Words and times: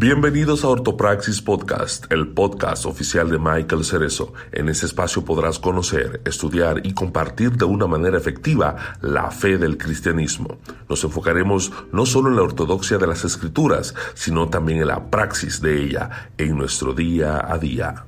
Bienvenidos 0.00 0.64
a 0.64 0.68
Ortopraxis 0.68 1.42
Podcast, 1.42 2.10
el 2.10 2.28
podcast 2.28 2.86
oficial 2.86 3.28
de 3.28 3.38
Michael 3.38 3.84
Cerezo. 3.84 4.32
En 4.50 4.70
este 4.70 4.86
espacio 4.86 5.26
podrás 5.26 5.58
conocer, 5.58 6.22
estudiar 6.24 6.80
y 6.86 6.94
compartir 6.94 7.50
de 7.58 7.66
una 7.66 7.86
manera 7.86 8.16
efectiva 8.16 8.96
la 9.02 9.30
fe 9.30 9.58
del 9.58 9.76
cristianismo. 9.76 10.56
Nos 10.88 11.04
enfocaremos 11.04 11.70
no 11.92 12.06
solo 12.06 12.30
en 12.30 12.36
la 12.36 12.42
ortodoxia 12.44 12.96
de 12.96 13.08
las 13.08 13.26
escrituras, 13.26 13.94
sino 14.14 14.48
también 14.48 14.80
en 14.80 14.88
la 14.88 15.10
praxis 15.10 15.60
de 15.60 15.84
ella 15.84 16.30
en 16.38 16.56
nuestro 16.56 16.94
día 16.94 17.44
a 17.46 17.58
día. 17.58 18.06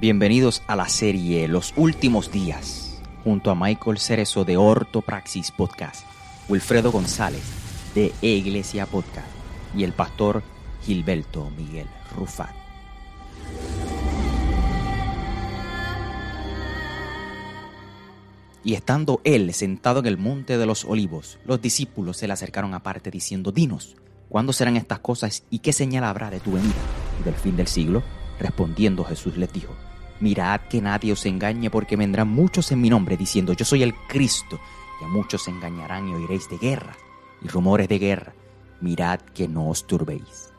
Bienvenidos 0.00 0.62
a 0.68 0.76
la 0.76 0.88
serie 0.88 1.48
Los 1.48 1.74
Últimos 1.76 2.30
Días, 2.30 3.02
junto 3.24 3.50
a 3.50 3.56
Michael 3.56 3.98
Cerezo 3.98 4.44
de 4.44 4.56
Ortopraxis 4.56 5.50
Podcast, 5.50 6.06
Wilfredo 6.48 6.92
González 6.92 7.42
de 7.96 8.12
Iglesia 8.20 8.86
Podcast 8.86 9.26
y 9.76 9.82
el 9.82 9.92
pastor 9.92 10.44
Gilberto 10.84 11.50
Miguel 11.50 11.88
Rufat. 12.16 12.54
Y 18.62 18.74
estando 18.74 19.20
él 19.24 19.52
sentado 19.52 19.98
en 19.98 20.06
el 20.06 20.16
monte 20.16 20.58
de 20.58 20.66
los 20.66 20.84
olivos, 20.84 21.40
los 21.44 21.60
discípulos 21.60 22.18
se 22.18 22.28
le 22.28 22.34
acercaron 22.34 22.72
aparte 22.72 23.10
diciendo, 23.10 23.50
Dinos, 23.50 23.96
¿cuándo 24.28 24.52
serán 24.52 24.76
estas 24.76 25.00
cosas 25.00 25.42
y 25.50 25.58
qué 25.58 25.72
señal 25.72 26.04
habrá 26.04 26.30
de 26.30 26.38
tu 26.38 26.52
venida 26.52 26.72
y 27.20 27.24
del 27.24 27.34
fin 27.34 27.56
del 27.56 27.66
siglo? 27.66 28.04
Respondiendo 28.38 29.04
Jesús 29.04 29.36
les 29.36 29.52
dijo, 29.52 29.74
Mirad 30.20 30.62
que 30.62 30.80
nadie 30.80 31.12
os 31.12 31.26
engañe 31.26 31.70
porque 31.70 31.96
vendrán 31.96 32.28
muchos 32.28 32.72
en 32.72 32.80
mi 32.80 32.90
nombre 32.90 33.16
diciendo 33.16 33.52
yo 33.52 33.64
soy 33.64 33.82
el 33.84 33.94
Cristo 33.94 34.58
y 35.00 35.04
a 35.04 35.08
muchos 35.08 35.44
se 35.44 35.50
engañarán 35.50 36.08
y 36.08 36.14
oiréis 36.14 36.48
de 36.48 36.58
guerra 36.58 36.96
y 37.40 37.48
rumores 37.48 37.88
de 37.88 37.98
guerra. 37.98 38.32
Mirad 38.80 39.20
que 39.20 39.46
no 39.46 39.68
os 39.68 39.86
turbéis. 39.86 40.52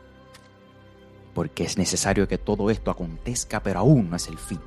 Porque 1.34 1.64
es 1.64 1.78
necesario 1.78 2.28
que 2.28 2.38
todo 2.38 2.70
esto 2.70 2.90
acontezca, 2.92 3.62
pero 3.62 3.80
aún 3.80 4.10
no 4.10 4.16
es 4.16 4.28
el 4.28 4.38
fin. 4.38 4.60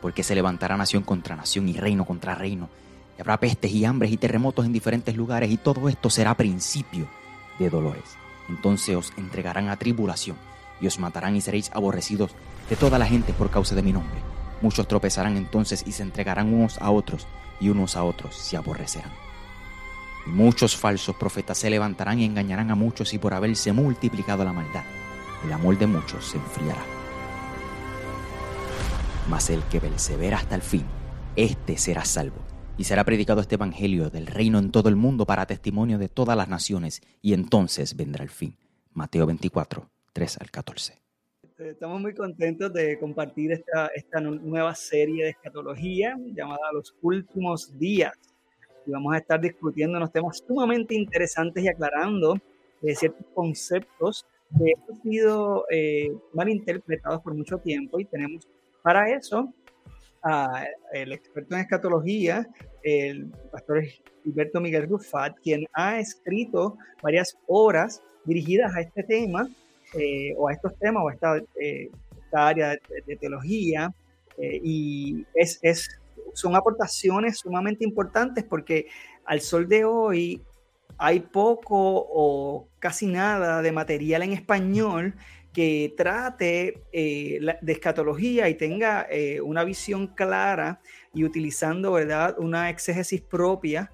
Porque 0.00 0.22
se 0.22 0.34
levantará 0.34 0.76
nación 0.76 1.02
contra 1.02 1.36
nación 1.36 1.68
y 1.68 1.74
reino 1.74 2.04
contra 2.04 2.34
reino. 2.34 2.68
Y 3.16 3.20
habrá 3.20 3.38
pestes 3.38 3.72
y 3.72 3.84
hambres 3.84 4.12
y 4.12 4.16
terremotos 4.16 4.66
en 4.66 4.72
diferentes 4.72 5.16
lugares 5.16 5.50
y 5.50 5.56
todo 5.56 5.88
esto 5.88 6.10
será 6.10 6.36
principio 6.36 7.08
de 7.58 7.70
dolores. 7.70 8.16
Entonces 8.48 8.96
os 8.96 9.12
entregarán 9.16 9.68
a 9.68 9.76
tribulación 9.76 10.36
y 10.84 10.86
os 10.86 10.98
matarán 10.98 11.34
y 11.34 11.40
seréis 11.40 11.70
aborrecidos 11.72 12.32
de 12.68 12.76
toda 12.76 12.98
la 12.98 13.06
gente 13.06 13.32
por 13.32 13.50
causa 13.50 13.74
de 13.74 13.82
mi 13.82 13.90
nombre. 13.90 14.20
Muchos 14.60 14.86
tropezarán 14.86 15.38
entonces 15.38 15.82
y 15.86 15.92
se 15.92 16.02
entregarán 16.02 16.52
unos 16.52 16.76
a 16.78 16.90
otros, 16.90 17.26
y 17.58 17.70
unos 17.70 17.96
a 17.96 18.04
otros 18.04 18.36
se 18.36 18.58
aborrecerán. 18.58 19.10
Muchos 20.26 20.76
falsos 20.76 21.16
profetas 21.16 21.56
se 21.56 21.70
levantarán 21.70 22.20
y 22.20 22.26
engañarán 22.26 22.70
a 22.70 22.74
muchos, 22.74 23.14
y 23.14 23.18
por 23.18 23.32
haberse 23.32 23.72
multiplicado 23.72 24.44
la 24.44 24.52
maldad, 24.52 24.84
el 25.42 25.52
amor 25.54 25.78
de 25.78 25.86
muchos 25.86 26.26
se 26.26 26.36
enfriará. 26.36 26.84
Mas 29.30 29.48
el 29.48 29.62
que 29.64 29.80
persevera 29.80 30.36
hasta 30.36 30.54
el 30.54 30.62
fin, 30.62 30.84
éste 31.34 31.78
será 31.78 32.04
salvo. 32.04 32.42
Y 32.76 32.84
será 32.84 33.04
predicado 33.04 33.40
este 33.40 33.54
evangelio 33.54 34.10
del 34.10 34.26
reino 34.26 34.58
en 34.58 34.70
todo 34.70 34.90
el 34.90 34.96
mundo 34.96 35.24
para 35.24 35.46
testimonio 35.46 35.96
de 35.96 36.10
todas 36.10 36.36
las 36.36 36.48
naciones, 36.48 37.00
y 37.22 37.32
entonces 37.32 37.96
vendrá 37.96 38.22
el 38.22 38.30
fin. 38.30 38.58
Mateo 38.92 39.26
24, 39.26 39.93
3 40.14 40.38
al 40.40 40.50
14. 40.50 41.02
Este, 41.42 41.70
estamos 41.70 42.00
muy 42.00 42.14
contentos 42.14 42.72
de 42.72 42.98
compartir 42.98 43.52
esta, 43.52 43.88
esta 43.88 44.20
nueva 44.20 44.74
serie 44.74 45.24
de 45.24 45.30
escatología 45.30 46.16
llamada 46.32 46.72
Los 46.72 46.94
Últimos 47.02 47.76
Días. 47.78 48.14
Y 48.86 48.92
vamos 48.92 49.14
a 49.14 49.18
estar 49.18 49.40
discutiendo 49.40 49.98
unos 49.98 50.12
temas 50.12 50.42
sumamente 50.46 50.94
interesantes 50.94 51.64
y 51.64 51.68
aclarando 51.68 52.38
eh, 52.82 52.94
ciertos 52.94 53.26
conceptos 53.34 54.24
que 54.56 54.72
han 54.88 55.02
sido 55.02 55.66
eh, 55.70 56.12
mal 56.32 56.48
interpretados 56.48 57.20
por 57.20 57.34
mucho 57.34 57.58
tiempo. 57.58 57.98
Y 57.98 58.04
tenemos 58.04 58.48
para 58.82 59.10
eso 59.10 59.52
al 60.22 61.12
experto 61.12 61.54
en 61.54 61.60
escatología, 61.60 62.48
el 62.82 63.30
pastor 63.52 63.82
Gilberto 64.22 64.60
Miguel 64.60 64.88
Rufat, 64.88 65.36
quien 65.42 65.66
ha 65.74 65.98
escrito 65.98 66.78
varias 67.02 67.36
obras 67.46 68.02
dirigidas 68.24 68.74
a 68.74 68.80
este 68.80 69.02
tema 69.02 69.48
eh, 69.96 70.34
o 70.36 70.48
a 70.48 70.52
estos 70.52 70.76
temas 70.78 71.04
o 71.04 71.08
a 71.08 71.12
esta, 71.12 71.36
eh, 71.60 71.90
área 72.32 72.76
de, 73.06 73.16
teología. 73.16 73.92
Eh, 74.38 74.60
y 74.62 75.26
es, 75.34 75.58
es, 75.62 75.88
son 76.32 76.56
aportaciones 76.56 77.38
sumamente 77.38 77.84
importantes 77.84 78.44
porque 78.44 78.86
al 79.24 79.40
sol 79.40 79.68
de 79.68 79.84
hoy 79.84 80.42
hay 80.98 81.20
poco 81.20 81.76
o 81.76 82.68
casi 82.78 83.06
nada 83.06 83.62
de 83.62 83.72
material 83.72 84.22
en 84.22 84.32
español 84.32 85.14
que 85.52 85.94
trate 85.96 86.82
de 86.92 87.72
escatología 87.72 88.48
y 88.48 88.56
tenga 88.56 89.06
una 89.44 89.62
visión 89.62 90.08
clara 90.08 90.80
y 91.12 91.22
utilizando 91.22 91.92
¿verdad? 91.92 92.34
una 92.38 92.70
exégesis 92.70 93.20
propia 93.20 93.92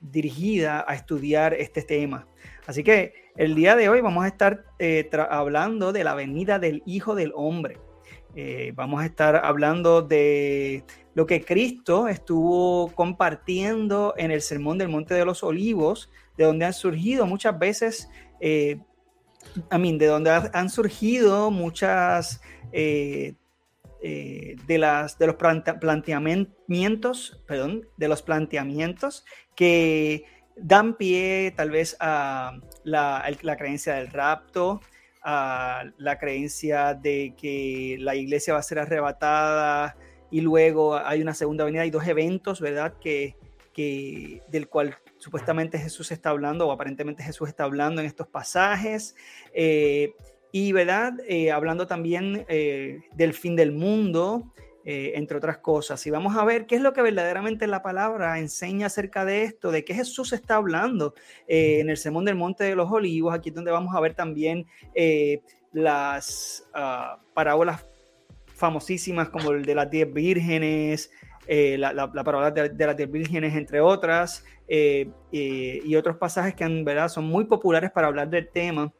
dirigida 0.00 0.84
a 0.86 0.94
estudiar 0.94 1.54
este 1.54 1.80
tema. 1.80 2.26
Así 2.66 2.84
que 2.84 3.23
el 3.36 3.54
día 3.54 3.76
de 3.76 3.88
hoy 3.88 4.00
vamos 4.00 4.24
a 4.24 4.28
estar 4.28 4.64
eh, 4.78 5.08
hablando 5.28 5.92
de 5.92 6.04
la 6.04 6.14
venida 6.14 6.58
del 6.58 6.82
Hijo 6.86 7.14
del 7.14 7.32
Hombre. 7.34 7.78
Eh, 8.36 8.72
vamos 8.74 9.02
a 9.02 9.06
estar 9.06 9.44
hablando 9.44 10.02
de 10.02 10.84
lo 11.14 11.26
que 11.26 11.44
Cristo 11.44 12.08
estuvo 12.08 12.90
compartiendo 12.92 14.14
en 14.16 14.30
el 14.30 14.40
Sermón 14.40 14.78
del 14.78 14.88
Monte 14.88 15.14
de 15.14 15.24
los 15.24 15.42
Olivos, 15.42 16.10
de 16.36 16.44
donde 16.44 16.64
han 16.64 16.72
surgido 16.72 17.26
muchas 17.26 17.58
veces, 17.58 18.08
eh, 18.40 18.78
de 19.70 20.06
donde 20.06 20.30
han 20.30 20.70
surgido 20.70 21.50
muchas 21.50 22.40
de, 22.72 23.36
las, 24.68 25.18
de 25.18 25.26
los 25.26 25.36
planteamientos, 25.36 27.42
perdón, 27.46 27.86
de 27.96 28.08
los 28.08 28.22
planteamientos 28.22 29.24
que 29.54 30.24
dan 30.56 30.96
pie 30.96 31.52
tal 31.56 31.70
vez 31.70 31.96
a 32.00 32.58
la, 32.84 33.56
creencia 33.58 33.94
del 33.94 34.08
rapto, 34.08 34.80
a 35.22 35.84
la 35.98 36.18
creencia 36.18 36.94
de 36.94 37.34
que 37.36 37.96
la 38.00 38.14
iglesia 38.14 38.54
va 38.54 38.60
a 38.60 38.62
ser 38.62 38.78
arrebatada 38.78 39.96
y 40.30 40.40
luego 40.40 40.96
hay 40.96 41.22
una 41.22 41.34
segunda 41.34 41.64
venida, 41.64 41.82
hay 41.82 41.90
dos 41.90 42.06
eventos, 42.06 42.60
¿verdad? 42.60 42.94
Que, 43.00 43.36
del 44.48 44.68
cual 44.68 44.96
supuestamente 45.18 45.78
Jesús 45.78 46.12
está 46.12 46.30
hablando 46.30 46.68
o 46.68 46.72
aparentemente 46.72 47.24
Jesús 47.24 47.48
está 47.48 47.64
hablando 47.64 48.00
en 48.00 48.06
estos 48.06 48.28
pasajes. 48.28 49.16
Eh, 49.52 50.14
y, 50.52 50.70
¿verdad? 50.70 51.14
Eh, 51.26 51.50
hablando 51.50 51.88
también 51.88 52.44
eh, 52.48 53.00
del 53.16 53.34
fin 53.34 53.56
del 53.56 53.72
mundo, 53.72 54.52
eh, 54.86 55.12
entre 55.14 55.38
otras 55.38 55.58
cosas. 55.58 56.06
Y 56.06 56.10
vamos 56.10 56.36
a 56.36 56.44
ver 56.44 56.66
qué 56.66 56.74
es 56.74 56.82
lo 56.82 56.92
que 56.92 57.00
verdaderamente 57.00 57.66
la 57.66 57.82
palabra 57.82 58.38
enseña 58.38 58.88
acerca 58.88 59.24
de 59.24 59.44
esto, 59.44 59.70
de 59.70 59.82
qué 59.82 59.94
Jesús 59.94 60.34
está 60.34 60.56
hablando 60.56 61.14
eh, 61.48 61.80
en 61.80 61.88
el 61.88 61.96
Sermón 61.96 62.26
del 62.26 62.34
Monte 62.34 62.64
de 62.64 62.76
los 62.76 62.92
Olivos, 62.92 63.32
aquí 63.32 63.48
es 63.48 63.54
donde 63.54 63.70
vamos 63.70 63.96
a 63.96 64.00
ver 64.00 64.12
también 64.12 64.66
eh, 64.94 65.40
las 65.72 66.68
uh, 66.74 67.18
parábolas 67.32 67.86
famosísimas 68.54 69.30
como 69.30 69.52
el 69.52 69.64
de 69.64 69.74
las 69.74 69.90
diez 69.90 70.12
vírgenes, 70.12 71.10
la, 71.48 71.94
la, 71.94 72.12
parábola 72.12 72.50
de, 72.50 72.68
de, 72.68 72.86
las 72.86 72.96
diez 72.96 73.10
vírgenes, 73.10 73.54
entre 73.56 73.80
otras, 73.80 74.44
y 74.68 75.96
otros 75.96 76.18
pasajes 76.18 76.54
que 76.54 76.64
en 76.64 76.84
verdad 76.84 77.08
son 77.08 77.24
muy 77.24 77.46
populares 77.46 77.90
para 77.90 78.08
hablar 78.08 78.28
del 78.28 78.48
tema. 78.48 78.92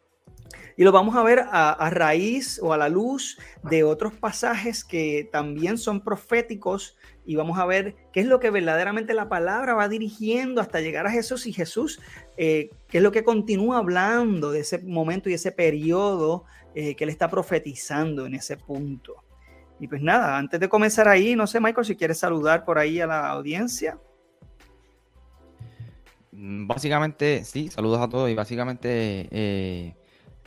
Y 0.77 0.83
lo 0.83 0.91
vamos 0.91 1.15
a 1.15 1.23
ver 1.23 1.45
a, 1.51 1.89
raíz 1.91 2.59
o 2.61 2.73
a 2.73 2.77
la 2.77 2.89
luz 2.89 3.39
de 3.63 3.85
otros 3.85 4.13
pasajes 4.15 4.85
que 4.85 5.29
también 5.31 5.79
son 5.79 6.01
proféticos 6.01 6.97
y 7.25 7.37
vamos 7.37 7.59
a 7.59 7.65
ver 7.65 7.95
qué 8.13 8.21
es 8.21 8.27
lo 8.27 8.41
que 8.41 8.51
verdaderamente 8.51 9.15
la 9.15 9.29
palabra 9.29 9.75
va 9.75 9.89
dirigiendo 9.89 10.61
hasta 10.61 10.81
llegar 10.81 11.07
a 11.07 11.13
Jesús 11.13 11.47
y 11.47 11.53
Jesús, 11.53 12.01
eh, 12.37 12.71
qué 12.89 12.99
es 12.99 13.05
lo 13.05 13.13
que 13.13 13.23
continúa 13.23 13.79
hablando 13.79 14.51
de 14.51 14.61
ese 14.61 14.79
momento 14.79 15.31
y 15.31 15.35
ese 15.35 15.53
periodo 15.53 16.45
eh, 16.75 16.97
que 16.97 17.05
él 17.05 17.11
está 17.11 17.31
profetizando 17.31 18.27
en 18.27 18.35
ese 18.35 18.57
punto. 18.57 19.15
Y 19.79 19.87
pues 19.87 20.03
nada, 20.03 20.37
antes 20.37 20.59
de 20.59 20.69
comenzar 20.69 21.07
ahí, 21.07 21.37
no 21.37 21.47
sé, 21.47 21.61
Michael, 21.61 21.87
si 21.87 21.97
quieres 21.97 22.19
saludar 22.19 22.65
por 22.65 22.79
ahí 22.79 23.01
a 23.01 23.07
la 23.07 23.29
audiencia. 23.31 23.99
Básicamente, 26.33 27.45
sí, 27.45 27.69
saludos 27.69 28.01
a 28.01 28.09
todos 28.09 28.29
y 28.29 28.35
básicamente 28.35 29.29
eh, 29.31 29.95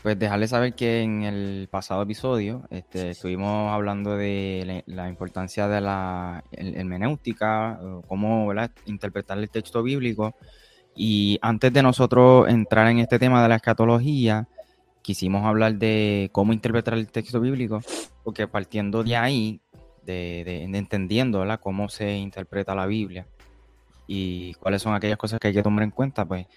pues 0.07 0.17
dejarles 0.17 0.51
saber 0.51 0.73
que 0.73 1.01
en 1.01 1.23
el 1.23 1.67
pasado 1.69 2.01
episodio 2.01 2.61
este, 2.69 3.09
estuvimos 3.09 3.73
hablando 3.73 4.15
de 4.15 4.85
la, 4.85 5.09
importancia 5.09 5.67
de 5.67 5.81
la 5.81 6.45
hermenéutica, 6.49 7.77
cómo 8.07 8.49
interpretar 8.85 9.37
el 9.37 9.49
texto 9.49 9.83
bíblico. 9.83 10.33
Y 10.95 11.37
antes 11.41 11.73
de 11.73 11.83
nosotros 11.83 12.47
entrar 12.47 12.87
en 12.87 12.99
este 12.99 13.19
tema 13.19 13.43
de 13.43 13.49
la 13.49 13.57
escatología, 13.57 14.47
quisimos 15.01 15.45
hablar 15.45 15.75
de 15.75 16.29
cómo 16.31 16.53
interpretar 16.53 16.93
el 16.93 17.11
texto 17.11 17.41
bíblico, 17.41 17.81
porque 18.23 18.47
partiendo 18.47 19.03
de 19.03 19.17
ahí, 19.17 19.59
de, 20.05 20.63
entendiendo 20.63 21.45
cómo 21.59 21.89
se 21.89 22.15
interpreta 22.15 22.73
la 22.73 22.85
Biblia 22.85 23.27
y 24.07 24.53
cuáles 24.53 24.81
son 24.81 24.93
aquellas 24.95 25.17
cosas 25.17 25.37
que 25.37 25.49
hay 25.49 25.53
que 25.53 25.63
tomar 25.63 25.83
en 25.83 25.91
cuenta, 25.91 26.23
pues 26.23 26.47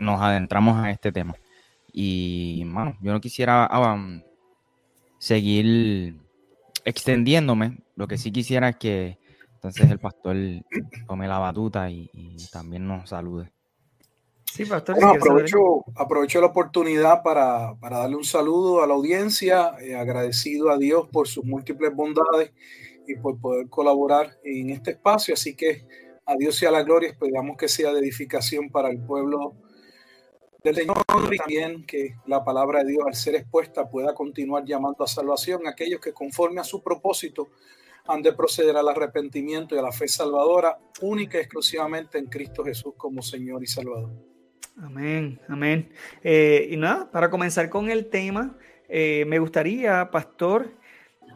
nos 0.00 0.20
adentramos 0.20 0.76
a 0.84 0.90
este 0.90 1.12
tema. 1.12 1.36
Y, 1.92 2.64
bueno, 2.64 2.96
yo 3.00 3.12
no 3.12 3.20
quisiera 3.20 3.68
um, 3.72 4.22
seguir 5.18 6.16
extendiéndome, 6.84 7.78
lo 7.96 8.06
que 8.06 8.18
sí 8.18 8.30
quisiera 8.30 8.70
es 8.70 8.76
que 8.76 9.18
entonces 9.54 9.90
el 9.90 9.98
pastor 9.98 10.36
tome 11.08 11.26
la 11.26 11.38
batuta 11.38 11.90
y, 11.90 12.08
también 12.52 12.86
nos 12.86 13.10
salude. 13.10 13.50
Sí, 14.44 14.64
pastor. 14.64 14.96
aprovecho, 15.04 15.84
aprovecho, 15.96 16.40
la 16.40 16.46
oportunidad 16.46 17.22
para, 17.22 17.74
darle 17.80 18.16
un 18.16 18.24
saludo 18.24 18.82
a 18.82 18.86
la 18.86 18.94
audiencia, 18.94 19.72
eh, 19.80 19.96
agradecido 19.96 20.70
a 20.70 20.78
Dios 20.78 21.08
por 21.08 21.28
sus 21.28 21.44
múltiples 21.44 21.94
bondades 21.94 22.52
y 23.06 23.16
por 23.16 23.38
poder 23.40 23.68
colaborar 23.68 24.38
en 24.44 24.70
este 24.70 24.92
espacio. 24.92 25.34
Así 25.34 25.54
que 25.54 25.84
a 26.24 26.36
Dios 26.36 26.56
sea 26.56 26.70
la 26.70 26.82
gloria, 26.82 27.10
esperamos 27.10 27.56
que 27.56 27.68
sea 27.68 27.92
de 27.92 28.00
edificación 28.00 28.70
para 28.70 28.90
el 28.90 29.00
pueblo 29.00 29.54
del 30.62 30.74
Señor 30.74 30.96
y 31.30 31.36
también 31.36 31.86
que 31.86 32.16
la 32.26 32.44
palabra 32.44 32.82
de 32.82 32.90
Dios 32.90 33.04
al 33.06 33.14
ser 33.14 33.36
expuesta 33.36 33.88
pueda 33.88 34.14
continuar 34.14 34.64
llamando 34.64 35.04
a 35.04 35.06
salvación 35.06 35.66
a 35.66 35.70
aquellos 35.70 36.00
que 36.00 36.12
conforme 36.12 36.60
a 36.60 36.64
su 36.64 36.82
propósito 36.82 37.48
han 38.06 38.22
de 38.22 38.32
proceder 38.32 38.76
al 38.76 38.88
arrepentimiento 38.88 39.74
y 39.74 39.78
a 39.78 39.82
la 39.82 39.92
fe 39.92 40.08
salvadora 40.08 40.78
única 41.02 41.38
y 41.38 41.42
exclusivamente 41.42 42.18
en 42.18 42.26
Cristo 42.26 42.64
Jesús 42.64 42.94
como 42.96 43.22
Señor 43.22 43.62
y 43.62 43.66
Salvador. 43.66 44.10
Amén, 44.82 45.40
amén. 45.48 45.92
Eh, 46.22 46.68
y 46.70 46.76
nada, 46.76 47.10
para 47.10 47.30
comenzar 47.30 47.68
con 47.68 47.90
el 47.90 48.08
tema, 48.08 48.56
eh, 48.88 49.24
me 49.26 49.38
gustaría, 49.38 50.10
pastor, 50.10 50.72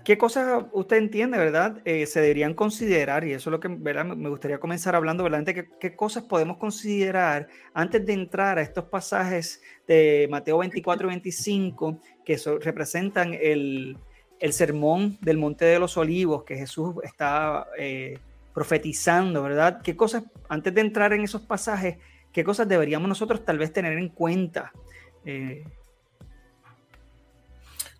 ¿Qué 0.04 0.18
cosas 0.18 0.64
usted 0.72 0.96
entiende, 0.96 1.38
verdad? 1.38 1.80
Eh, 1.84 2.06
se 2.06 2.20
deberían 2.20 2.54
considerar, 2.54 3.24
y 3.24 3.32
eso 3.32 3.50
es 3.50 3.52
lo 3.52 3.60
que 3.60 3.68
¿verdad? 3.68 4.04
me 4.04 4.28
gustaría 4.28 4.58
comenzar 4.58 4.96
hablando, 4.96 5.22
¿verdad? 5.22 5.44
¿Qué, 5.44 5.68
¿Qué, 5.78 5.94
cosas 5.94 6.24
podemos 6.24 6.56
considerar 6.56 7.48
antes 7.72 8.04
de 8.04 8.12
entrar 8.12 8.58
a 8.58 8.62
estos 8.62 8.84
pasajes 8.86 9.62
de 9.86 10.26
Mateo 10.30 10.58
24 10.58 11.06
y 11.06 11.10
25 11.10 12.00
que 12.24 12.36
representan 12.60 13.34
el, 13.34 13.96
el, 14.40 14.52
sermón 14.52 15.18
del 15.20 15.38
Monte 15.38 15.66
de 15.66 15.78
los 15.78 15.96
Olivos 15.96 16.42
que 16.44 16.56
Jesús 16.56 16.96
está 17.04 17.68
eh, 17.78 18.18
profetizando, 18.52 19.42
¿verdad? 19.42 19.82
¿Qué 19.82 19.94
cosas, 19.94 20.24
antes 20.48 20.74
de 20.74 20.80
entrar 20.80 21.12
en 21.12 21.22
esos 21.22 21.42
pasajes, 21.42 21.98
qué 22.32 22.42
cosas 22.42 22.68
deberíamos 22.68 23.08
nosotros 23.08 23.44
tal 23.44 23.58
vez 23.58 23.72
tener 23.72 23.96
en 23.96 24.08
cuenta? 24.08 24.72
Eh, 25.24 25.64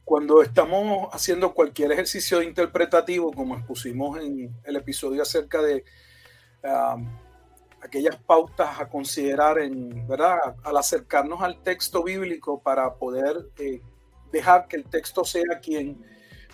cuando 0.05 0.43
estamos 0.43 1.09
haciendo 1.13 1.55
cualquier 1.55 1.93
ejercicio 1.93 2.43
interpretativo, 2.43 3.33
como 3.33 3.57
expusimos 3.57 4.19
en 4.21 4.55
el 4.65 4.77
episodio 4.77 5.23
acerca 5.23 5.63
de 5.63 5.85
um, 6.65 7.07
aquellas 7.83 8.17
pautas 8.17 8.81
a 8.81 8.89
considerar 8.89 9.59
en, 9.59 10.07
¿verdad? 10.07 10.39
Al 10.63 10.77
acercarnos 10.77 11.43
al 11.43 11.63
texto 11.63 12.03
bíblico 12.03 12.61
para 12.61 12.95
poder 12.95 13.49
eh, 13.59 13.81
dejar 14.31 14.67
que 14.69 14.77
el 14.77 14.85
texto 14.85 15.25
sea 15.25 15.61
quien 15.61 16.05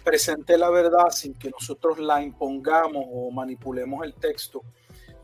presente 0.04 0.56
la 0.56 0.70
verdad 0.70 1.10
sin 1.10 1.34
que 1.34 1.50
nosotros 1.50 1.98
la 1.98 2.22
impongamos 2.22 3.04
o 3.10 3.30
manipulemos 3.30 4.04
el 4.04 4.14
texto 4.14 4.62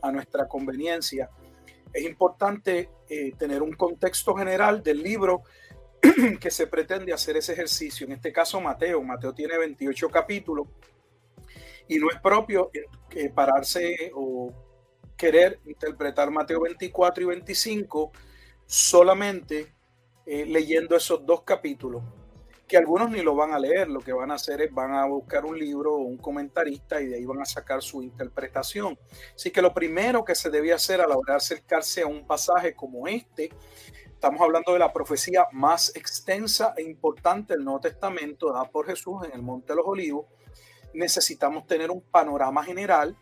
a 0.01 0.11
nuestra 0.11 0.47
conveniencia. 0.47 1.29
Es 1.91 2.03
importante 2.03 2.89
eh, 3.09 3.31
tener 3.37 3.63
un 3.63 3.73
contexto 3.73 4.35
general 4.35 4.83
del 4.83 5.01
libro 5.01 5.43
que 6.39 6.51
se 6.51 6.67
pretende 6.67 7.13
hacer 7.13 7.37
ese 7.37 7.53
ejercicio. 7.53 8.05
En 8.05 8.13
este 8.13 8.31
caso, 8.31 8.59
Mateo. 8.61 9.01
Mateo 9.01 9.33
tiene 9.33 9.57
28 9.57 10.09
capítulos 10.09 10.67
y 11.87 11.97
no 11.97 12.09
es 12.09 12.19
propio 12.19 12.71
que 13.09 13.29
pararse 13.29 14.11
o 14.15 14.51
querer 15.15 15.59
interpretar 15.65 16.31
Mateo 16.31 16.61
24 16.61 17.23
y 17.23 17.27
25 17.27 18.11
solamente 18.65 19.73
eh, 20.25 20.45
leyendo 20.45 20.95
esos 20.95 21.23
dos 21.25 21.43
capítulos, 21.43 22.01
que 22.67 22.77
algunos 22.77 23.11
ni 23.11 23.21
lo 23.21 23.35
van 23.35 23.53
a 23.53 23.59
leer, 23.59 23.87
lo 23.87 23.99
que 23.99 24.11
van 24.11 24.31
a 24.31 24.35
hacer 24.35 24.59
es 24.61 24.73
van 24.73 24.93
a 24.93 25.05
buscar 25.05 25.45
un 25.45 25.57
libro 25.57 25.93
o 25.93 25.99
un 25.99 26.17
comentarista 26.17 26.99
y 26.99 27.05
de 27.05 27.15
ahí 27.17 27.25
van 27.25 27.41
a 27.41 27.45
sacar 27.45 27.83
su 27.83 28.01
interpretación. 28.01 28.97
Así 29.35 29.51
que 29.51 29.61
lo 29.61 29.71
primero 29.73 30.25
que 30.25 30.33
se 30.33 30.49
debe 30.49 30.73
hacer 30.73 30.99
a 30.99 31.07
la 31.07 31.15
hora 31.15 31.33
de 31.33 31.37
acercarse 31.37 32.01
a 32.01 32.07
un 32.07 32.25
pasaje 32.25 32.73
como 32.73 33.07
este 33.07 33.51
Estamos 34.25 34.41
hablando 34.41 34.73
de 34.73 34.79
la 34.79 34.91
profecía 34.91 35.45
más 35.51 35.95
extensa 35.95 36.73
e 36.75 36.81
importante 36.81 37.53
del 37.53 37.63
Nuevo 37.63 37.79
Testamento 37.79 38.51
dada 38.51 38.65
por 38.65 38.87
Jesús 38.87 39.23
en 39.23 39.33
el 39.33 39.43
Monte 39.43 39.73
de 39.73 39.75
los 39.75 39.85
Olivos. 39.85 40.25
Necesitamos 40.95 41.67
tener 41.67 41.91
un 41.91 42.01
panorama 42.01 42.63
general 42.63 43.15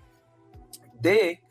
de 0.93 1.43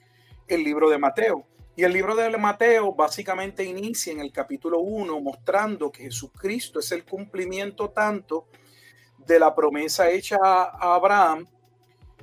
el 0.49 0.65
libro 0.65 0.89
de 0.89 0.97
Mateo. 0.97 1.45
Y 1.77 1.85
el 1.85 1.93
libro 1.93 2.17
de 2.17 2.35
Mateo 2.39 2.95
básicamente 2.95 3.63
inicia 3.63 4.11
en 4.15 4.21
el 4.21 4.33
capítulo 4.33 4.79
1 4.81 5.21
mostrando 5.21 5.93
que 5.93 6.05
Jesucristo 6.05 6.79
es 6.79 6.91
el 6.93 7.05
cumplimiento 7.05 7.91
tanto 7.91 8.49
de 9.19 9.39
la 9.39 9.55
promesa 9.55 10.09
hecha 10.09 10.39
a 10.41 10.95
Abraham 10.95 11.47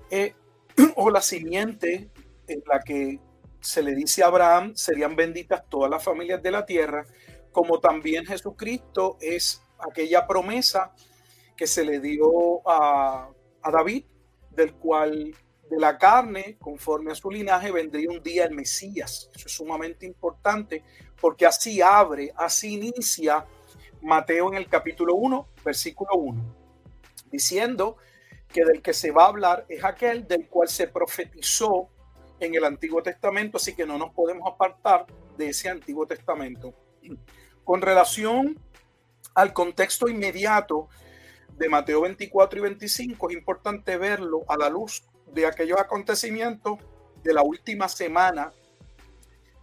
eh, 0.09 0.33
o 0.95 1.11
la 1.11 1.21
simiente 1.21 2.09
en 2.47 2.63
la 2.65 2.79
que 2.79 3.19
se 3.61 3.83
le 3.83 3.93
dice 3.95 4.23
a 4.23 4.27
Abraham, 4.27 4.75
serían 4.75 5.15
benditas 5.15 5.63
todas 5.69 5.89
las 5.89 6.03
familias 6.03 6.41
de 6.41 6.51
la 6.51 6.65
tierra, 6.65 7.05
como 7.51 7.79
también 7.79 8.25
Jesucristo 8.25 9.17
es 9.19 9.61
aquella 9.79 10.27
promesa 10.27 10.93
que 11.55 11.67
se 11.67 11.83
le 11.83 11.99
dio 11.99 12.61
a, 12.65 13.29
David, 13.71 14.05
del 14.51 14.73
cual 14.73 15.35
de 15.69 15.77
la 15.77 15.97
carne, 15.97 16.57
conforme 16.59 17.11
a 17.11 17.15
su 17.15 17.29
linaje, 17.29 17.71
vendría 17.71 18.09
un 18.09 18.23
día 18.23 18.45
el 18.45 18.55
Mesías. 18.55 19.29
Eso 19.35 19.47
es 19.47 19.53
sumamente 19.53 20.05
importante 20.05 20.83
porque 21.19 21.45
así 21.45 21.81
abre, 21.81 22.31
así 22.35 22.75
inicia 22.75 23.45
Mateo 24.01 24.47
en 24.47 24.55
el 24.55 24.69
capítulo 24.69 25.15
1, 25.15 25.49
versículo 25.63 26.15
1, 26.15 26.55
diciendo 27.29 27.97
que 28.47 28.63
del 28.63 28.81
que 28.81 28.93
se 28.93 29.11
va 29.11 29.25
a 29.25 29.27
hablar 29.27 29.65
es 29.67 29.83
aquel 29.83 30.27
del 30.27 30.47
cual 30.47 30.69
se 30.69 30.87
profetizó 30.87 31.89
en 32.39 32.55
el 32.55 32.63
Antiguo 32.65 33.01
Testamento, 33.03 33.57
así 33.57 33.75
que 33.75 33.85
no 33.85 33.97
nos 33.97 34.11
podemos 34.11 34.51
apartar 34.51 35.05
de 35.37 35.49
ese 35.49 35.69
Antiguo 35.69 36.05
Testamento. 36.05 36.73
Con 37.63 37.81
relación 37.81 38.59
al 39.35 39.53
contexto 39.53 40.07
inmediato 40.07 40.89
de 41.55 41.69
Mateo 41.69 42.01
24 42.01 42.59
y 42.59 42.61
25, 42.61 43.29
es 43.29 43.37
importante 43.37 43.97
verlo 43.97 44.43
a 44.47 44.57
la 44.57 44.69
luz 44.69 45.03
de 45.27 45.45
aquellos 45.45 45.79
acontecimientos 45.79 46.79
de 47.23 47.33
la 47.33 47.43
última 47.43 47.87
semana 47.89 48.51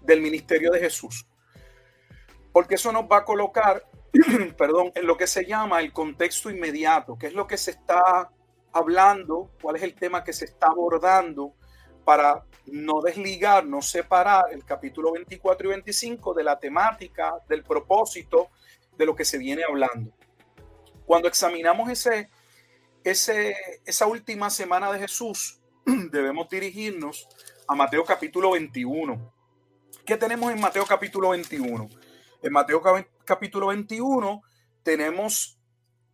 del 0.00 0.20
ministerio 0.20 0.70
de 0.70 0.80
Jesús. 0.80 1.26
Porque 2.52 2.76
eso 2.76 2.92
nos 2.92 3.04
va 3.04 3.18
a 3.18 3.24
colocar, 3.24 3.84
perdón, 4.56 4.92
en 4.94 5.06
lo 5.06 5.16
que 5.16 5.26
se 5.26 5.44
llama 5.44 5.80
el 5.80 5.92
contexto 5.92 6.50
inmediato, 6.50 7.18
que 7.18 7.26
es 7.26 7.34
lo 7.34 7.46
que 7.46 7.56
se 7.56 7.72
está 7.72 8.30
hablando, 8.72 9.50
cuál 9.60 9.76
es 9.76 9.82
el 9.82 9.94
tema 9.94 10.22
que 10.22 10.32
se 10.32 10.44
está 10.44 10.68
abordando 10.68 11.54
para 12.06 12.44
no 12.66 13.00
desligar, 13.00 13.66
no 13.66 13.82
separar 13.82 14.44
el 14.52 14.64
capítulo 14.64 15.10
24 15.10 15.66
y 15.66 15.70
25 15.70 16.34
de 16.34 16.44
la 16.44 16.56
temática, 16.56 17.34
del 17.48 17.64
propósito 17.64 18.50
de 18.96 19.06
lo 19.06 19.16
que 19.16 19.24
se 19.24 19.38
viene 19.38 19.64
hablando. 19.68 20.12
Cuando 21.04 21.26
examinamos 21.26 21.90
ese, 21.90 22.30
ese, 23.02 23.56
esa 23.84 24.06
última 24.06 24.50
semana 24.50 24.92
de 24.92 25.00
Jesús, 25.00 25.60
debemos 26.12 26.48
dirigirnos 26.48 27.26
a 27.66 27.74
Mateo 27.74 28.04
capítulo 28.04 28.52
21. 28.52 29.32
¿Qué 30.04 30.16
tenemos 30.16 30.52
en 30.52 30.60
Mateo 30.60 30.86
capítulo 30.86 31.30
21? 31.30 31.88
En 32.40 32.52
Mateo 32.52 32.80
capítulo 33.24 33.66
21 33.66 34.42
tenemos 34.84 35.58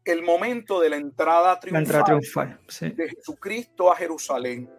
el 0.06 0.22
momento 0.22 0.80
de 0.80 0.88
la 0.88 0.96
entrada 0.96 1.60
triunfal, 1.60 2.58
de 2.80 3.10
Jesucristo 3.10 3.92
a 3.92 3.96
Jerusalén. 3.96 4.70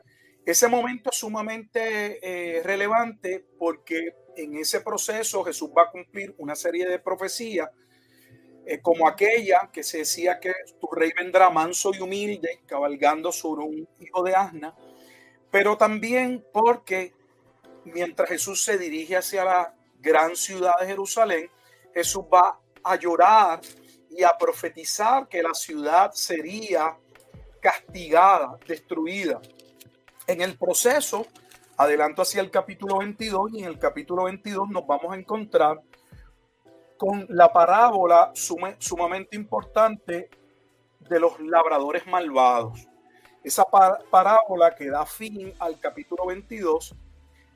Ese 0.45 0.67
momento 0.67 1.09
es 1.09 1.17
sumamente 1.17 2.19
eh, 2.21 2.61
relevante 2.63 3.45
porque 3.57 4.15
en 4.35 4.57
ese 4.57 4.81
proceso 4.81 5.43
Jesús 5.43 5.69
va 5.77 5.83
a 5.83 5.91
cumplir 5.91 6.35
una 6.37 6.55
serie 6.55 6.87
de 6.87 6.99
profecías, 6.99 7.69
eh, 8.65 8.79
como 8.81 9.07
aquella 9.07 9.69
que 9.71 9.83
se 9.83 9.99
decía 9.99 10.39
que 10.39 10.53
tu 10.81 10.87
rey 10.87 11.11
vendrá 11.17 11.49
manso 11.49 11.91
y 11.93 12.01
humilde, 12.01 12.61
cabalgando 12.65 13.31
sobre 13.31 13.63
un 13.63 13.87
hijo 13.99 14.23
de 14.23 14.35
asna, 14.35 14.75
pero 15.49 15.77
también 15.77 16.45
porque 16.51 17.13
mientras 17.85 18.29
Jesús 18.29 18.63
se 18.63 18.77
dirige 18.77 19.15
hacia 19.15 19.45
la 19.45 19.75
gran 19.99 20.35
ciudad 20.35 20.73
de 20.79 20.87
Jerusalén, 20.87 21.49
Jesús 21.93 22.23
va 22.33 22.59
a 22.83 22.95
llorar 22.97 23.61
y 24.09 24.23
a 24.23 24.37
profetizar 24.37 25.27
que 25.27 25.41
la 25.41 25.53
ciudad 25.53 26.11
sería 26.13 26.97
castigada, 27.61 28.57
destruida. 28.67 29.41
En 30.25 30.41
el 30.41 30.57
proceso, 30.57 31.25
adelanto 31.75 32.21
hacia 32.21 32.41
el 32.41 32.49
capítulo 32.49 32.99
22 32.99 33.51
y 33.53 33.59
en 33.59 33.65
el 33.65 33.77
capítulo 33.77 34.23
22 34.23 34.69
nos 34.69 34.87
vamos 34.87 35.11
a 35.11 35.17
encontrar 35.17 35.81
con 36.97 37.25
la 37.29 37.51
parábola 37.51 38.31
sumamente 38.33 39.35
importante 39.35 40.29
de 40.99 41.19
los 41.19 41.37
labradores 41.39 42.07
malvados. 42.07 42.87
esa 43.43 43.65
parábola 43.65 44.73
que 44.73 44.89
da 44.89 45.05
fin 45.05 45.53
al 45.59 45.77
capítulo 45.77 46.25
22 46.27 46.95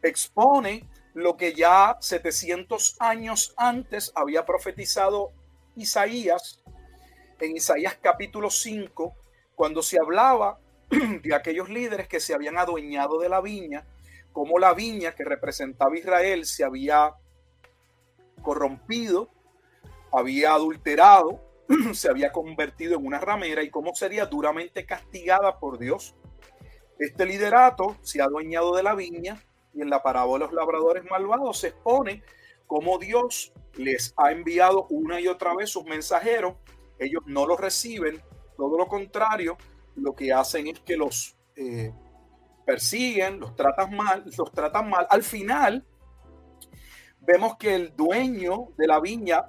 expone 0.01 0.89
lo 1.13 1.38
que 1.38 1.53
ya 1.53 1.95
700 2.01 2.97
años 3.00 3.53
antes 3.55 4.12
había 4.13 4.45
profetizado 4.45 5.31
Isaías 5.77 6.62
en 7.39 7.55
Isaías 7.55 7.97
capítulo 8.01 8.50
5, 8.50 9.15
cuando 9.55 9.81
se 9.81 10.00
hablaba 10.00 10.59
de 11.24 11.36
aquellos 11.36 11.70
líderes 11.70 12.08
que 12.08 12.20
se 12.20 12.34
habían 12.34 12.58
adueñado 12.58 13.20
de 13.20 13.29
la 13.29 13.41
viña, 13.41 13.86
como 14.32 14.60
la 14.60 14.74
viña 14.74 15.13
que 15.13 15.24
representaba 15.24 15.98
Israel 15.98 16.46
se 16.46 16.63
había 16.63 17.13
corrompido, 18.41 19.29
había 20.12 20.53
adulterado, 20.53 21.41
se 21.94 22.10
había 22.10 22.32
convertido 22.32 22.98
en 22.98 23.06
una 23.06 23.20
ramera 23.20 23.63
y 23.63 23.70
cómo 23.70 23.94
sería 23.96 24.25
duramente 24.25 24.86
castigada 24.86 25.60
por 25.60 25.77
Dios. 25.79 26.15
Este 27.00 27.25
liderato 27.25 27.98
se 28.01 28.22
ha 28.22 28.25
adueñado 28.25 28.75
de 28.75 28.84
la 28.84 28.96
viña 28.96 29.44
y 29.74 29.82
en 29.82 29.89
la 29.89 30.01
parábola 30.01 30.46
de 30.46 30.51
los 30.51 30.53
labradores 30.53 31.03
malvados 31.10 31.60
se 31.60 31.67
expone 31.67 32.24
cómo 32.65 32.98
Dios 32.98 33.53
les 33.75 34.13
ha 34.17 34.32
enviado 34.32 34.88
una 34.89 35.20
y 35.20 35.27
otra 35.27 35.56
vez 35.56 35.70
sus 35.70 35.86
mensajeros, 35.86 36.56
ellos 37.00 37.24
no 37.27 37.46
los 37.46 37.60
reciben, 37.60 38.22
todo 38.58 38.77
lo 38.77 38.88
contrario, 38.88 39.58
lo 39.98 40.16
que 40.16 40.32
hacen 40.32 40.68
es 40.68 40.80
que 40.80 40.96
los 40.96 41.36
eh, 41.56 41.94
persiguen, 42.66 43.39
los 43.39 43.56
tratan 43.56 43.96
mal, 43.96 44.24
los 44.38 44.51
tratan 44.51 44.89
mal. 44.89 45.08
Al 45.10 45.24
final, 45.24 45.86
vemos 47.22 47.58
que 47.58 47.75
el 47.75 47.96
dueño 47.96 48.70
de 48.77 48.88
la 48.88 49.00
viña 49.00 49.46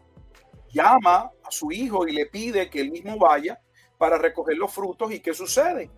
llama 0.71 1.31
a 1.43 1.50
su 1.50 1.71
hijo 1.73 2.07
y 2.07 2.12
le 2.12 2.26
pide 2.26 2.69
que 2.69 2.81
él 2.81 2.90
mismo 2.90 3.19
vaya 3.19 3.61
para 3.99 4.19
recoger 4.19 4.57
los 4.57 4.73
frutos. 4.73 5.12
¿Y 5.12 5.21
qué 5.21 5.35
sucede? 5.35 5.90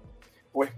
Pues 0.53 0.71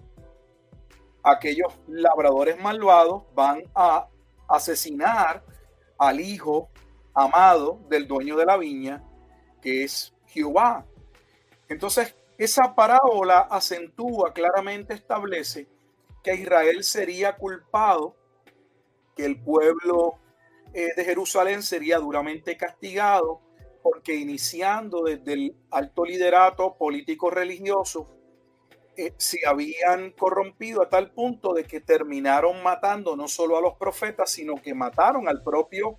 aquellos 1.23 1.73
labradores 1.87 2.61
malvados 2.61 3.25
van 3.35 3.63
a 3.75 4.09
asesinar 4.49 5.45
al 5.99 6.21
hijo 6.21 6.69
amado 7.15 7.81
del 7.89 8.07
dueño 8.09 8.37
de 8.37 8.47
la 8.47 8.57
viña, 8.57 9.03
que 9.61 9.85
es 9.85 10.15
Jehová. 10.27 10.85
Entonces, 11.69 12.15
esa 12.45 12.75
parábola 12.75 13.41
acentúa, 13.41 14.33
claramente 14.33 14.95
establece 14.95 15.69
que 16.23 16.35
Israel 16.35 16.83
sería 16.83 17.37
culpado, 17.37 18.17
que 19.15 19.25
el 19.25 19.41
pueblo 19.41 20.19
eh, 20.75 20.89
de 20.97 21.05
Jerusalén 21.05 21.63
sería 21.63 21.99
duramente 21.99 22.57
castigado, 22.57 23.41
porque 23.83 24.15
iniciando 24.15 25.03
desde 25.03 25.33
el 25.35 25.57
alto 25.71 26.05
liderato 26.05 26.77
político 26.77 27.31
religioso, 27.31 28.09
eh, 28.97 29.15
se 29.17 29.41
habían 29.47 30.11
corrompido 30.11 30.83
a 30.83 30.89
tal 30.89 31.13
punto 31.13 31.55
de 31.55 31.65
que 31.65 31.81
terminaron 31.81 32.63
matando 32.63 33.17
no 33.17 33.29
solo 33.29 33.57
a 33.57 33.61
los 33.61 33.75
profetas, 33.75 34.31
sino 34.31 34.57
que 34.57 34.75
mataron 34.75 35.29
al 35.29 35.43
propio 35.43 35.99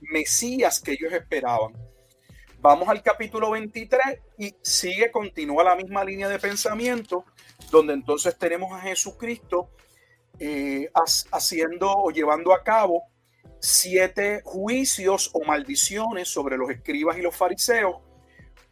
Mesías 0.00 0.80
que 0.80 0.92
ellos 0.92 1.12
esperaban. 1.12 1.72
Vamos 2.64 2.88
al 2.88 3.02
capítulo 3.02 3.50
23 3.50 4.00
y 4.38 4.54
sigue, 4.62 5.10
continúa 5.10 5.62
la 5.64 5.76
misma 5.76 6.02
línea 6.02 6.30
de 6.30 6.38
pensamiento, 6.38 7.26
donde 7.70 7.92
entonces 7.92 8.38
tenemos 8.38 8.72
a 8.72 8.80
Jesucristo 8.80 9.68
eh, 10.38 10.90
haciendo 11.30 11.92
o 11.92 12.10
llevando 12.10 12.54
a 12.54 12.64
cabo 12.64 13.02
siete 13.60 14.40
juicios 14.46 15.30
o 15.34 15.44
maldiciones 15.44 16.28
sobre 16.28 16.56
los 16.56 16.70
escribas 16.70 17.18
y 17.18 17.20
los 17.20 17.36
fariseos, 17.36 17.96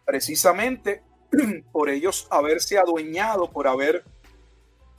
precisamente 0.06 1.02
por 1.70 1.90
ellos 1.90 2.26
haberse 2.30 2.78
adueñado, 2.78 3.50
por 3.50 3.68
haber 3.68 4.06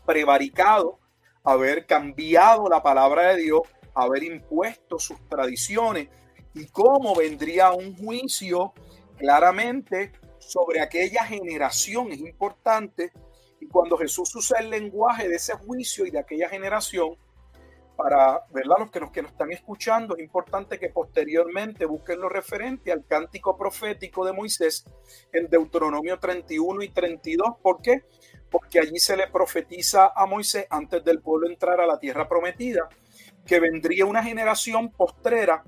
prevaricado, 0.05 0.99
haber 1.43 1.87
cambiado 1.87 2.69
la 2.69 2.83
palabra 2.83 3.29
de 3.29 3.41
Dios, 3.41 3.61
haber 3.95 4.21
impuesto 4.21 4.99
sus 4.99 5.17
tradiciones 5.29 6.09
y 6.53 6.67
cómo 6.67 7.15
vendría 7.15 7.71
un 7.71 7.95
juicio 7.95 8.73
claramente 9.17 10.11
sobre 10.39 10.81
aquella 10.81 11.25
generación. 11.25 12.11
Es 12.11 12.19
importante 12.19 13.11
y 13.59 13.67
cuando 13.67 13.97
Jesús 13.97 14.35
usa 14.35 14.59
el 14.59 14.69
lenguaje 14.69 15.29
de 15.29 15.35
ese 15.35 15.53
juicio 15.53 16.05
y 16.05 16.11
de 16.11 16.19
aquella 16.19 16.49
generación, 16.49 17.17
para 17.95 18.41
¿verdad? 18.49 18.75
los 18.79 18.91
que 18.91 18.99
nos, 18.99 19.11
que 19.11 19.21
nos 19.21 19.31
están 19.31 19.51
escuchando, 19.51 20.15
es 20.15 20.23
importante 20.23 20.79
que 20.79 20.89
posteriormente 20.89 21.85
busquen 21.85 22.19
lo 22.19 22.27
referente 22.27 22.91
al 22.91 23.05
cántico 23.05 23.55
profético 23.55 24.25
de 24.25 24.33
Moisés 24.33 24.85
en 25.31 25.47
Deuteronomio 25.47 26.19
31 26.19 26.81
y 26.81 26.89
32. 26.89 27.47
¿Por 27.61 27.81
qué? 27.81 28.03
Porque 28.49 28.79
allí 28.79 28.99
se 28.99 29.15
le 29.15 29.27
profetiza 29.27 30.11
a 30.15 30.25
Moisés 30.25 30.65
antes 30.69 31.03
del 31.03 31.21
pueblo 31.21 31.47
entrar 31.47 31.79
a 31.79 31.85
la 31.85 31.99
tierra 31.99 32.27
prometida 32.27 32.89
que 33.45 33.59
vendría 33.59 34.05
una 34.05 34.23
generación 34.23 34.91
postrera, 34.91 35.63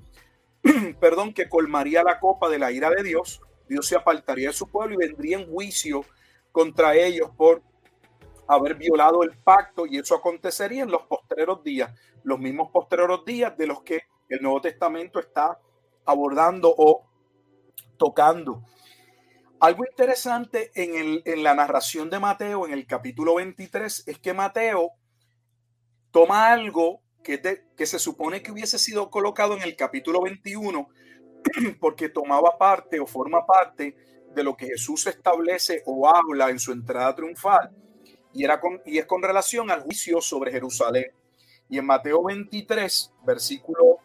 perdón, 1.00 1.32
que 1.32 1.48
colmaría 1.48 2.02
la 2.02 2.18
copa 2.18 2.48
de 2.48 2.58
la 2.58 2.72
ira 2.72 2.90
de 2.90 3.02
Dios. 3.02 3.40
Dios 3.68 3.86
se 3.86 3.96
apartaría 3.96 4.48
de 4.48 4.54
su 4.54 4.68
pueblo 4.68 4.94
y 4.94 5.06
vendría 5.08 5.38
en 5.38 5.50
juicio 5.50 6.04
contra 6.52 6.94
ellos 6.94 7.30
por 7.36 7.62
haber 8.48 8.76
violado 8.76 9.22
el 9.22 9.36
pacto 9.38 9.86
y 9.86 9.98
eso 9.98 10.14
acontecería 10.14 10.84
en 10.84 10.90
los 10.90 11.02
postreros 11.02 11.62
días, 11.64 11.92
los 12.22 12.38
mismos 12.38 12.70
postreros 12.70 13.24
días 13.24 13.56
de 13.56 13.66
los 13.66 13.82
que 13.82 14.02
el 14.28 14.40
Nuevo 14.40 14.60
Testamento 14.60 15.18
está 15.18 15.58
abordando 16.04 16.72
o 16.76 17.04
tocando. 17.96 18.62
Algo 19.58 19.84
interesante 19.88 20.70
en, 20.74 21.22
en 21.24 21.42
la 21.42 21.54
narración 21.54 22.10
de 22.10 22.20
Mateo 22.20 22.66
en 22.66 22.72
el 22.72 22.86
capítulo 22.86 23.36
23 23.36 24.06
es 24.06 24.18
que 24.18 24.34
Mateo 24.34 24.92
toma 26.10 26.52
algo 26.52 27.00
que, 27.26 27.86
se 27.86 27.98
supone 27.98 28.40
que 28.40 28.52
hubiese 28.52 28.78
sido 28.78 29.10
colocado 29.10 29.56
en 29.56 29.62
el 29.62 29.74
capítulo 29.74 30.22
21 30.22 30.88
porque 31.80 32.08
tomaba 32.08 32.56
parte 32.56 33.00
o 33.00 33.06
forma 33.06 33.44
parte 33.44 33.96
de 34.32 34.44
lo 34.44 34.56
que 34.56 34.66
Jesús 34.66 35.08
establece 35.08 35.82
o 35.86 36.08
habla 36.08 36.50
en 36.50 36.60
su 36.60 36.70
entrada 36.70 37.16
triunfal 37.16 37.72
y, 38.32 38.44
era 38.44 38.60
con, 38.60 38.80
y 38.86 38.98
es 38.98 39.06
con 39.06 39.22
relación 39.22 39.70
al 39.70 39.80
juicio 39.80 40.20
sobre 40.20 40.52
Jerusalén. 40.52 41.10
Y 41.68 41.78
en 41.78 41.86
Mateo 41.86 42.22
23, 42.22 43.12
versículo, 43.24 43.98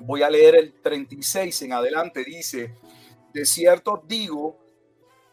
voy 0.00 0.22
a 0.22 0.28
leer 0.28 0.56
el 0.56 0.74
36 0.82 1.62
en 1.62 1.72
adelante, 1.72 2.22
dice, 2.22 2.74
de 3.32 3.46
cierto 3.46 4.02
digo 4.06 4.58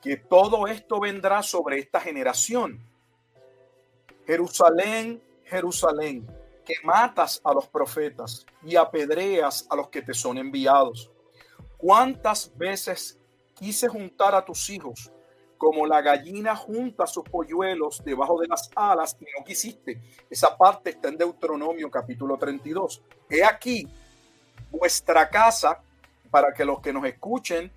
que 0.02 0.16
todo 0.16 0.68
esto 0.68 1.02
vendrá 1.02 1.44
sobre 1.44 1.80
esta 1.80 2.00
generación. 2.00 2.80
Jerusalén, 4.26 5.22
Jerusalén, 5.44 6.26
matas 6.84 7.42
a 7.44 7.54
los 7.54 7.68
profetas 7.68 8.46
y 8.64 8.76
apedreas 8.76 9.66
a 9.70 9.76
los 9.76 9.90
que 9.90 10.02
te 10.02 10.14
son 10.14 10.38
enviados. 10.38 11.12
¿Cuántas 11.78 12.56
veces 12.58 13.18
quise 13.54 13.88
juntar 13.88 14.36
a 14.36 14.44
tus 14.44 14.70
hijos 14.70 15.12
como 15.60 15.86
la 15.86 16.02
gallina 16.02 16.56
junta 16.56 17.06
sus 17.06 17.26
polluelos 17.26 18.02
debajo 18.04 18.40
de 18.40 18.48
las 18.48 18.72
alas 18.76 19.18
y 19.20 19.26
no 19.38 19.44
quisiste. 19.44 20.02
Esa 20.30 20.58
parte 20.58 20.92
está 20.92 21.10
en 21.10 21.18
Deuteronomio 21.18 21.92
capítulo 21.92 22.38
32. 22.38 23.04
He 23.30 23.44
aquí 23.44 23.86
vuestra 24.72 25.30
casa, 25.30 25.82
para 26.32 26.54
que 26.54 26.64
los 26.64 26.80
que 26.80 26.94
nos 26.94 27.06
escuchen 27.06 27.72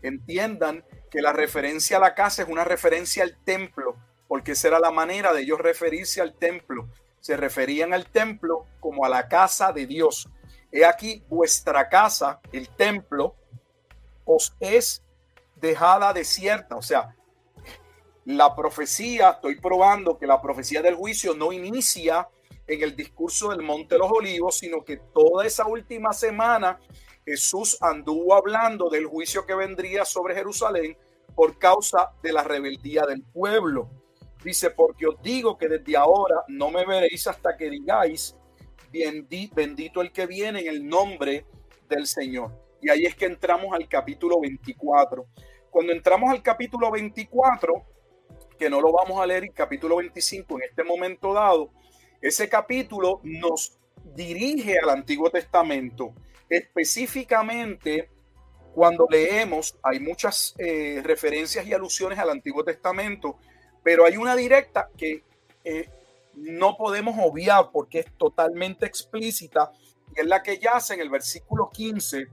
entiendan 0.00 0.82
que 1.10 1.20
la 1.20 1.32
referencia 1.32 1.98
a 1.98 2.00
la 2.00 2.14
casa 2.14 2.42
es 2.42 2.48
una 2.48 2.64
referencia 2.64 3.22
al 3.22 3.36
templo, 3.44 3.96
porque 4.28 4.52
esa 4.52 4.68
era 4.68 4.80
la 4.80 4.90
manera 4.90 5.34
de 5.34 5.42
ellos 5.42 5.60
referirse 5.60 6.22
al 6.22 6.32
templo. 6.34 6.88
Se 7.26 7.36
referían 7.36 7.92
al 7.92 8.06
templo 8.06 8.66
como 8.78 9.04
a 9.04 9.08
la 9.08 9.26
casa 9.26 9.72
de 9.72 9.84
Dios. 9.84 10.28
He 10.70 10.84
aquí 10.84 11.24
vuestra 11.28 11.88
casa, 11.88 12.40
el 12.52 12.68
templo, 12.68 13.34
os 14.24 14.54
es 14.60 15.02
dejada 15.56 16.12
desierta. 16.12 16.76
O 16.76 16.82
sea, 16.82 17.16
la 18.26 18.54
profecía, 18.54 19.30
estoy 19.30 19.58
probando 19.58 20.16
que 20.16 20.28
la 20.28 20.40
profecía 20.40 20.82
del 20.82 20.94
juicio 20.94 21.34
no 21.34 21.52
inicia 21.52 22.28
en 22.64 22.80
el 22.80 22.94
discurso 22.94 23.50
del 23.50 23.62
Monte 23.62 23.96
de 23.96 23.98
los 23.98 24.12
Olivos, 24.12 24.58
sino 24.58 24.84
que 24.84 24.98
toda 24.98 25.44
esa 25.44 25.66
última 25.66 26.12
semana 26.12 26.78
Jesús 27.24 27.76
anduvo 27.80 28.36
hablando 28.36 28.88
del 28.88 29.06
juicio 29.06 29.44
que 29.44 29.56
vendría 29.56 30.04
sobre 30.04 30.36
Jerusalén 30.36 30.96
por 31.34 31.58
causa 31.58 32.12
de 32.22 32.32
la 32.32 32.44
rebeldía 32.44 33.04
del 33.04 33.24
pueblo. 33.24 33.90
Dice, 34.44 34.70
porque 34.70 35.06
os 35.06 35.20
digo 35.22 35.58
que 35.58 35.68
desde 35.68 35.96
ahora 35.96 36.36
no 36.48 36.70
me 36.70 36.84
veréis 36.84 37.26
hasta 37.26 37.56
que 37.56 37.68
digáis, 37.70 38.36
bendito 39.54 40.00
el 40.00 40.12
que 40.12 40.26
viene 40.26 40.60
en 40.60 40.68
el 40.68 40.86
nombre 40.86 41.46
del 41.88 42.06
Señor. 42.06 42.52
Y 42.80 42.90
ahí 42.90 43.06
es 43.06 43.14
que 43.14 43.26
entramos 43.26 43.72
al 43.74 43.88
capítulo 43.88 44.40
24. 44.40 45.26
Cuando 45.70 45.92
entramos 45.92 46.30
al 46.30 46.42
capítulo 46.42 46.90
24, 46.90 47.84
que 48.58 48.70
no 48.70 48.80
lo 48.80 48.92
vamos 48.92 49.20
a 49.20 49.26
leer 49.26 49.44
en 49.44 49.52
capítulo 49.52 49.96
25 49.96 50.56
en 50.58 50.62
este 50.68 50.84
momento 50.84 51.34
dado, 51.34 51.70
ese 52.20 52.48
capítulo 52.48 53.20
nos 53.22 53.78
dirige 54.14 54.78
al 54.78 54.90
Antiguo 54.90 55.30
Testamento. 55.30 56.14
Específicamente, 56.48 58.08
cuando 58.74 59.06
leemos, 59.10 59.78
hay 59.82 60.00
muchas 60.00 60.54
eh, 60.58 61.00
referencias 61.02 61.66
y 61.66 61.72
alusiones 61.72 62.18
al 62.18 62.30
Antiguo 62.30 62.64
Testamento, 62.64 63.38
pero 63.86 64.04
hay 64.04 64.16
una 64.16 64.34
directa 64.34 64.90
que 64.98 65.22
eh, 65.62 65.88
no 66.34 66.76
podemos 66.76 67.14
obviar 67.20 67.70
porque 67.70 68.00
es 68.00 68.06
totalmente 68.18 68.84
explícita 68.84 69.70
y 70.12 70.22
es 70.22 70.26
la 70.26 70.42
que 70.42 70.58
yace 70.58 70.94
en 70.94 71.00
el 71.02 71.08
versículo 71.08 71.70
15, 71.72 72.26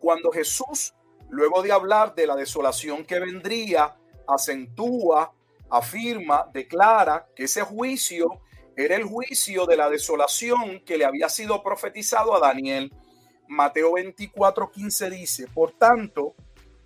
cuando 0.00 0.32
Jesús, 0.32 0.94
luego 1.30 1.62
de 1.62 1.70
hablar 1.70 2.16
de 2.16 2.26
la 2.26 2.34
desolación 2.34 3.04
que 3.04 3.20
vendría, 3.20 3.94
acentúa, 4.26 5.32
afirma, 5.70 6.50
declara 6.52 7.28
que 7.36 7.44
ese 7.44 7.62
juicio 7.62 8.40
era 8.76 8.96
el 8.96 9.04
juicio 9.04 9.64
de 9.64 9.76
la 9.76 9.88
desolación 9.88 10.80
que 10.80 10.98
le 10.98 11.04
había 11.04 11.28
sido 11.28 11.62
profetizado 11.62 12.34
a 12.34 12.40
Daniel. 12.40 12.92
Mateo 13.46 13.92
24, 13.92 14.72
15 14.72 15.08
dice, 15.10 15.46
por 15.54 15.70
tanto, 15.70 16.34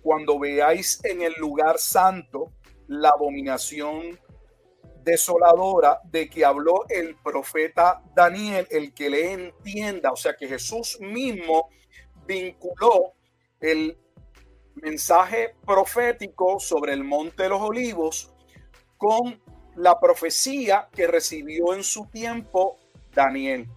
cuando 0.03 0.37
veáis 0.37 1.03
en 1.03 1.23
el 1.23 1.33
lugar 1.39 1.79
santo 1.79 2.51
la 2.87 3.09
abominación 3.09 4.19
desoladora 5.03 6.01
de 6.03 6.29
que 6.29 6.43
habló 6.43 6.85
el 6.89 7.15
profeta 7.15 8.01
Daniel, 8.13 8.67
el 8.69 8.93
que 8.93 9.09
le 9.09 9.31
entienda, 9.31 10.11
o 10.11 10.15
sea 10.15 10.35
que 10.35 10.47
Jesús 10.47 10.97
mismo 10.99 11.69
vinculó 12.25 13.13
el 13.61 13.97
mensaje 14.75 15.55
profético 15.65 16.59
sobre 16.59 16.93
el 16.93 17.03
monte 17.03 17.43
de 17.43 17.49
los 17.49 17.61
olivos 17.61 18.33
con 18.97 19.41
la 19.75 19.99
profecía 19.99 20.89
que 20.93 21.07
recibió 21.07 21.73
en 21.73 21.83
su 21.83 22.07
tiempo 22.07 22.77
Daniel. 23.13 23.67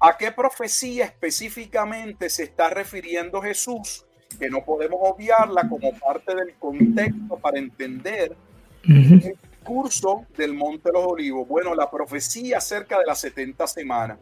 ¿A 0.00 0.16
qué 0.16 0.32
profecía 0.32 1.04
específicamente 1.04 2.30
se 2.30 2.44
está 2.44 2.70
refiriendo 2.70 3.40
Jesús? 3.42 4.07
Que 4.38 4.50
no 4.50 4.64
podemos 4.64 4.98
obviarla 5.02 5.68
como 5.68 5.92
parte 5.92 6.34
del 6.34 6.54
contexto 6.54 7.36
para 7.38 7.58
entender 7.58 8.36
el 8.84 9.36
curso 9.64 10.26
del 10.36 10.54
Monte 10.54 10.88
de 10.88 10.92
los 10.92 11.06
Olivos. 11.06 11.46
Bueno, 11.46 11.74
la 11.74 11.90
profecía 11.90 12.58
acerca 12.58 12.98
de 12.98 13.06
las 13.06 13.20
70 13.20 13.66
semanas. 13.66 14.18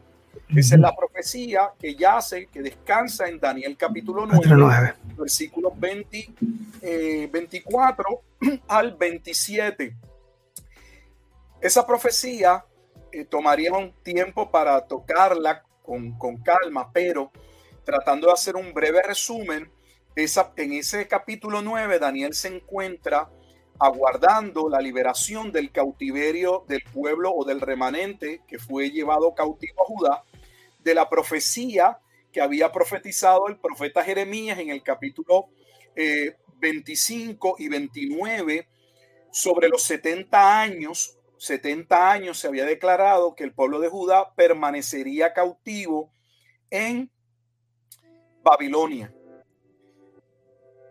Esa 0.55 0.75
es 0.77 0.81
la 0.81 0.95
profecía 0.95 1.71
que 1.79 1.95
yace, 1.95 2.47
que 2.47 2.63
descansa 2.63 3.29
en 3.29 3.41
Daniel 3.41 3.77
capítulo 3.77 4.27
9, 4.27 4.95
versículos 5.17 5.73
20, 5.79 6.31
24 7.31 8.23
eh, 8.43 8.61
al 8.69 8.95
27. 8.95 9.97
Esa 11.61 11.87
profecía 11.87 12.65
eh, 13.11 13.25
tomaría 13.25 13.73
un 13.73 13.93
tiempo 14.03 14.51
para 14.51 14.81
tocarla 14.87 15.63
con, 15.83 16.13
con, 16.19 16.37
calma, 16.39 16.91
pero 16.93 17.31
tratando 17.85 18.29
de 18.29 18.35
hacer 18.35 18.57
un 18.57 18.73
breve 18.73 19.03
resumen, 19.03 19.69
en 20.17 20.73
ese 20.73 21.07
capítulo 21.07 21.61
9 21.61 21.99
Daniel 21.99 22.33
se 22.33 22.49
encuentra 22.49 23.31
aguardando 23.79 24.71
la 24.71 24.81
liberación 24.81 25.53
del 25.53 25.71
cautiverio 25.71 26.65
del 26.67 26.83
pueblo 26.83 27.35
o 27.35 27.45
del 27.45 27.61
remanente 27.61 28.41
que 28.49 28.59
fue 28.59 28.91
llevado 28.91 29.35
cautivo 29.35 29.83
a 29.83 29.85
Judá, 29.85 30.25
de 30.79 30.95
la 30.95 31.11
profecía 31.11 31.99
que 32.33 32.41
había 32.41 32.73
profetizado 32.73 33.49
el 33.49 33.59
profeta 33.59 34.03
Jeremías 34.03 34.59
en 34.59 34.71
el 34.71 34.83
capítulo 34.83 35.49
25 36.61 37.57
eh, 37.59 37.63
y 37.63 37.69
29 37.69 38.69
sobre 39.31 39.69
los 39.69 39.83
70 39.83 40.61
años 40.63 41.17
70 41.39 42.11
años 42.11 42.39
se 42.39 42.49
había 42.49 42.65
declarado 42.65 43.35
que 43.35 43.45
el 43.45 43.53
pueblo 43.53 43.81
de 43.81 43.89
Judá 43.89 44.33
permanecería 44.35 45.35
cautivo 45.35 46.11
en 46.71 47.11
Babilonia. 48.43 49.13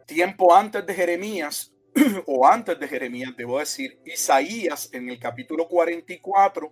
Tiempo 0.06 0.54
antes 0.54 0.86
de 0.86 0.94
Jeremías, 0.94 1.74
o 2.28 2.48
antes 2.48 2.80
de 2.80 2.88
Jeremías, 2.88 3.34
debo 3.36 3.58
decir, 3.58 4.00
Isaías 4.06 4.90
en 4.94 5.10
el 5.10 5.20
capítulo 5.20 5.68
44 5.68 6.72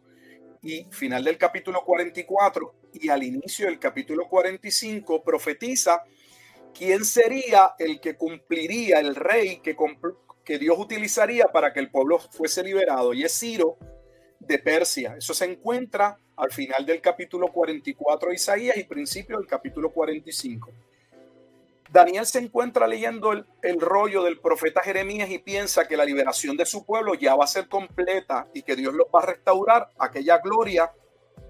y 0.62 0.86
final 0.92 1.24
del 1.24 1.38
capítulo 1.38 1.84
44 1.84 2.75
y 2.94 3.10
al 3.10 3.24
inicio 3.24 3.66
del 3.66 3.79
capítulo 3.79 4.27
45 4.29 5.24
profetiza 5.24 6.03
quién 6.77 7.03
sería 7.03 7.74
el 7.79 8.00
que 8.00 8.16
cumpliría, 8.16 9.00
el 9.00 9.16
rey 9.16 9.62
que, 9.62 9.75
que 10.46 10.60
Dios 10.60 10.77
utilizaría 10.77 11.48
para 11.48 11.74
que 11.74 11.79
el 11.79 11.90
pueblo 11.90 12.20
fuese 12.20 12.64
liberado 12.64 13.14
y 13.14 13.24
es 13.24 13.38
Ciro 13.38 13.77
de 14.40 14.60
Persia. 14.60 15.16
Eso 15.18 15.34
se 15.34 15.46
encuentra 15.46 16.20
al 16.38 16.51
final 16.51 16.86
del 16.86 17.01
capítulo 17.01 17.51
44 17.51 18.29
de 18.29 18.36
Isaías 18.36 18.77
y 18.77 18.84
principio 18.84 19.38
del 19.38 19.48
capítulo 19.48 19.92
45. 19.92 20.72
Daniel 21.94 22.25
se 22.25 22.40
encuentra 22.40 22.88
leyendo 22.88 23.32
el, 23.32 23.79
rollo 23.79 24.24
del 24.24 24.40
profeta 24.40 24.82
Jeremías 24.82 25.29
y 25.29 25.38
piensa 25.38 25.88
que 25.88 25.96
la 25.96 26.03
liberación 26.03 26.58
de 26.58 26.66
su 26.66 26.88
pueblo 26.88 27.14
ya 27.14 27.36
va 27.36 27.44
a 27.44 27.48
ser 27.48 27.70
completa 27.70 28.48
y 28.51 28.64
que 28.64 28.75
Dios 28.75 28.96
los 28.96 29.06
va 29.14 29.20
a 29.20 29.27
restaurar 29.27 29.90
aquella 30.00 30.40
gloria 30.40 30.92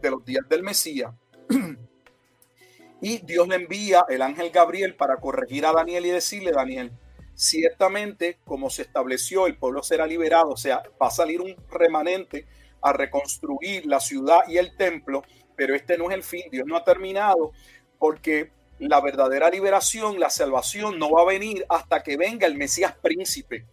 de 0.02 0.12
los 0.12 0.26
días 0.26 0.44
del 0.50 0.62
Mesías. 0.62 1.14
y 3.02 3.20
Dios 3.20 3.48
le 3.48 3.56
envía 3.56 4.04
el 4.10 4.22
ángel 4.22 4.50
Gabriel 4.50 4.98
para 4.98 5.16
corregir 5.16 5.66
a 5.66 5.72
Daniel 5.72 6.08
y 6.08 6.10
decirle, 6.10 6.52
Daniel, 6.52 6.92
ciertamente 7.36 8.40
como 8.44 8.70
se 8.70 8.82
estableció, 8.82 9.48
el 9.48 9.58
pueblo 9.58 9.82
será 9.82 10.06
liberado, 10.06 10.50
o 10.50 10.58
sea, 10.58 10.84
va 11.02 11.08
a 11.08 11.12
salir 11.12 11.40
un 11.40 11.56
remanente 11.70 12.48
a 12.82 12.92
reconstruir 12.92 13.86
la 13.86 14.02
ciudad 14.02 14.42
y 14.50 14.58
el 14.58 14.76
templo, 14.76 15.24
pero 15.56 15.74
este 15.74 15.98
no 15.98 16.10
es 16.10 16.16
el 16.16 16.24
fin, 16.24 16.44
Dios 16.52 16.68
no 16.68 16.76
ha 16.76 16.84
terminado 16.84 17.54
porque 17.98 18.52
la 18.80 19.02
verdadera 19.02 19.50
liberación, 19.50 20.20
la 20.20 20.30
salvación 20.30 21.00
no 21.00 21.12
va 21.12 21.22
a 21.22 21.26
venir 21.26 21.66
hasta 21.70 22.04
que 22.04 22.18
venga 22.18 22.48
el 22.48 22.56
Mesías 22.56 22.96
príncipe. 23.02 23.66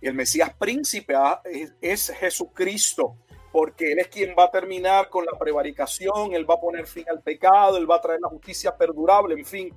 El 0.00 0.14
Mesías 0.14 0.54
príncipe 0.58 1.14
ah, 1.16 1.40
es, 1.80 2.10
Jesucristo, 2.10 3.16
porque 3.50 3.92
Él 3.92 3.98
es 3.98 4.08
quien 4.08 4.34
va 4.38 4.44
a 4.44 4.50
terminar 4.50 5.08
con 5.08 5.24
la 5.24 5.38
prevaricación, 5.38 6.34
Él 6.34 6.48
va 6.48 6.54
a 6.54 6.60
poner 6.60 6.86
fin 6.86 7.04
al 7.08 7.22
pecado, 7.22 7.78
Él 7.78 7.90
va 7.90 7.96
a 7.96 8.00
traer 8.00 8.20
la 8.20 8.28
justicia 8.28 8.76
perdurable, 8.76 9.34
en 9.34 9.44
fin, 9.44 9.74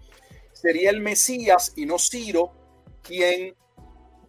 sería 0.52 0.90
el 0.90 1.00
Mesías 1.00 1.74
y 1.76 1.86
no 1.86 1.98
Ciro 1.98 2.52
quien 3.02 3.56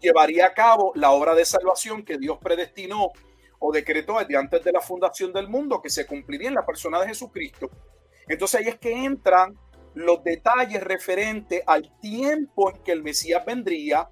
llevaría 0.00 0.46
a 0.46 0.54
cabo 0.54 0.92
la 0.94 1.10
obra 1.10 1.34
de 1.34 1.44
salvación 1.44 2.04
que 2.04 2.18
Dios 2.18 2.38
predestinó 2.40 3.10
o 3.58 3.72
decretó 3.72 4.18
desde 4.18 4.36
antes 4.36 4.64
de 4.64 4.72
la 4.72 4.80
fundación 4.80 5.32
del 5.32 5.48
mundo, 5.48 5.82
que 5.82 5.90
se 5.90 6.06
cumpliría 6.06 6.48
en 6.48 6.54
la 6.54 6.64
persona 6.64 7.00
de 7.00 7.08
Jesucristo. 7.08 7.68
Entonces 8.26 8.60
ahí 8.60 8.68
es 8.68 8.78
que 8.78 9.04
entran 9.04 9.58
los 9.94 10.22
detalles 10.24 10.82
referentes 10.82 11.62
al 11.66 11.98
tiempo 12.00 12.70
en 12.70 12.82
que 12.82 12.92
el 12.92 13.02
Mesías 13.02 13.44
vendría, 13.44 14.08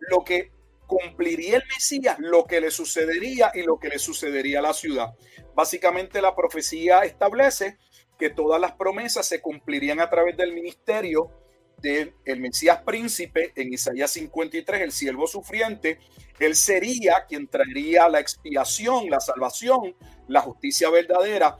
lo 0.00 0.24
que 0.24 0.52
cumpliría 0.86 1.56
el 1.56 1.64
Mesías, 1.68 2.16
lo 2.18 2.44
que 2.44 2.60
le 2.60 2.70
sucedería 2.70 3.52
y 3.54 3.62
lo 3.62 3.78
que 3.78 3.88
le 3.88 3.98
sucedería 3.98 4.58
a 4.58 4.62
la 4.62 4.72
ciudad. 4.72 5.14
Básicamente 5.54 6.20
la 6.20 6.34
profecía 6.34 7.00
establece 7.00 7.78
que 8.18 8.30
todas 8.30 8.60
las 8.60 8.72
promesas 8.72 9.26
se 9.26 9.40
cumplirían 9.40 10.00
a 10.00 10.10
través 10.10 10.36
del 10.36 10.52
ministerio 10.52 11.30
del 11.78 12.12
el 12.24 12.40
Mesías 12.40 12.82
príncipe 12.82 13.52
en 13.56 13.72
Isaías 13.72 14.10
53, 14.10 14.82
el 14.82 14.92
siervo 14.92 15.26
sufriente, 15.26 15.98
él 16.38 16.54
sería 16.54 17.24
quien 17.28 17.48
traería 17.48 18.08
la 18.08 18.20
expiación, 18.20 19.08
la 19.08 19.20
salvación, 19.20 19.94
la 20.28 20.40
justicia 20.40 20.90
verdadera. 20.90 21.56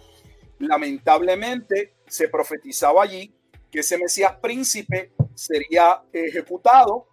Lamentablemente 0.59 1.94
se 2.06 2.28
profetizaba 2.28 3.02
allí 3.02 3.35
que 3.70 3.80
ese 3.80 3.98
Mesías 3.98 4.35
príncipe 4.40 5.12
sería 5.35 6.02
ejecutado. 6.12 7.09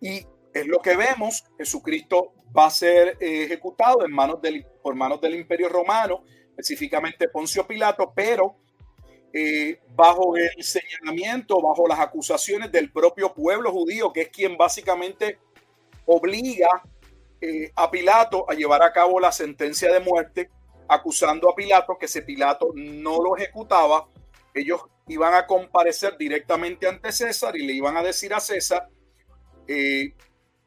Y 0.00 0.26
es 0.52 0.66
lo 0.66 0.80
que 0.80 0.96
vemos, 0.96 1.44
Jesucristo 1.58 2.34
va 2.56 2.66
a 2.66 2.70
ser 2.70 3.16
ejecutado 3.20 4.04
en 4.04 4.12
manos 4.12 4.40
del, 4.40 4.64
por 4.82 4.94
manos 4.94 5.20
del 5.20 5.34
imperio 5.34 5.68
romano, 5.68 6.24
específicamente 6.50 7.28
Poncio 7.28 7.66
Pilato, 7.66 8.12
pero 8.14 8.56
eh, 9.32 9.80
bajo 9.96 10.36
el 10.36 10.62
señalamiento, 10.62 11.60
bajo 11.60 11.88
las 11.88 11.98
acusaciones 11.98 12.70
del 12.70 12.92
propio 12.92 13.34
pueblo 13.34 13.72
judío, 13.72 14.12
que 14.12 14.22
es 14.22 14.28
quien 14.28 14.56
básicamente 14.56 15.40
obliga 16.06 16.68
eh, 17.40 17.72
a 17.74 17.90
Pilato 17.90 18.48
a 18.48 18.54
llevar 18.54 18.82
a 18.84 18.92
cabo 18.92 19.18
la 19.18 19.32
sentencia 19.32 19.92
de 19.92 19.98
muerte, 19.98 20.50
acusando 20.86 21.50
a 21.50 21.54
Pilato 21.56 21.98
que 21.98 22.06
si 22.06 22.20
Pilato 22.20 22.70
no 22.76 23.20
lo 23.20 23.36
ejecutaba, 23.36 24.06
ellos 24.54 24.82
iban 25.08 25.34
a 25.34 25.46
comparecer 25.46 26.16
directamente 26.16 26.88
ante 26.88 27.12
César 27.12 27.56
y 27.56 27.66
le 27.66 27.74
iban 27.74 27.96
a 27.96 28.02
decir 28.02 28.32
a 28.32 28.40
César 28.40 28.88
eh, 29.68 30.12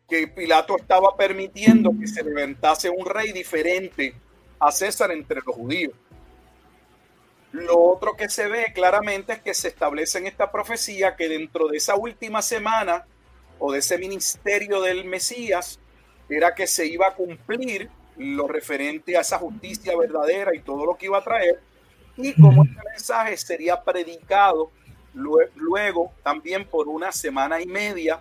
que 0.07 0.27
Pilato 0.27 0.77
estaba 0.77 1.15
permitiendo 1.15 1.91
que 1.99 2.07
se 2.07 2.23
levantase 2.23 2.89
un 2.89 3.05
rey 3.05 3.31
diferente 3.31 4.13
a 4.59 4.71
César 4.71 5.11
entre 5.11 5.41
los 5.45 5.55
judíos. 5.55 5.93
Lo 7.51 7.79
otro 7.79 8.15
que 8.15 8.29
se 8.29 8.47
ve 8.47 8.71
claramente 8.73 9.33
es 9.33 9.41
que 9.41 9.53
se 9.53 9.69
establece 9.69 10.19
en 10.19 10.27
esta 10.27 10.51
profecía 10.51 11.15
que 11.15 11.27
dentro 11.27 11.67
de 11.67 11.77
esa 11.77 11.95
última 11.95 12.41
semana 12.41 13.05
o 13.59 13.71
de 13.71 13.79
ese 13.79 13.97
ministerio 13.97 14.81
del 14.81 15.05
Mesías 15.05 15.79
era 16.29 16.53
que 16.53 16.67
se 16.67 16.85
iba 16.85 17.07
a 17.07 17.15
cumplir 17.15 17.89
lo 18.17 18.47
referente 18.47 19.17
a 19.17 19.21
esa 19.21 19.39
justicia 19.39 19.97
verdadera 19.97 20.55
y 20.55 20.59
todo 20.59 20.85
lo 20.85 20.95
que 20.95 21.05
iba 21.07 21.17
a 21.17 21.23
traer 21.23 21.59
y 22.17 22.33
como 22.33 22.63
este 22.63 22.81
mensaje 22.91 23.37
sería 23.37 23.81
predicado 23.81 24.71
luego 25.13 26.11
también 26.23 26.65
por 26.65 26.87
una 26.87 27.11
semana 27.11 27.59
y 27.59 27.65
media 27.65 28.19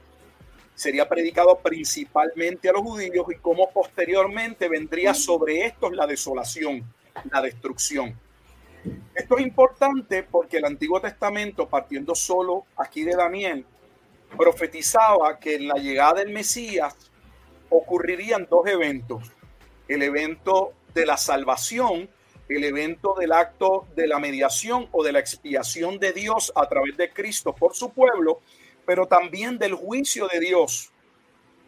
sería 0.75 1.09
predicado 1.09 1.59
principalmente 1.59 2.69
a 2.69 2.73
los 2.73 2.83
judíos 2.83 3.27
y 3.31 3.37
cómo 3.37 3.71
posteriormente 3.71 4.69
vendría 4.69 5.15
sobre 5.15 5.65
estos 5.65 5.93
la 5.93 6.07
desolación, 6.07 6.85
la 7.31 7.41
destrucción. 7.41 8.19
Esto 9.15 9.39
es 9.39 9.43
importante 9.43 10.23
porque 10.23 10.59
el 10.59 10.67
Antiguo 10.67 11.01
Testamento, 11.01 11.67
partiendo 11.69 12.15
solo 12.15 12.67
aquí 12.77 13.03
de 13.05 13.17
Daniel, 13.17 13.65
profetizaba 14.37 15.39
que 15.39 15.57
en 15.57 15.69
la 15.69 15.75
llegada 15.77 16.21
del 16.21 16.33
Mesías 16.33 16.95
ocurrirían 17.71 18.47
dos 18.49 18.67
eventos. 18.67 19.33
El 19.89 20.03
evento 20.03 20.75
de 20.95 21.07
la 21.07 21.17
salvación, 21.17 22.09
el 22.49 22.65
evento 22.65 23.15
del 23.19 23.33
acto 23.33 23.87
de 23.97 24.07
la 24.07 24.19
mediación 24.19 24.89
o 24.93 25.03
de 25.03 25.13
la 25.13 25.19
expiación 25.19 25.99
de 25.99 26.13
Dios 26.13 26.53
a 26.55 26.69
través 26.69 26.97
de 26.97 27.11
Cristo 27.11 27.55
por 27.55 27.75
su 27.75 27.91
pueblo, 27.91 28.41
pero 28.85 29.07
también 29.07 29.59
del 29.59 29.75
juicio 29.75 30.29
de 30.29 30.41
Dios 30.41 30.91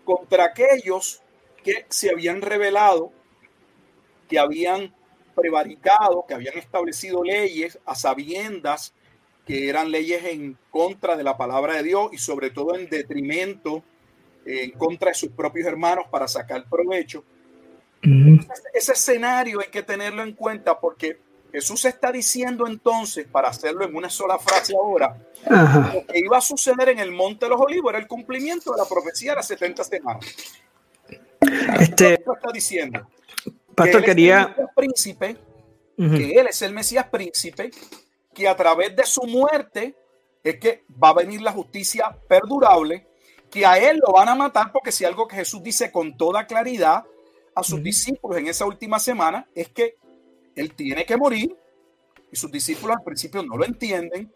contra 0.05 0.45
aquellos 0.45 1.23
que 1.65 1.85
se 1.89 2.11
habían 2.11 2.41
revelado, 2.41 3.13
que 4.29 4.39
habían 4.39 4.95
prevaricado, 5.35 6.25
que 6.27 6.35
habían 6.35 6.57
establecido 6.59 7.23
leyes 7.23 7.79
a 7.85 7.95
sabiendas 7.95 8.95
que 9.49 9.71
eran 9.71 9.91
leyes 9.91 10.27
en 10.27 10.59
contra 10.71 11.17
de 11.17 11.25
la 11.25 11.39
palabra 11.39 11.77
de 11.77 11.83
Dios 11.83 12.11
y 12.13 12.19
sobre 12.19 12.51
todo 12.51 12.77
en 12.77 12.91
detrimento, 12.91 13.83
en 14.45 14.73
contra 14.73 15.09
de 15.09 15.15
sus 15.15 15.31
propios 15.31 15.67
hermanos 15.67 16.05
para 16.11 16.29
sacar 16.29 16.69
provecho. 16.69 17.25
Ese 18.03 18.93
escenario 18.93 19.61
hay 19.61 19.69
que 19.69 19.83
tenerlo 19.83 20.23
en 20.23 20.33
cuenta 20.33 20.79
porque 20.79 21.19
Jesús 21.53 21.85
está 21.87 22.13
diciendo 22.13 22.67
entonces, 22.67 23.27
para 23.27 23.49
hacerlo 23.49 23.85
en 23.85 23.97
una 23.97 24.11
sola 24.11 24.39
frase 24.39 24.75
ahora, 24.77 25.17
lo 25.49 26.07
que 26.07 26.19
iba 26.19 26.39
a 26.39 26.41
suceder 26.41 26.91
en 26.91 26.99
el 26.99 27.11
Monte 27.11 27.47
de 27.47 27.51
los 27.51 27.61
Olivos 27.61 27.91
era 27.91 27.99
el 27.99 28.07
cumplimiento 28.07 28.73
de 28.73 28.79
la 28.79 28.85
profecía 28.85 29.33
de 29.33 29.37
las 29.37 29.47
70 29.47 29.85
semanas. 29.85 30.27
Este, 31.81 32.15
está 32.15 32.53
diciendo. 32.53 33.09
Pastor, 33.75 34.01
que 34.01 34.07
quería. 34.07 34.55
príncipe, 34.77 35.37
que 35.97 36.33
él 36.33 36.47
es 36.49 36.63
el 36.63 36.73
Mesías 36.73 37.07
príncipe, 37.09 37.71
que 38.35 38.47
a 38.47 38.57
través 38.57 38.95
de 38.95 39.05
su 39.05 39.23
muerte 39.23 39.95
es 40.45 40.59
que 40.59 40.85
va 41.03 41.11
a 41.11 41.15
venir 41.15 41.41
la 41.41 41.53
justicia 41.53 42.17
perdurable, 42.29 43.07
que 43.51 43.65
a 43.65 43.79
él 43.79 44.01
lo 44.07 44.13
van 44.13 44.29
a 44.29 44.35
matar, 44.35 44.71
porque 44.71 44.93
si 44.93 45.05
algo 45.05 45.27
que 45.27 45.37
Jesús 45.37 45.63
dice 45.63 45.91
con 45.91 46.17
toda 46.17 46.47
claridad 46.47 47.05
a 47.59 47.65
sus 47.65 47.83
discípulos 47.83 48.39
en 48.39 48.47
esa 48.47 48.67
última 48.67 49.01
semana 49.01 49.49
es 49.53 49.69
que 49.71 49.97
él 50.55 50.75
tiene 50.75 51.05
que 51.05 51.17
morir 51.17 51.57
y 52.31 52.37
sus 52.37 52.53
discípulos 52.53 52.97
al 52.97 53.03
principio 53.03 53.43
no 53.43 53.57
lo 53.57 53.65
entienden, 53.65 54.33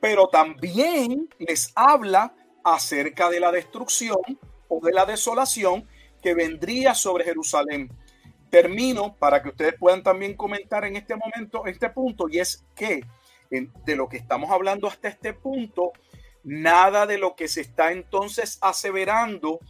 pero 0.00 0.26
también 0.26 1.28
les 1.38 1.70
habla 1.76 2.34
acerca 2.64 3.30
de 3.30 3.38
la 3.38 3.52
destrucción 3.52 4.18
o 4.66 4.80
de 4.84 4.92
la 4.92 5.06
desolación 5.06 5.86
que 6.20 6.34
vendría 6.34 6.92
sobre 6.96 7.24
Jerusalén. 7.24 7.88
Termino 8.50 9.14
para 9.14 9.40
que 9.40 9.50
ustedes 9.50 9.74
puedan 9.78 10.02
también 10.02 10.34
comentar 10.34 10.84
en 10.84 10.96
este 10.96 11.14
momento, 11.14 11.66
este 11.66 11.88
punto, 11.90 12.28
y 12.28 12.40
es 12.40 12.64
que 12.74 13.04
de 13.48 13.94
lo 13.94 14.08
que 14.08 14.16
estamos 14.16 14.50
hablando 14.50 14.88
hasta 14.88 15.06
este 15.06 15.34
punto, 15.34 15.92
nada 16.42 17.06
de 17.06 17.16
lo 17.16 17.36
que 17.36 17.46
se 17.46 17.60
está 17.60 17.92
entonces 17.92 18.58
aseverando 18.60 19.60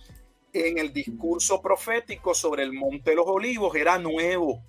en 0.55 0.79
el 0.79 0.93
discurso 0.93 1.61
profético 1.61 2.33
sobre 2.33 2.63
el 2.63 2.73
Monte 2.73 3.11
de 3.11 3.17
los 3.17 3.27
Olivos 3.27 3.75
era 3.75 3.99
nuevo. 3.99 4.63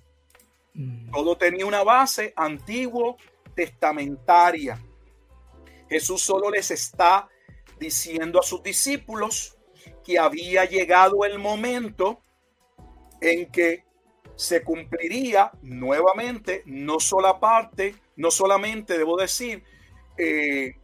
Mm. 0.74 1.10
Todo 1.12 1.38
tenía 1.38 1.64
una 1.64 1.84
base 1.84 2.32
antiguo 2.36 3.16
testamentaria. 3.54 4.82
Jesús 5.88 6.20
solo 6.20 6.50
les 6.50 6.72
está 6.72 7.28
diciendo 7.78 8.40
a 8.40 8.42
sus 8.42 8.62
discípulos 8.64 9.56
que 10.04 10.18
había 10.18 10.64
llegado 10.64 11.24
el 11.24 11.38
momento 11.38 12.20
en 13.20 13.50
que 13.50 13.84
se 14.34 14.62
cumpliría 14.64 15.52
nuevamente, 15.62 16.62
no 16.66 16.98
sola 16.98 17.38
parte, 17.38 17.94
no 18.16 18.30
solamente, 18.30 18.98
debo 18.98 19.16
decir, 19.16 19.62
eh, 20.18 20.74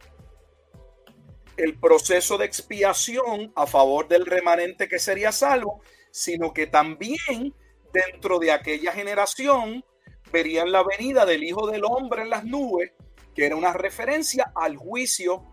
el 1.57 1.77
proceso 1.79 2.37
de 2.37 2.45
expiación 2.45 3.51
a 3.55 3.67
favor 3.67 4.07
del 4.07 4.25
remanente 4.25 4.87
que 4.87 4.99
sería 4.99 5.31
salvo, 5.31 5.81
sino 6.11 6.53
que 6.53 6.67
también 6.67 7.53
dentro 7.93 8.39
de 8.39 8.51
aquella 8.51 8.91
generación 8.91 9.83
verían 10.31 10.71
la 10.71 10.83
venida 10.83 11.25
del 11.25 11.43
Hijo 11.43 11.69
del 11.69 11.83
Hombre 11.85 12.23
en 12.23 12.29
las 12.29 12.43
nubes, 12.43 12.91
que 13.35 13.45
era 13.45 13.55
una 13.55 13.73
referencia 13.73 14.51
al 14.55 14.77
juicio 14.77 15.43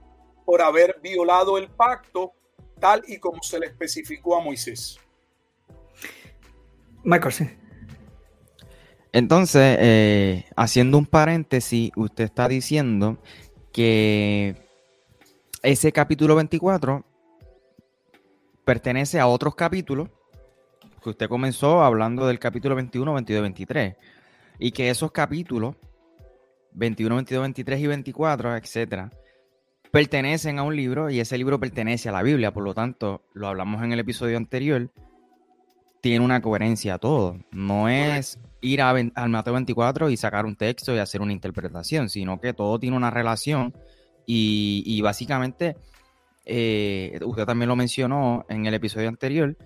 por 0.45 0.63
haber 0.63 0.99
violado 1.03 1.59
el 1.59 1.69
pacto 1.69 2.33
tal 2.79 3.03
y 3.07 3.19
como 3.19 3.43
se 3.43 3.61
le 3.61 3.67
especificó 3.67 4.37
a 4.37 4.43
Moisés. 4.43 4.99
Michael, 7.05 7.33
sí. 7.33 7.51
Entonces, 9.13 9.77
eh, 9.81 10.45
haciendo 10.57 10.99
un 10.99 11.07
paréntesis, 11.07 11.91
usted 11.97 12.25
está 12.25 12.49
diciendo 12.49 13.19
que 13.73 14.70
ese 15.63 15.93
capítulo 15.93 16.37
24 16.37 17.05
pertenece 18.65 19.21
a 19.21 19.27
otros 19.27 19.55
capítulos 19.55 20.09
que 21.03 21.11
usted 21.11 21.29
comenzó 21.29 21.83
hablando 21.83 22.27
del 22.27 22.39
capítulo 22.39 22.75
21, 22.75 23.15
22, 23.15 23.43
23. 23.43 23.97
Y 24.59 24.73
que 24.73 24.91
esos 24.91 25.11
capítulos, 25.13 25.77
21, 26.73 27.15
22, 27.17 27.43
23 27.43 27.81
y 27.81 27.87
24, 27.87 28.57
etcétera, 28.57 29.11
pertenecen 29.91 30.59
a 30.59 30.63
un 30.63 30.77
libro 30.77 31.11
y 31.11 31.21
ese 31.21 31.39
libro 31.39 31.59
pertenece 31.59 32.11
a 32.11 32.13
la 32.13 32.23
Biblia. 32.23 32.53
Por 32.53 32.65
lo 32.65 32.75
tanto, 32.75 33.23
lo 33.33 33.49
hablamos 33.49 33.83
en 33.83 33.93
el 33.93 34.01
episodio 34.01 34.37
anterior, 34.37 34.91
tiene 36.03 36.25
una 36.25 36.43
coherencia 36.43 36.95
a 36.95 36.99
todo. 36.99 37.39
No 37.51 37.89
es 37.89 38.39
ir 38.61 38.83
a, 38.83 38.91
al 38.91 39.29
Mateo 39.31 39.55
24 39.55 40.11
y 40.11 40.17
sacar 40.19 40.45
un 40.45 40.57
texto 40.57 40.95
y 40.95 40.99
hacer 40.99 41.23
una 41.23 41.33
interpretación, 41.33 42.11
sino 42.11 42.41
que 42.41 42.53
todo 42.53 42.79
tiene 42.79 42.97
una 42.97 43.11
relación 43.11 43.75
y, 44.33 45.01
básicamente, 45.01 45.77
eh, 46.45 47.19
usted 47.25 47.45
también 47.45 47.69
lo 47.69 47.77
mencionó 47.77 48.45
en 48.49 48.67
el 48.67 48.75
episodio 48.75 49.09
anterior, 49.09 49.57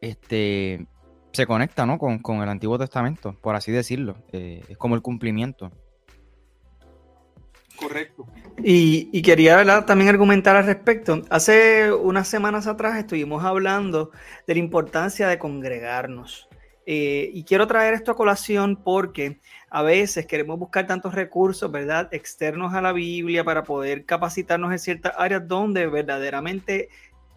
este, 0.00 0.86
se 1.32 1.46
conecta 1.46 1.86
¿no? 1.86 1.98
con, 1.98 2.42
el 2.42 2.48
Antiguo 2.48 2.78
Testamento, 2.78 3.36
por 3.40 3.56
así 3.56 3.72
decirlo. 3.72 4.16
Eh, 4.32 4.62
es 4.68 4.76
como 4.76 4.94
el 4.94 5.02
cumplimiento. 5.02 5.70
Correcto. 7.76 8.26
Y, 8.62 9.22
quería 9.22 9.86
también 9.86 10.10
argumentar 10.10 10.56
al 10.56 10.66
respecto. 10.66 11.22
Hace 11.30 11.92
unas 11.92 12.28
semanas 12.28 12.66
atrás 12.66 12.98
estuvimos 12.98 13.42
hablando 13.44 14.10
de 14.46 14.54
la 14.54 14.60
importancia 14.60 15.28
de 15.28 15.38
congregarnos. 15.38 16.48
Eh, 16.86 17.30
y 17.32 17.44
quiero 17.44 17.66
traer 17.66 17.94
esto 17.94 18.10
a 18.10 18.16
colación 18.16 18.76
porque 18.76 19.40
a 19.70 19.82
veces 19.82 20.26
queremos 20.26 20.58
buscar 20.58 20.86
tantos 20.86 21.14
recursos, 21.14 21.70
¿verdad?, 21.70 22.08
externos 22.12 22.74
a 22.74 22.82
la 22.82 22.92
Biblia 22.92 23.44
para 23.44 23.62
poder 23.62 24.04
capacitarnos 24.04 24.72
en 24.72 24.80
ciertas 24.80 25.12
áreas 25.16 25.46
donde 25.46 25.86
verdaderamente 25.86 26.88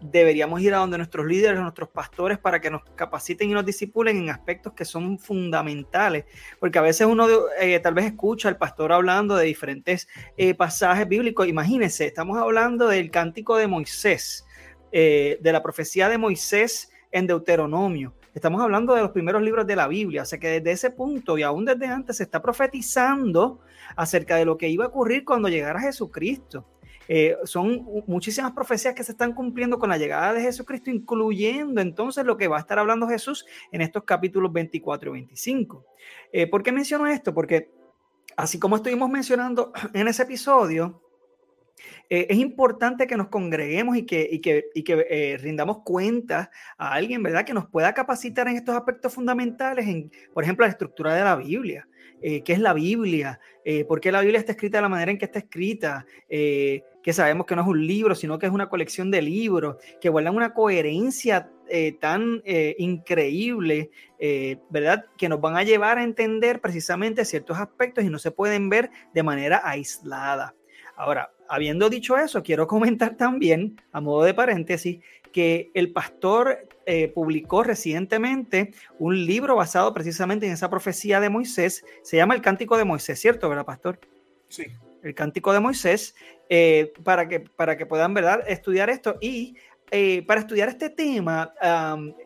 deberíamos 0.02 0.60
ir 0.62 0.74
a 0.74 0.78
donde 0.78 0.98
nuestros 0.98 1.26
líderes, 1.26 1.60
nuestros 1.60 1.90
pastores, 1.90 2.40
para 2.40 2.60
que 2.60 2.72
nos 2.72 2.84
capaciten 2.96 3.50
y 3.50 3.54
nos 3.54 3.66
disipulen 3.66 4.18
en 4.18 4.30
aspectos 4.32 4.74
que 4.74 4.84
son 4.84 5.20
fundamentales. 5.20 6.26
Porque 6.60 6.80
a 6.80 6.82
veces 6.82 7.06
uno 7.06 7.28
eh, 7.60 7.80
tal 7.80 7.94
vez 7.94 8.06
escucha 8.06 8.50
al 8.50 8.58
pastor 8.58 8.92
hablando 8.92 9.36
de 9.36 9.46
diferentes 9.46 10.08
eh, 10.36 10.56
pasajes 10.56 11.08
bíblicos. 11.08 11.48
Imagínense, 11.48 12.08
estamos 12.08 12.38
hablando 12.38 12.88
del 12.88 13.12
cántico 13.12 13.56
de 13.58 13.68
Moisés, 13.68 14.46
eh, 14.92 15.38
de 15.40 15.52
la 15.52 15.64
profecía 15.64 16.10
de 16.10 16.18
Moisés 16.18 16.92
en 17.12 17.28
Deuteronomio. 17.28 18.14
Estamos 18.34 18.62
hablando 18.62 18.96
de 18.96 19.02
los 19.02 19.12
primeros 19.12 19.44
libros 19.44 19.68
de 19.68 19.76
la 19.76 19.88
Biblia. 19.88 20.24
O 20.24 20.26
sea 20.26 20.40
que 20.40 20.48
desde 20.48 20.72
ese 20.72 20.90
punto 20.92 21.38
y 21.38 21.44
aún 21.44 21.66
desde 21.66 21.86
antes 21.86 22.18
se 22.18 22.24
está 22.24 22.42
profetizando 22.42 23.60
acerca 23.96 24.36
de 24.36 24.46
lo 24.46 24.58
que 24.58 24.70
iba 24.70 24.86
a 24.86 24.88
ocurrir 24.88 25.24
cuando 25.24 25.50
llegara 25.50 25.80
Jesucristo. 25.80 26.66
Eh, 27.08 27.36
son 27.44 27.86
muchísimas 28.08 28.54
profecías 28.54 28.96
que 28.96 29.04
se 29.04 29.12
están 29.12 29.34
cumpliendo 29.34 29.78
con 29.78 29.90
la 29.90 29.98
llegada 29.98 30.34
de 30.34 30.42
Jesucristo, 30.42 30.90
incluyendo 30.90 31.82
entonces 31.82 32.26
lo 32.26 32.38
que 32.38 32.48
va 32.48 32.58
a 32.58 32.62
estar 32.62 32.80
hablando 32.80 33.08
Jesús 33.08 33.46
en 33.72 33.82
estos 33.82 34.04
capítulos 34.04 34.52
24 34.54 35.10
y 35.10 35.14
25. 35.14 35.86
Eh, 36.32 36.48
¿Por 36.48 36.64
qué 36.64 36.72
menciono 36.72 37.06
esto? 37.08 37.34
Porque 37.34 37.70
así 38.38 38.58
como 38.58 38.78
estuvimos 38.78 39.10
mencionando 39.10 39.74
en 39.94 40.08
ese 40.08 40.24
episodio, 40.24 41.02
eh, 42.10 42.28
es 42.30 42.38
importante 42.38 43.08
que 43.08 43.18
nos 43.18 43.30
congreguemos 43.30 43.98
y 43.98 44.06
que, 44.06 44.28
y 44.32 44.40
que, 44.40 44.66
y 44.74 44.84
que 44.84 45.38
rindamos 45.42 45.84
cuenta 45.84 46.52
a 46.78 46.94
alguien, 46.94 47.24
¿verdad? 47.24 47.46
Que 47.46 47.54
nos 47.54 47.68
pueda 47.68 47.94
capacitar 47.94 48.48
en 48.48 48.56
estos 48.56 48.76
aspectos 48.76 49.14
fundamentales, 49.14 49.88
en, 49.88 50.12
por 50.34 50.44
ejemplo, 50.44 50.66
la 50.66 50.72
estructura 50.72 51.14
de 51.14 51.24
la 51.24 51.36
Biblia. 51.36 51.88
¿Qué 52.22 52.54
es 52.54 52.60
la 52.60 52.72
Biblia? 52.72 53.38
¿Por 53.86 54.00
qué 54.00 54.10
la 54.10 54.22
Biblia 54.22 54.40
está 54.40 54.54
escrita 54.54 54.78
de 54.78 54.84
la 54.84 54.88
manera 54.88 55.12
en 55.12 55.18
que 55.18 55.26
está 55.26 55.40
escrita? 55.40 56.06
que 57.04 57.14
sabemos 57.14 57.46
que 57.46 57.56
no 57.56 57.62
es 57.62 57.68
un 57.68 57.86
libro, 57.86 58.16
sino 58.16 58.40
que 58.40 58.46
es 58.46 58.52
una 58.52 58.70
colección 58.70 59.12
de 59.12 59.22
libros, 59.22 59.76
que 60.00 60.10
guardan 60.10 60.36
una 60.36 60.54
coherencia 60.54 61.52
eh, 61.68 61.98
tan 62.00 62.42
eh, 62.46 62.76
increíble, 62.80 63.92
eh, 64.20 64.58
¿verdad? 64.70 65.06
Que 65.18 65.28
nos 65.30 65.42
van 65.42 65.58
a 65.58 65.64
llevar 65.64 65.98
a 65.98 66.04
entender 66.04 66.62
precisamente 66.62 67.26
ciertos 67.26 67.58
aspectos 67.58 68.04
y 68.04 68.10
no 68.10 68.20
se 68.20 68.32
pueden 68.32 68.70
ver 68.70 68.90
de 69.14 69.24
manera 69.24 69.62
aislada. 69.64 70.56
Ahora, 70.96 71.32
habiendo 71.54 71.88
dicho 71.88 72.18
eso, 72.18 72.42
quiero 72.42 72.66
comentar 72.66 73.16
también, 73.18 73.80
a 73.92 74.02
modo 74.02 74.24
de 74.24 74.34
paréntesis, 74.34 75.00
que 75.32 75.72
el 75.76 75.92
pastor 75.92 76.68
eh, 76.86 77.10
publicó 77.10 77.64
recientemente 77.64 78.74
un 78.98 79.26
libro 79.26 79.56
basado 79.56 79.94
precisamente 79.94 80.48
en 80.48 80.54
esa 80.54 80.70
profecía 80.70 81.20
de 81.20 81.30
Moisés. 81.30 81.86
Se 82.02 82.18
llama 82.18 82.34
El 82.34 82.42
Cántico 82.42 82.76
de 82.76 82.86
Moisés, 82.86 83.20
¿cierto, 83.20 83.50
verdad, 83.50 83.66
pastor? 83.66 84.00
Sí. 84.48 84.66
El 85.04 85.14
Cántico 85.14 85.54
de 85.54 85.60
Moisés, 85.60 86.16
eh, 86.50 86.92
para, 87.04 87.28
que, 87.28 87.40
para 87.40 87.78
que 87.78 87.86
puedan 87.86 88.16
¿verdad? 88.16 88.44
estudiar 88.48 88.90
esto. 88.90 89.18
Y 89.22 89.56
eh, 89.92 90.24
para 90.26 90.42
estudiar 90.42 90.70
este 90.70 90.90
tema, 90.90 91.54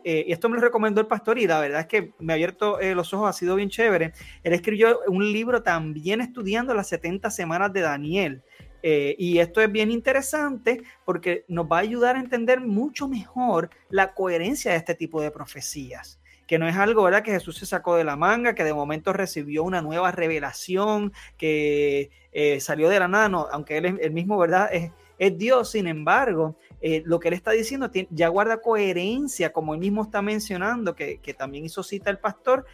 y 0.05 0.31
esto 0.31 0.47
me 0.47 0.55
lo 0.55 0.61
recomendó 0.61 1.01
el 1.01 1.07
pastor 1.07 1.37
y 1.37 1.47
la 1.47 1.59
verdad 1.59 1.81
es 1.81 1.87
que 1.87 2.13
me 2.19 2.31
ha 2.31 2.35
abierto 2.35 2.77
los 2.95 3.13
ojos, 3.13 3.29
ha 3.29 3.33
sido 3.33 3.55
bien 3.55 3.69
chévere. 3.69 4.13
Él 4.43 4.53
escribió 4.53 5.01
un 5.07 5.33
libro 5.33 5.63
también 5.63 6.21
estudiando 6.21 6.73
las 6.73 6.87
70 6.87 7.29
semanas 7.29 7.73
de 7.73 7.81
Daniel. 7.81 8.43
Eh, 8.89 9.17
y 9.19 9.39
esto 9.39 9.59
es 9.61 9.69
bien 9.69 9.91
interesante 9.91 10.81
porque 11.03 11.43
nos 11.49 11.65
va 11.65 11.75
a 11.75 11.81
ayudar 11.81 12.15
a 12.15 12.21
entender 12.21 12.61
mucho 12.61 13.09
mejor 13.09 13.69
la 13.89 14.13
coherencia 14.13 14.71
de 14.71 14.77
este 14.77 14.95
tipo 14.95 15.19
de 15.21 15.29
profecías 15.29 16.21
que 16.47 16.57
no 16.57 16.69
es 16.69 16.77
algo 16.77 17.03
¿verdad? 17.03 17.21
que 17.21 17.31
Jesús 17.31 17.57
se 17.57 17.65
sacó 17.65 17.97
de 17.97 18.05
la 18.05 18.15
manga, 18.15 18.55
que 18.55 18.63
de 18.63 18.73
momento 18.73 19.11
recibió 19.11 19.65
una 19.65 19.81
nueva 19.81 20.13
revelación, 20.13 21.11
que 21.37 22.11
eh, 22.31 22.61
salió 22.61 22.87
de 22.87 23.01
la 23.01 23.09
nada, 23.09 23.27
no, 23.27 23.47
aunque 23.51 23.75
él, 23.75 24.11
mismo 24.13 24.37
¿verdad? 24.37 24.69
Es, 24.71 24.91
es, 25.19 25.37
Dios, 25.37 25.71
sin 25.71 25.87
embargo, 25.87 26.55
eh, 26.79 27.03
lo 27.05 27.19
que 27.19 27.27
él 27.27 27.33
está 27.33 27.51
diciendo 27.51 27.91
ya 28.09 28.29
guarda 28.29 28.61
coherencia, 28.61 29.51
como 29.51 29.73
él 29.73 29.81
mismo 29.81 30.03
está 30.03 30.21
mencionando, 30.21 30.95
que, 30.95 31.17
que 31.17 31.33
también 31.33 31.65
hizo 31.65 31.83
cita 31.83 32.09
el 32.09 32.19
pastor, 32.19 32.65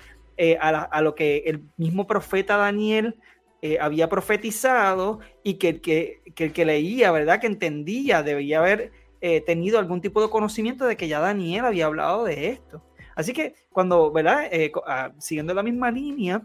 a, 0.59 0.69
a, 0.69 1.01
lo 1.01 1.13
que 1.13 1.43
el 1.45 1.63
mismo 1.77 2.05
profeta 2.05 2.57
Daniel 2.57 3.19
eh, 3.65 3.77
había 3.79 4.09
profetizado 4.09 5.21
y 5.41 5.53
que 5.53 5.69
el 5.69 5.79
que, 5.79 6.21
que, 6.35 6.51
que, 6.51 6.65
leía, 6.65 7.13
¿verdad? 7.13 7.39
Que 7.39 7.47
entendía, 7.47 8.21
debía 8.21 8.59
haber 8.59 8.91
eh, 9.21 9.39
tenido 9.39 9.79
algún 9.79 10.01
tipo 10.01 10.21
de 10.21 10.29
conocimiento 10.29 10.85
de 10.85 10.97
que 10.97 11.07
ya 11.07 11.21
Daniel 11.21 11.63
había 11.63 11.85
hablado 11.85 12.25
de 12.25 12.49
esto. 12.49 12.83
Así 13.15 13.31
que 13.31 13.55
cuando, 13.71 14.11
¿verdad? 14.11 14.49
Eh, 14.51 14.69
ah, 14.85 15.13
siguiendo 15.17 15.53
la 15.53 15.63
misma 15.63 15.91
línea, 15.91 16.41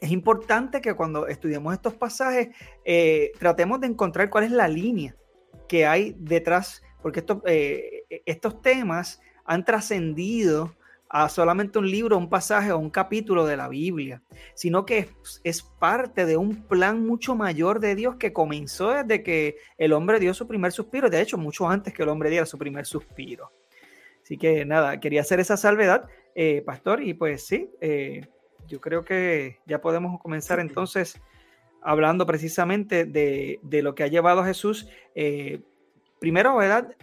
es 0.00 0.10
importante 0.10 0.80
que 0.80 0.94
cuando 0.94 1.26
estudiemos 1.26 1.74
estos 1.74 1.92
pasajes 1.92 2.48
tratemos 3.38 3.82
de 3.82 3.88
encontrar 3.88 4.30
cuál 4.30 4.44
es 4.44 4.50
la 4.50 4.68
línea 4.68 5.14
que 5.68 5.84
hay 5.84 6.14
detrás, 6.16 6.82
porque 7.02 7.20
estos, 7.20 7.42
estos 7.44 8.62
temas 8.62 9.20
han 9.44 9.66
trascendido 9.66 10.74
a 11.10 11.28
solamente 11.28 11.78
un 11.78 11.90
libro, 11.90 12.18
un 12.18 12.28
pasaje 12.28 12.70
o 12.70 12.78
un 12.78 12.90
capítulo 12.90 13.46
de 13.46 13.56
la 13.56 13.68
Biblia, 13.68 14.22
sino 14.54 14.84
que 14.84 15.08
es, 15.44 15.62
parte 15.62 16.26
de 16.26 16.36
un 16.36 16.66
plan 16.66 17.06
mucho 17.06 17.34
mayor 17.34 17.80
de 17.80 17.94
Dios 17.94 18.16
que 18.16 18.32
comenzó 18.32 18.90
desde 18.90 19.22
que 19.22 19.56
el 19.78 19.92
hombre 19.92 20.20
dio 20.20 20.34
su 20.34 20.46
primer 20.46 20.72
suspiro, 20.72 21.08
de 21.08 21.20
hecho 21.20 21.38
mucho 21.38 21.68
antes 21.68 21.94
que 21.94 22.02
el 22.02 22.08
hombre 22.08 22.30
diera 22.30 22.46
su 22.46 22.58
primer 22.58 22.84
suspiro. 22.84 23.52
Así 24.22 24.36
que 24.36 24.64
nada, 24.64 25.00
quería 25.00 25.22
hacer 25.22 25.40
esa 25.40 25.56
salvedad, 25.56 26.06
eh, 26.34 26.62
pastor, 26.66 27.02
y 27.02 27.14
pues 27.14 27.46
sí, 27.46 27.70
eh, 27.80 28.26
yo 28.66 28.80
creo 28.80 29.04
que 29.04 29.60
ya 29.66 29.80
podemos 29.80 30.20
comenzar 30.20 30.60
entonces 30.60 31.18
hablando 31.80 32.26
precisamente 32.26 33.04
de, 33.06 33.60
lo 33.82 33.94
que 33.94 34.02
ha 34.02 34.08
llevado 34.08 34.40
a 34.40 34.46
Jesús. 34.46 34.88
Eh, 35.14 35.60
primero, 36.18 36.56
¿verdad? 36.56 36.94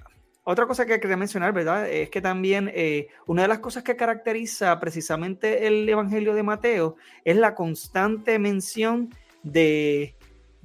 Otra 0.47 0.67
cosa 0.67 0.85
que 0.85 0.99
quería 0.99 1.17
mencionar, 1.17 1.53
¿verdad? 1.53 1.89
Es 1.89 2.11
que 2.11 2.21
también 2.21 2.71
eh, 2.71 3.07
una 3.25 3.41
de 3.41 3.47
las 3.47 3.59
cosas 3.59 3.81
que 3.81 3.95
caracteriza 3.95 4.79
precisamente 4.79 5.65
el 5.65 5.89
Evangelio 5.89 6.35
de 6.35 6.43
Mateo 6.43 6.97
es 7.23 7.35
la 7.35 7.55
constante 7.55 8.37
mención 8.37 9.09
de 9.41 10.15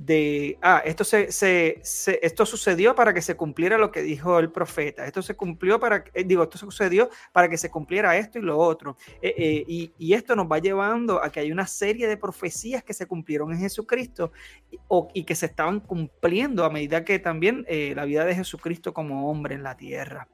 de, 0.00 0.58
ah, 0.62 0.80
esto, 0.82 1.04
se, 1.04 1.30
se, 1.30 1.82
esto 2.22 2.46
sucedió 2.46 2.94
para 2.94 3.12
que 3.12 3.20
se 3.20 3.36
cumpliera 3.36 3.76
lo 3.76 3.92
que 3.92 4.00
dijo 4.00 4.38
el 4.38 4.50
profeta, 4.50 5.04
esto 5.04 5.20
se 5.20 5.36
cumplió 5.36 5.78
para, 5.78 6.04
eh, 6.14 6.24
digo, 6.24 6.42
esto 6.42 6.56
sucedió 6.56 7.10
para 7.32 7.50
que 7.50 7.58
se 7.58 7.70
cumpliera 7.70 8.16
esto 8.16 8.38
y 8.38 8.42
lo 8.42 8.56
otro. 8.56 8.96
Eh, 9.20 9.34
eh, 9.36 9.64
y, 9.68 9.92
y, 9.98 10.14
esto 10.14 10.34
nos 10.34 10.50
va 10.50 10.58
llevando 10.58 11.22
a 11.22 11.30
que 11.30 11.40
hay 11.40 11.52
una 11.52 11.66
serie 11.66 12.08
de 12.08 12.16
profecías 12.16 12.82
que 12.82 12.94
se 12.94 13.04
cumplieron 13.04 13.52
en 13.52 13.58
Jesucristo 13.58 14.32
y, 14.70 14.78
y 15.12 15.24
que 15.24 15.34
se 15.34 15.46
estaban 15.46 15.80
cumpliendo 15.80 16.64
a 16.64 16.70
medida 16.70 17.04
que 17.04 17.18
también 17.18 17.66
la 17.68 18.06
vida 18.06 18.24
de 18.24 18.34
Jesucristo 18.34 18.94
como 18.94 19.30
hombre 19.30 19.54
en 19.54 19.62
la 19.62 19.76
tierra. 19.76 20.28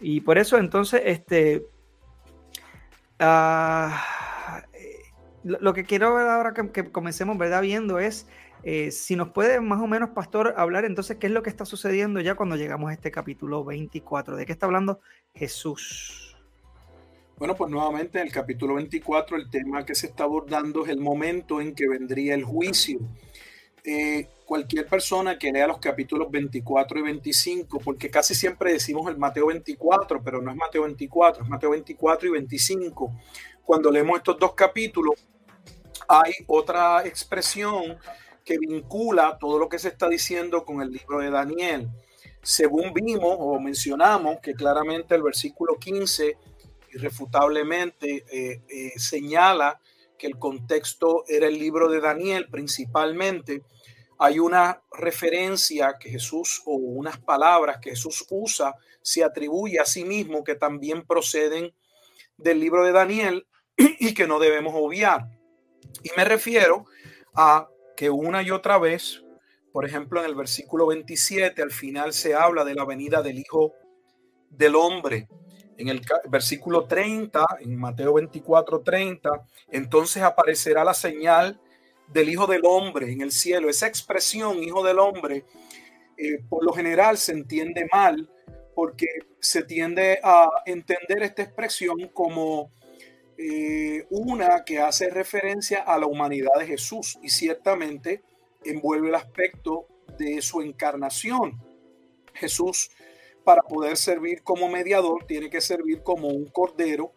Y 0.00 0.22
por 0.22 0.38
eso 0.38 0.56
entonces, 0.56 1.02
este... 1.04 1.66
Uh, 3.20 3.90
lo 5.60 5.72
que 5.72 5.84
quiero 5.84 6.14
ver 6.14 6.26
ahora 6.26 6.52
que, 6.52 6.90
comencemos, 6.90 7.38
¿verdad? 7.38 7.62
Viendo 7.62 7.98
es 7.98 8.26
eh, 8.62 8.90
si 8.90 9.16
nos 9.16 9.30
puede 9.30 9.60
más 9.60 9.80
o 9.80 9.86
menos, 9.86 10.10
Pastor, 10.10 10.54
hablar 10.56 10.84
entonces 10.84 11.16
qué 11.16 11.28
es 11.28 11.32
lo 11.32 11.42
que 11.42 11.50
está 11.50 11.64
sucediendo 11.64 12.20
ya 12.20 12.34
cuando 12.34 12.56
llegamos 12.56 12.90
a 12.90 12.92
este 12.92 13.10
capítulo 13.10 13.64
24. 13.64 14.36
¿De 14.36 14.46
qué 14.46 14.52
está 14.52 14.66
hablando 14.66 15.00
Jesús? 15.34 16.36
Bueno, 17.38 17.54
pues 17.54 17.70
nuevamente 17.70 18.18
en 18.18 18.26
el 18.26 18.32
capítulo 18.32 18.74
24 18.74 19.36
el 19.36 19.48
tema 19.48 19.86
que 19.86 19.94
se 19.94 20.08
está 20.08 20.24
abordando 20.24 20.84
es 20.84 20.90
el 20.90 20.98
momento 20.98 21.60
en 21.60 21.74
que 21.74 21.88
vendría 21.88 22.34
el 22.34 22.44
juicio. 22.44 22.98
Eh, 23.84 24.28
cualquier 24.44 24.86
persona 24.86 25.38
que 25.38 25.52
lea 25.52 25.66
los 25.66 25.78
capítulos 25.78 26.30
24 26.30 26.98
y 26.98 27.02
25, 27.02 27.78
porque 27.78 28.10
casi 28.10 28.34
siempre 28.34 28.72
decimos 28.72 29.08
el 29.08 29.16
Mateo 29.16 29.46
24, 29.46 30.20
pero 30.22 30.42
no 30.42 30.50
es 30.50 30.56
Mateo 30.56 30.82
24, 30.82 31.44
es 31.44 31.48
Mateo 31.48 31.70
24 31.70 32.28
y 32.28 32.32
25. 32.32 33.12
Cuando 33.64 33.90
leemos 33.90 34.16
estos 34.16 34.38
dos 34.38 34.54
capítulos, 34.54 35.27
hay 36.08 36.32
otra 36.46 37.06
expresión 37.06 37.98
que 38.44 38.58
vincula 38.58 39.36
todo 39.38 39.58
lo 39.58 39.68
que 39.68 39.78
se 39.78 39.88
está 39.88 40.08
diciendo 40.08 40.64
con 40.64 40.80
el 40.80 40.90
libro 40.90 41.20
de 41.20 41.30
Daniel. 41.30 41.88
Según 42.42 42.94
vimos 42.94 43.36
o 43.38 43.60
mencionamos 43.60 44.38
que 44.40 44.54
claramente 44.54 45.14
el 45.14 45.22
versículo 45.22 45.78
15 45.78 46.36
irrefutablemente 46.94 48.24
eh, 48.30 48.62
eh, 48.68 48.92
señala 48.98 49.80
que 50.16 50.26
el 50.26 50.38
contexto 50.38 51.24
era 51.28 51.46
el 51.46 51.58
libro 51.58 51.88
de 51.88 52.00
Daniel 52.00 52.48
principalmente, 52.50 53.62
hay 54.18 54.40
una 54.40 54.82
referencia 54.90 55.96
que 55.98 56.10
Jesús 56.10 56.62
o 56.66 56.74
unas 56.74 57.18
palabras 57.18 57.78
que 57.80 57.90
Jesús 57.90 58.26
usa, 58.30 58.74
se 59.00 59.22
atribuye 59.22 59.78
a 59.78 59.84
sí 59.84 60.04
mismo 60.04 60.42
que 60.42 60.56
también 60.56 61.06
proceden 61.06 61.72
del 62.36 62.58
libro 62.58 62.84
de 62.84 62.92
Daniel 62.92 63.46
y 63.76 64.14
que 64.14 64.26
no 64.26 64.40
debemos 64.40 64.74
obviar. 64.76 65.37
Y 66.02 66.10
me 66.16 66.24
refiero 66.24 66.86
a 67.34 67.68
que 67.96 68.10
una 68.10 68.42
y 68.42 68.50
otra 68.50 68.78
vez, 68.78 69.22
por 69.72 69.84
ejemplo, 69.84 70.20
en 70.20 70.26
el 70.26 70.34
versículo 70.34 70.86
27, 70.86 71.60
al 71.62 71.70
final 71.70 72.12
se 72.12 72.34
habla 72.34 72.64
de 72.64 72.74
la 72.74 72.84
venida 72.84 73.22
del 73.22 73.38
Hijo 73.38 73.74
del 74.50 74.76
Hombre. 74.76 75.28
En 75.76 75.88
el 75.88 76.00
versículo 76.28 76.86
30, 76.86 77.44
en 77.60 77.76
Mateo 77.76 78.14
24, 78.14 78.80
30, 78.80 79.30
entonces 79.70 80.22
aparecerá 80.22 80.84
la 80.84 80.94
señal 80.94 81.60
del 82.08 82.28
Hijo 82.28 82.46
del 82.46 82.62
Hombre 82.64 83.12
en 83.12 83.20
el 83.20 83.32
cielo. 83.32 83.68
Esa 83.68 83.86
expresión, 83.86 84.62
Hijo 84.62 84.82
del 84.82 84.98
Hombre, 84.98 85.44
eh, 86.16 86.42
por 86.48 86.64
lo 86.64 86.72
general 86.72 87.16
se 87.18 87.32
entiende 87.32 87.86
mal 87.92 88.28
porque 88.74 89.06
se 89.40 89.62
tiende 89.62 90.20
a 90.22 90.50
entender 90.66 91.22
esta 91.22 91.42
expresión 91.42 92.08
como 92.12 92.70
eh, 93.40 94.04
una 94.10 94.64
que 94.64 94.80
hace 94.80 95.10
referencia 95.10 95.82
a 95.82 95.96
la 95.96 96.06
humanidad 96.06 96.58
de 96.58 96.66
Jesús 96.66 97.20
y 97.22 97.28
ciertamente 97.28 98.22
envuelve 98.64 99.10
el 99.10 99.14
aspecto 99.14 99.86
de 100.18 100.42
su 100.42 100.60
encarnación. 100.60 101.56
Jesús, 102.34 102.90
para 103.44 103.62
poder 103.62 103.96
servir 103.96 104.42
como 104.42 104.68
mediador, 104.68 105.24
tiene 105.24 105.50
que 105.50 105.60
servir 105.60 106.02
como 106.02 106.26
un 106.26 106.46
cordero, 106.46 107.12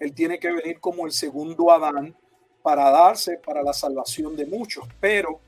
él 0.00 0.14
tiene 0.14 0.38
que 0.38 0.50
venir 0.50 0.80
como 0.80 1.04
el 1.04 1.12
segundo 1.12 1.70
Adán 1.70 2.16
para 2.62 2.90
darse 2.90 3.36
para 3.36 3.62
la 3.62 3.74
salvación 3.74 4.34
de 4.34 4.46
muchos, 4.46 4.88
pero 4.98 5.40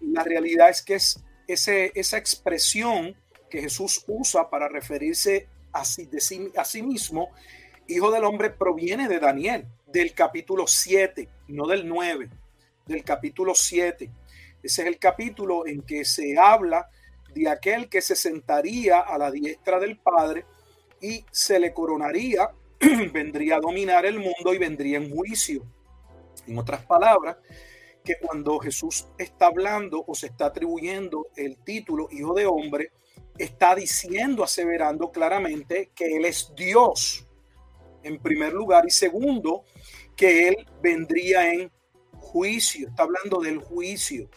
la 0.00 0.22
realidad 0.22 0.70
es 0.70 0.80
que 0.80 0.94
es 0.94 1.22
ese, 1.48 1.90
esa 1.96 2.18
expresión 2.18 3.16
que 3.50 3.60
Jesús 3.60 4.04
usa 4.06 4.48
para 4.48 4.68
referirse 4.68 5.48
a 5.72 5.84
sí, 5.84 6.08
a 6.56 6.64
sí 6.64 6.82
mismo 6.82 7.30
Hijo 7.88 8.12
del 8.12 8.24
Hombre 8.24 8.50
proviene 8.50 9.08
de 9.08 9.18
Daniel, 9.18 9.66
del 9.86 10.14
capítulo 10.14 10.66
7, 10.66 11.28
no 11.48 11.66
del 11.66 11.88
9, 11.88 12.30
del 12.86 13.02
capítulo 13.02 13.54
7. 13.54 14.10
Ese 14.62 14.82
es 14.82 14.88
el 14.88 14.98
capítulo 14.98 15.66
en 15.66 15.82
que 15.82 16.04
se 16.04 16.38
habla 16.38 16.88
de 17.34 17.48
aquel 17.48 17.88
que 17.88 18.00
se 18.00 18.14
sentaría 18.14 19.00
a 19.00 19.18
la 19.18 19.30
diestra 19.30 19.80
del 19.80 19.98
Padre 19.98 20.44
y 21.00 21.24
se 21.32 21.58
le 21.58 21.74
coronaría, 21.74 22.50
vendría 23.12 23.56
a 23.56 23.60
dominar 23.60 24.06
el 24.06 24.20
mundo 24.20 24.54
y 24.54 24.58
vendría 24.58 24.98
en 24.98 25.10
juicio. 25.10 25.66
En 26.46 26.58
otras 26.58 26.86
palabras, 26.86 27.36
que 28.04 28.16
cuando 28.20 28.58
Jesús 28.60 29.08
está 29.18 29.46
hablando 29.46 30.04
o 30.06 30.14
se 30.14 30.26
está 30.26 30.46
atribuyendo 30.46 31.26
el 31.36 31.56
título 31.58 32.08
Hijo 32.12 32.32
de 32.34 32.46
Hombre, 32.46 32.92
está 33.36 33.74
diciendo, 33.74 34.44
aseverando 34.44 35.10
claramente 35.10 35.90
que 35.94 36.16
Él 36.16 36.24
es 36.24 36.52
Dios 36.54 37.26
en 38.02 38.18
primer 38.18 38.52
lugar, 38.52 38.84
y 38.86 38.90
segundo, 38.90 39.64
que 40.16 40.48
Él 40.48 40.56
vendría 40.82 41.52
en 41.52 41.70
juicio, 42.12 42.88
está 42.88 43.02
hablando 43.02 43.40
del 43.40 43.58
juicio, 43.58 44.28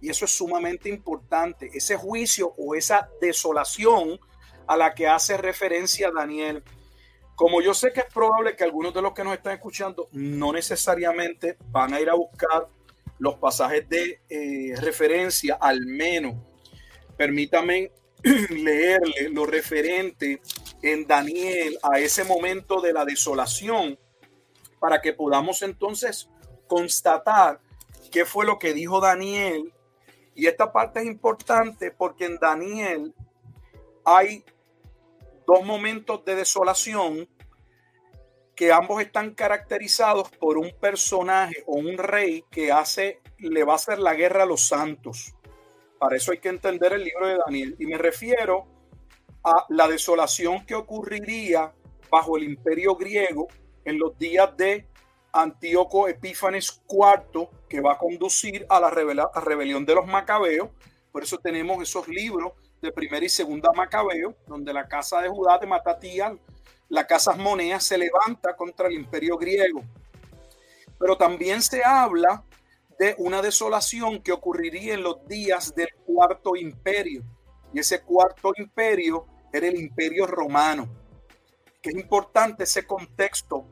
y 0.00 0.10
eso 0.10 0.26
es 0.26 0.32
sumamente 0.32 0.88
importante, 0.88 1.70
ese 1.72 1.96
juicio 1.96 2.54
o 2.58 2.74
esa 2.74 3.08
desolación 3.20 4.20
a 4.66 4.76
la 4.76 4.94
que 4.94 5.06
hace 5.06 5.36
referencia 5.36 6.10
Daniel. 6.10 6.62
Como 7.34 7.60
yo 7.62 7.74
sé 7.74 7.92
que 7.92 8.00
es 8.00 8.12
probable 8.12 8.54
que 8.54 8.64
algunos 8.64 8.94
de 8.94 9.02
los 9.02 9.12
que 9.12 9.24
nos 9.24 9.34
están 9.34 9.54
escuchando 9.54 10.08
no 10.12 10.52
necesariamente 10.52 11.56
van 11.70 11.94
a 11.94 12.00
ir 12.00 12.10
a 12.10 12.14
buscar 12.14 12.68
los 13.18 13.36
pasajes 13.36 13.88
de 13.88 14.20
eh, 14.28 14.74
referencia, 14.76 15.56
al 15.60 15.86
menos. 15.86 16.34
Permítame 17.16 17.90
leerle 18.50 19.30
lo 19.30 19.46
referente 19.46 20.40
en 20.84 21.06
Daniel 21.06 21.78
a 21.82 21.98
ese 21.98 22.24
momento 22.24 22.82
de 22.82 22.92
la 22.92 23.06
desolación 23.06 23.98
para 24.78 25.00
que 25.00 25.14
podamos 25.14 25.62
entonces 25.62 26.28
constatar 26.66 27.58
qué 28.12 28.26
fue 28.26 28.44
lo 28.44 28.58
que 28.58 28.74
dijo 28.74 29.00
Daniel. 29.00 29.72
Y 30.34 30.46
esta 30.46 30.72
parte 30.72 31.00
es 31.00 31.06
importante 31.06 31.90
porque 31.90 32.26
en 32.26 32.38
Daniel 32.38 33.14
hay 34.04 34.44
dos 35.46 35.64
momentos 35.64 36.22
de 36.26 36.36
desolación 36.36 37.30
que 38.54 38.70
ambos 38.70 39.00
están 39.00 39.34
caracterizados 39.34 40.28
por 40.32 40.58
un 40.58 40.70
personaje 40.78 41.64
o 41.66 41.76
un 41.76 41.96
rey 41.96 42.44
que 42.50 42.72
hace, 42.72 43.22
le 43.38 43.64
va 43.64 43.72
a 43.72 43.76
hacer 43.76 43.98
la 43.98 44.12
guerra 44.12 44.42
a 44.42 44.46
los 44.46 44.68
santos. 44.68 45.34
Para 45.98 46.16
eso 46.16 46.32
hay 46.32 46.38
que 46.38 46.50
entender 46.50 46.92
el 46.92 47.04
libro 47.04 47.26
de 47.26 47.38
Daniel. 47.46 47.74
Y 47.78 47.86
me 47.86 47.96
refiero 47.96 48.73
a 49.44 49.66
la 49.68 49.86
desolación 49.86 50.64
que 50.64 50.74
ocurriría 50.74 51.72
bajo 52.10 52.36
el 52.36 52.44
imperio 52.44 52.96
griego 52.96 53.48
en 53.84 53.98
los 53.98 54.18
días 54.18 54.56
de 54.56 54.86
Antíoco 55.32 56.08
Epífanes 56.08 56.82
IV, 56.88 57.48
que 57.68 57.80
va 57.80 57.92
a 57.92 57.98
conducir 57.98 58.64
a 58.68 58.80
la 58.80 58.90
rebelión 58.90 59.84
de 59.84 59.94
los 59.94 60.06
macabeos. 60.06 60.70
Por 61.12 61.22
eso 61.22 61.38
tenemos 61.38 61.82
esos 61.82 62.08
libros 62.08 62.52
de 62.80 62.92
primera 62.92 63.24
y 63.24 63.28
segunda 63.28 63.70
macabeo, 63.72 64.34
donde 64.46 64.72
la 64.72 64.86
casa 64.86 65.20
de 65.20 65.28
Judá 65.28 65.58
de 65.58 65.66
Matatías, 65.66 66.32
la 66.88 67.06
casa 67.06 67.32
Monea, 67.32 67.80
se 67.80 67.98
levanta 67.98 68.54
contra 68.56 68.88
el 68.88 68.94
imperio 68.94 69.36
griego. 69.36 69.82
Pero 70.98 71.16
también 71.16 71.60
se 71.62 71.84
habla 71.84 72.44
de 72.98 73.14
una 73.18 73.42
desolación 73.42 74.22
que 74.22 74.32
ocurriría 74.32 74.94
en 74.94 75.02
los 75.02 75.26
días 75.26 75.74
del 75.74 75.88
cuarto 76.06 76.56
imperio. 76.56 77.22
Y 77.72 77.80
ese 77.80 78.02
cuarto 78.02 78.52
imperio 78.56 79.26
era 79.54 79.68
el 79.68 79.78
imperio 79.78 80.26
romano. 80.26 80.88
Que 81.80 81.90
es 81.90 81.96
importante 81.96 82.64
ese 82.64 82.86
contexto, 82.86 83.64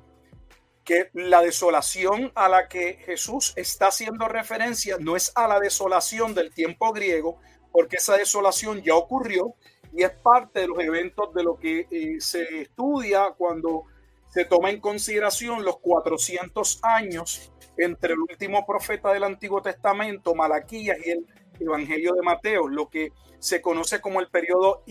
que 0.84 1.10
la 1.12 1.40
desolación 1.40 2.30
a 2.34 2.48
la 2.48 2.68
que 2.68 2.94
Jesús 3.04 3.52
está 3.56 3.88
haciendo 3.88 4.28
referencia 4.28 4.96
no 4.98 5.16
es 5.16 5.32
a 5.34 5.48
la 5.48 5.58
desolación 5.58 6.34
del 6.34 6.52
tiempo 6.52 6.92
griego, 6.92 7.40
porque 7.72 7.96
esa 7.96 8.16
desolación 8.16 8.82
ya 8.82 8.94
ocurrió 8.94 9.54
y 9.92 10.04
es 10.04 10.10
parte 10.10 10.60
de 10.60 10.68
los 10.68 10.78
eventos 10.80 11.34
de 11.34 11.42
lo 11.42 11.58
que 11.58 11.86
eh, 11.90 12.20
se 12.20 12.62
estudia 12.62 13.32
cuando 13.36 13.84
se 14.28 14.44
toma 14.44 14.70
en 14.70 14.80
consideración 14.80 15.64
los 15.64 15.78
400 15.80 16.80
años 16.82 17.52
entre 17.76 18.14
el 18.14 18.20
último 18.20 18.64
profeta 18.66 19.12
del 19.12 19.24
Antiguo 19.24 19.60
Testamento, 19.60 20.34
Malaquías, 20.34 20.98
y 21.04 21.10
el 21.10 21.26
Evangelio 21.60 22.14
de 22.14 22.22
Mateo, 22.22 22.68
lo 22.68 22.88
que 22.88 23.12
se 23.38 23.60
conoce 23.60 24.00
como 24.00 24.20
el 24.20 24.28
periodo 24.28 24.84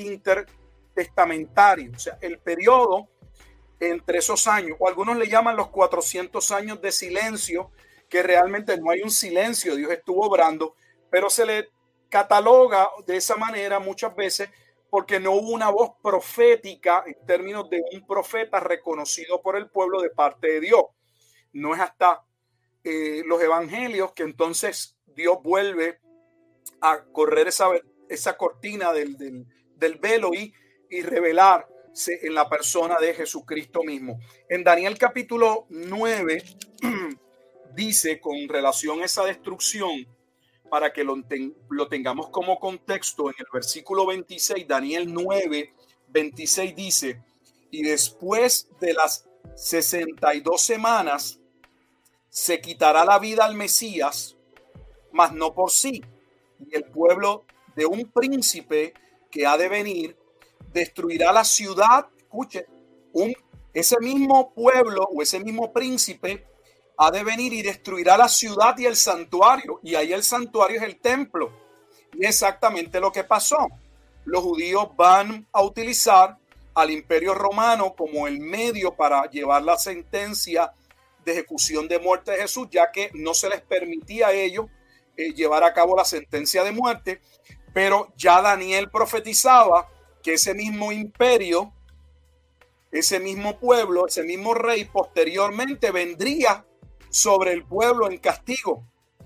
intertestamentario, 1.01 1.91
o 1.95 1.99
sea, 1.99 2.17
el 2.21 2.39
periodo 2.39 3.09
entre 3.79 4.19
esos 4.19 4.47
años, 4.47 4.77
o 4.79 4.87
algunos 4.87 5.17
le 5.17 5.27
llaman 5.27 5.55
los 5.55 5.69
400 5.69 6.51
años 6.51 6.81
de 6.81 6.91
silencio, 6.91 7.71
que 8.09 8.21
realmente 8.21 8.77
no 8.77 8.91
hay 8.91 9.01
un 9.01 9.09
silencio, 9.09 9.75
Dios 9.75 9.91
estuvo 9.91 10.27
obrando, 10.27 10.75
pero 11.09 11.29
se 11.29 11.45
le 11.45 11.69
cataloga 12.09 12.89
de 13.07 13.17
esa 13.17 13.37
manera 13.37 13.79
muchas 13.79 14.15
veces 14.15 14.49
porque 14.89 15.19
no 15.19 15.31
hubo 15.31 15.51
una 15.51 15.69
voz 15.69 15.91
profética 16.03 17.03
en 17.07 17.25
términos 17.25 17.69
de 17.69 17.81
un 17.93 18.05
profeta 18.05 18.59
reconocido 18.59 19.41
por 19.41 19.55
el 19.55 19.69
pueblo 19.69 20.01
de 20.01 20.09
parte 20.09 20.47
de 20.51 20.59
Dios. 20.59 20.83
No 21.53 21.73
es 21.73 21.79
hasta 21.79 22.25
eh, 22.83 23.23
los 23.25 23.41
evangelios, 23.41 24.11
que 24.11 24.23
entonces 24.23 24.97
Dios 25.05 25.37
vuelve 25.41 25.99
a 26.81 27.05
correr 27.05 27.47
esa, 27.47 27.69
esa 28.09 28.35
cortina 28.35 28.91
del, 28.91 29.17
del, 29.17 29.95
velo 29.95 30.33
y, 30.33 30.53
y 30.91 31.01
revelarse 31.01 32.19
en 32.21 32.35
la 32.35 32.47
persona 32.47 32.97
de 32.99 33.13
Jesucristo 33.13 33.81
mismo. 33.81 34.19
En 34.47 34.63
Daniel 34.63 34.97
capítulo 34.97 35.65
9 35.69 36.43
dice 37.75 38.19
con 38.19 38.47
relación 38.47 39.01
a 39.01 39.05
esa 39.05 39.23
destrucción, 39.23 40.05
para 40.69 40.93
que 40.93 41.03
lo, 41.03 41.21
lo, 41.69 41.87
tengamos 41.87 42.29
como 42.29 42.59
contexto, 42.59 43.29
en 43.29 43.35
el 43.39 43.45
versículo 43.51 44.05
26, 44.05 44.67
Daniel 44.67 45.13
9, 45.13 45.73
26 46.07 46.75
dice, 46.75 47.21
y 47.71 47.83
después 47.83 48.69
de 48.79 48.93
las 48.93 49.27
62 49.55 50.61
semanas, 50.61 51.39
se 52.29 52.61
quitará 52.61 53.03
la 53.03 53.19
vida 53.19 53.45
al 53.45 53.55
Mesías, 53.55 54.37
mas 55.11 55.33
no 55.33 55.53
por 55.53 55.71
sí. 55.71 56.01
Y 56.59 56.75
el 56.75 56.85
pueblo 56.85 57.45
de 57.75 57.85
un 57.85 58.09
príncipe 58.09 58.93
que 59.29 59.45
ha 59.45 59.57
de 59.57 59.67
venir 59.67 60.20
destruirá 60.73 61.31
la 61.31 61.43
ciudad. 61.43 62.07
Escuche, 62.17 62.65
un, 63.13 63.33
ese 63.73 63.99
mismo 63.99 64.53
pueblo 64.53 65.07
o 65.13 65.21
ese 65.21 65.39
mismo 65.39 65.71
príncipe 65.71 66.45
ha 66.97 67.11
de 67.11 67.23
venir 67.23 67.53
y 67.53 67.61
destruirá 67.61 68.17
la 68.17 68.29
ciudad 68.29 68.77
y 68.77 68.85
el 68.85 68.95
santuario. 68.95 69.79
Y 69.83 69.95
ahí 69.95 70.13
el 70.13 70.23
santuario 70.23 70.77
es 70.77 70.83
el 70.83 70.99
templo. 70.99 71.51
Y 72.13 72.25
exactamente 72.25 72.99
lo 72.99 73.11
que 73.11 73.23
pasó. 73.23 73.67
Los 74.25 74.43
judíos 74.43 74.89
van 74.95 75.47
a 75.51 75.63
utilizar 75.63 76.37
al 76.73 76.91
imperio 76.91 77.33
romano 77.33 77.95
como 77.95 78.27
el 78.27 78.39
medio 78.39 78.95
para 78.95 79.29
llevar 79.29 79.63
la 79.63 79.77
sentencia 79.77 80.71
de 81.25 81.33
ejecución 81.33 81.87
de 81.87 81.99
muerte 81.99 82.31
de 82.31 82.37
Jesús, 82.37 82.67
ya 82.71 82.91
que 82.91 83.11
no 83.13 83.33
se 83.33 83.49
les 83.49 83.61
permitía 83.61 84.27
a 84.27 84.33
ellos 84.33 84.65
eh, 85.17 85.33
llevar 85.33 85.63
a 85.63 85.73
cabo 85.73 85.95
la 85.95 86.05
sentencia 86.05 86.63
de 86.63 86.71
muerte, 86.71 87.21
pero 87.73 88.13
ya 88.15 88.41
Daniel 88.41 88.89
profetizaba 88.89 89.87
que 90.21 90.33
ese 90.33 90.53
mismo 90.53 90.91
imperio, 90.91 91.73
ese 92.91 93.19
mismo 93.19 93.59
pueblo, 93.59 94.07
ese 94.07 94.23
mismo 94.23 94.53
rey 94.53 94.85
posteriormente 94.85 95.91
vendría 95.91 96.65
sobre 97.09 97.53
el 97.53 97.65
pueblo 97.65 98.09
en 98.09 98.17
castigo. 98.17 98.85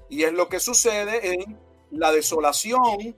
Y 0.10 0.23
es 0.23 0.34
lo 0.34 0.49
que 0.49 0.60
sucede 0.60 1.34
en 1.34 1.60
la 1.91 2.12
desolación 2.12 3.15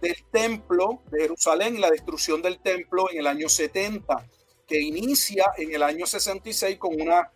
del 0.00 0.16
templo 0.30 1.02
de 1.10 1.22
Jerusalén 1.22 1.80
la 1.80 1.90
destrucción 1.90 2.42
del 2.42 2.60
templo 2.60 3.10
en 3.10 3.20
el 3.20 3.26
año 3.26 3.48
70, 3.48 4.28
que 4.66 4.80
inicia 4.80 5.46
en 5.56 5.74
el 5.74 5.82
año 5.82 6.06
66 6.06 6.78
con 6.78 7.00
una 7.00 7.30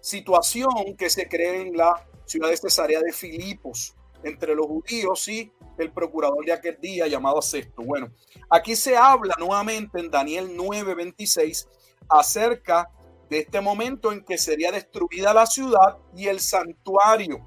situación 0.00 0.96
que 0.96 1.10
se 1.10 1.28
cree 1.28 1.62
en 1.62 1.76
la 1.76 2.06
ciudad 2.26 2.50
de 2.50 2.56
Cesarea 2.56 3.00
de 3.00 3.12
Filipos 3.12 3.94
entre 4.26 4.54
los 4.54 4.66
judíos 4.66 5.28
y 5.28 5.52
el 5.78 5.92
procurador 5.92 6.44
de 6.44 6.52
aquel 6.52 6.78
día 6.80 7.06
llamado 7.06 7.40
Sexto. 7.42 7.82
Bueno, 7.82 8.10
aquí 8.50 8.76
se 8.76 8.96
habla 8.96 9.34
nuevamente 9.38 10.00
en 10.00 10.10
Daniel 10.10 10.56
9:26 10.56 11.68
acerca 12.08 12.90
de 13.28 13.40
este 13.40 13.60
momento 13.60 14.12
en 14.12 14.24
que 14.24 14.38
sería 14.38 14.72
destruida 14.72 15.34
la 15.34 15.46
ciudad 15.46 15.98
y 16.14 16.28
el 16.28 16.40
santuario. 16.40 17.46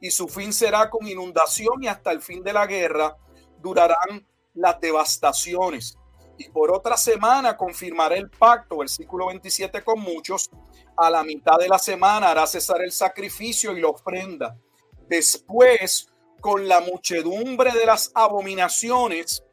Y 0.00 0.10
su 0.10 0.28
fin 0.28 0.52
será 0.52 0.90
con 0.90 1.06
inundación 1.06 1.82
y 1.82 1.88
hasta 1.88 2.12
el 2.12 2.20
fin 2.20 2.42
de 2.42 2.52
la 2.52 2.66
guerra 2.66 3.16
durarán 3.60 4.26
las 4.54 4.78
devastaciones 4.80 5.96
y 6.38 6.48
por 6.50 6.70
otra 6.70 6.96
semana 6.96 7.56
confirmará 7.56 8.16
el 8.16 8.30
pacto, 8.30 8.78
versículo 8.78 9.26
27, 9.28 9.82
con 9.82 10.00
muchos. 10.00 10.50
A 10.96 11.10
la 11.10 11.22
mitad 11.22 11.58
de 11.58 11.68
la 11.68 11.78
semana 11.78 12.30
hará 12.30 12.46
cesar 12.46 12.82
el 12.82 12.92
sacrificio 12.92 13.76
y 13.76 13.80
la 13.80 13.88
ofrenda. 13.88 14.56
Después, 15.08 16.08
con 16.40 16.68
la 16.68 16.80
muchedumbre 16.80 17.72
de 17.72 17.86
las 17.86 18.10
abominaciones, 18.14 19.44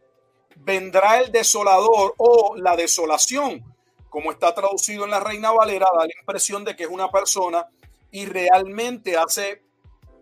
vendrá 0.57 1.19
el 1.19 1.31
desolador 1.31 2.13
o 2.17 2.55
la 2.57 2.75
desolación. 2.75 3.63
Como 4.09 4.31
está 4.31 4.53
traducido 4.53 5.05
en 5.05 5.11
la 5.11 5.19
Reina 5.19 5.51
Valera, 5.51 5.87
da 5.93 6.05
la 6.05 6.13
impresión 6.19 6.63
de 6.63 6.75
que 6.75 6.83
es 6.83 6.89
una 6.89 7.09
persona 7.09 7.67
y 8.11 8.25
realmente 8.25 9.17
hace 9.17 9.63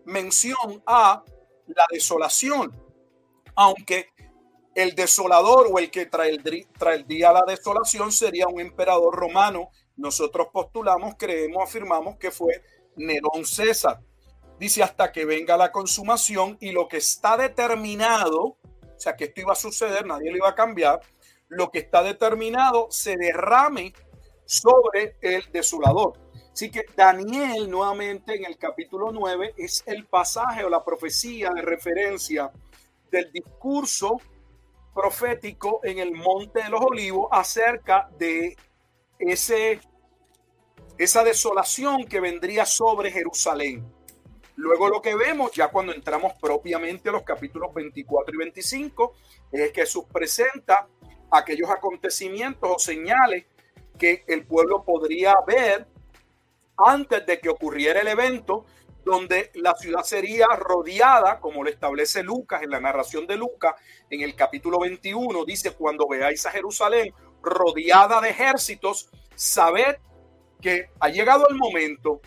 mención 0.06 0.82
a 0.86 1.24
la 1.68 1.86
desolación. 1.92 2.74
Aunque 3.56 4.10
el 4.76 4.96
desolador 4.96 5.68
o 5.72 5.80
el 5.80 5.92
que 5.92 6.06
trae 6.06 6.30
el, 6.30 6.68
trae 6.78 6.96
el 6.96 7.08
día 7.08 7.30
a 7.30 7.34
la 7.34 7.44
desolación 7.46 8.12
sería 8.12 8.48
un 8.48 8.62
emperador 8.62 9.14
romano. 9.16 9.70
Nosotros 9.98 10.48
postulamos, 10.52 11.16
creemos, 11.18 11.64
afirmamos 11.64 12.18
que 12.18 12.32
fue 12.32 12.64
Nerón 12.96 13.46
César. 13.46 14.00
Dice 14.62 14.84
hasta 14.84 15.12
que 15.12 15.26
venga 15.26 15.58
la 15.58 15.72
consumación 15.72 16.56
y 16.60 16.72
lo 16.72 16.88
que 16.88 16.98
está 16.98 17.36
determinado, 17.36 18.44
o 18.44 18.60
sea 18.96 19.16
que 19.16 19.24
esto 19.24 19.42
iba 19.42 19.54
a 19.54 19.56
suceder, 19.56 20.06
nadie 20.06 20.30
lo 20.30 20.38
iba 20.38 20.50
a 20.50 20.54
cambiar, 20.54 21.02
lo 21.48 21.72
que 21.72 21.80
está 21.80 22.04
determinado 22.04 22.86
se 22.92 23.18
derrame 23.18 23.92
sobre 24.46 25.18
el 25.20 25.52
desolador. 25.52 26.14
Así 26.54 26.70
que 26.70 26.86
Daniel 26.96 27.72
nuevamente 27.72 28.36
en 28.36 28.46
el 28.46 28.60
capítulo 28.60 29.12
9 29.12 29.56
es 29.58 29.82
el 29.88 30.06
pasaje 30.06 30.64
o 30.64 30.70
la 30.70 30.86
profecía 30.86 31.50
de 31.56 31.64
referencia 31.64 32.52
del 33.10 33.32
discurso 33.32 34.18
profético 34.94 35.80
en 35.84 35.98
el 35.98 36.12
Monte 36.12 36.62
de 36.62 36.70
los 36.70 36.82
Olivos 36.82 37.30
acerca 37.32 38.12
de 38.20 38.56
ese, 39.18 39.80
esa 41.00 41.24
desolación 41.24 42.06
que 42.06 42.20
vendría 42.20 42.64
sobre 42.68 43.10
Jerusalén. 43.10 44.01
Luego 44.62 44.90
lo 44.90 45.02
que 45.02 45.16
vemos 45.16 45.52
ya 45.54 45.70
cuando 45.70 45.92
entramos 45.92 46.34
propiamente 46.40 47.10
a 47.10 47.14
los 47.14 47.24
capítulos 47.24 47.74
24 47.74 48.36
y 48.36 48.38
25 48.38 49.14
es 49.52 49.72
que 49.72 49.82
Jesús 49.82 50.06
presenta 50.14 50.88
aquellos 51.32 51.68
acontecimientos 51.68 52.70
o 52.72 52.78
señales 52.78 53.46
que 53.98 54.24
el 54.28 54.46
pueblo 54.46 54.84
podría 54.84 55.34
ver 55.48 55.88
antes 56.78 57.26
de 57.26 57.40
que 57.40 57.50
ocurriera 57.50 58.02
el 58.02 58.10
evento, 58.10 58.68
donde 59.04 59.50
la 59.56 59.74
ciudad 59.74 60.04
sería 60.04 60.46
rodeada, 60.56 61.40
como 61.40 61.64
lo 61.64 61.70
establece 61.72 62.22
Lucas 62.22 62.62
en 62.62 62.70
la 62.70 62.80
narración 62.80 63.26
de 63.26 63.38
Lucas, 63.38 63.74
en 64.12 64.22
el 64.22 64.36
capítulo 64.36 64.80
21, 64.80 65.44
dice, 65.44 65.72
cuando 65.72 66.08
veáis 66.08 66.46
a 66.46 66.52
Jerusalén 66.52 67.12
rodeada 67.42 68.22
de 68.22 68.30
ejércitos, 68.30 69.10
sabed 69.34 69.96
que 70.62 70.92
ha 71.00 71.10
llegado 71.10 71.50
el 71.50 71.56
momento, 71.56 72.22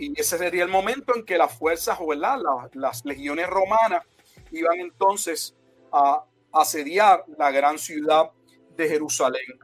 y 0.00 0.18
ese 0.18 0.38
sería 0.38 0.62
el 0.62 0.70
momento 0.70 1.14
en 1.14 1.24
que 1.24 1.36
las 1.36 1.56
fuerzas, 1.56 1.98
o 2.00 2.12
las, 2.14 2.40
las 2.72 3.04
legiones 3.04 3.46
romanas 3.46 4.04
iban 4.50 4.80
entonces 4.80 5.54
a 5.92 6.24
asediar 6.52 7.24
la 7.38 7.50
gran 7.50 7.78
ciudad 7.78 8.30
de 8.76 8.88
Jerusalén. 8.88 9.58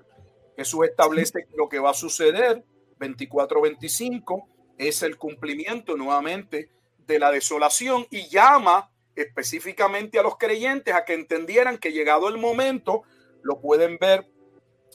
Jesús 0.57 0.87
establece 0.87 1.47
lo 1.57 1.68
que 1.68 1.78
va 1.78 1.91
a 1.91 1.95
suceder 1.95 2.64
24-25 2.99 4.47
es 4.78 5.03
el 5.03 5.16
cumplimiento 5.16 5.97
nuevamente 5.97 6.70
de 7.07 7.18
la 7.18 7.30
desolación 7.30 8.07
y 8.11 8.28
llama 8.28 8.91
específicamente 9.14 10.18
a 10.18 10.22
los 10.22 10.37
creyentes 10.37 10.95
a 10.95 11.05
que 11.05 11.14
entendieran 11.14 11.78
que 11.78 11.93
llegado 11.93 12.28
el 12.28 12.37
momento, 12.37 13.03
lo 13.43 13.61
pueden 13.61 13.97
ver 13.99 14.28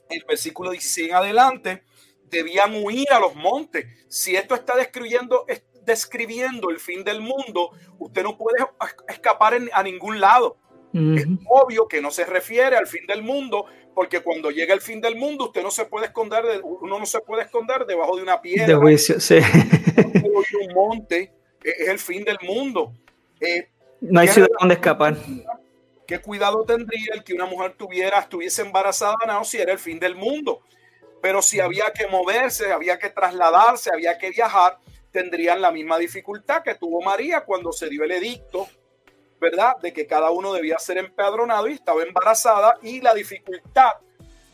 el 0.10 0.24
versículo 0.28 0.72
16 0.72 1.10
en 1.10 1.16
adelante, 1.16 1.84
debían 2.32 2.74
huir 2.84 3.12
a 3.12 3.20
los 3.20 3.36
montes. 3.36 3.86
Si 4.08 4.36
esto 4.36 4.56
está 4.56 4.76
describiendo, 4.76 5.46
describiendo 5.86 6.70
el 6.70 6.80
fin 6.80 7.04
del 7.04 7.22
mundo, 7.22 7.72
usted 8.00 8.24
no 8.24 8.38
puede 8.38 8.58
escapar 9.08 9.60
a 9.72 9.84
ningún 9.84 10.20
lado. 10.20 10.58
Es 10.94 11.26
obvio 11.48 11.88
que 11.88 12.02
no 12.02 12.12
se 12.12 12.26
refiere 12.26 12.76
al 12.76 12.86
fin 12.86 13.06
del 13.08 13.24
mundo, 13.24 13.66
porque 13.96 14.20
cuando 14.20 14.52
llega 14.52 14.74
el 14.74 14.82
fin 14.82 15.00
del 15.00 15.16
mundo, 15.16 15.46
usted 15.46 15.64
no 15.64 15.72
se 15.72 15.86
puede 15.86 16.08
esconder, 16.08 16.44
de, 16.44 16.60
uno 16.60 17.00
no 17.00 17.06
se 17.06 17.22
puede 17.22 17.44
esconder 17.44 17.86
debajo 17.86 18.18
de 18.18 18.24
una 18.24 18.42
piedra. 18.42 18.68
De 18.68 18.76
juicio, 18.76 19.20
sí. 19.20 19.38
un 19.38 20.74
monte 20.74 21.32
es 21.64 21.88
el 21.88 21.98
fin 21.98 22.26
del 22.26 22.38
mundo. 22.42 22.94
Eh, 23.40 23.70
no 24.02 24.20
hay 24.20 24.28
ciudad 24.28 24.50
donde 24.60 24.76
escapar. 24.76 25.16
¿Qué 26.06 26.20
cuidado 26.20 26.66
tendría 26.66 27.14
el 27.14 27.24
que 27.24 27.34
una 27.34 27.46
mujer 27.46 27.76
tuviera, 27.78 28.20
estuviese 28.20 28.62
embarazada 28.62 29.16
no, 29.28 29.46
si 29.46 29.58
era 29.60 29.72
el 29.72 29.80
fin 29.80 29.98
del 29.98 30.16
mundo? 30.16 30.62
Pero 31.22 31.42
si 31.42 31.60
había 31.60 31.92
que 31.94 32.08
moverse, 32.08 32.72
había 32.72 32.98
que 32.98 33.10
trasladarse, 33.10 33.92
había 33.94 34.18
que 34.18 34.32
viajar, 34.32 34.78
tendrían 35.12 35.62
la 35.62 35.72
misma 35.72 35.98
dificultad 35.98 36.64
que 36.64 36.76
tuvo 36.76 37.02
María 37.02 37.42
cuando 37.42 37.72
se 37.72 37.90
dio 37.90 38.04
el 38.04 38.12
edicto 38.12 38.68
¿verdad? 39.42 39.76
De 39.82 39.92
que 39.92 40.06
cada 40.06 40.30
uno 40.30 40.54
debía 40.54 40.78
ser 40.78 41.00
empadronado 41.00 41.68
y 41.68 41.74
estaba 41.74 42.04
embarazada 42.04 42.78
y 42.84 43.02
la 43.02 43.16
dificultad 43.16 43.94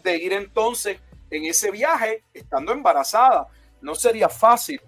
de 0.02 0.16
ir 0.16 0.32
entonces 0.32 1.02
en 1.30 1.44
ese 1.44 1.72
viaje 1.72 2.24
estando 2.34 2.72
embarazada. 2.72 3.48
No 3.82 3.94
sería 3.94 4.30
fácil. 4.30 4.82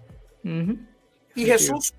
Y 1.34 1.44
Jesús, 1.44 1.92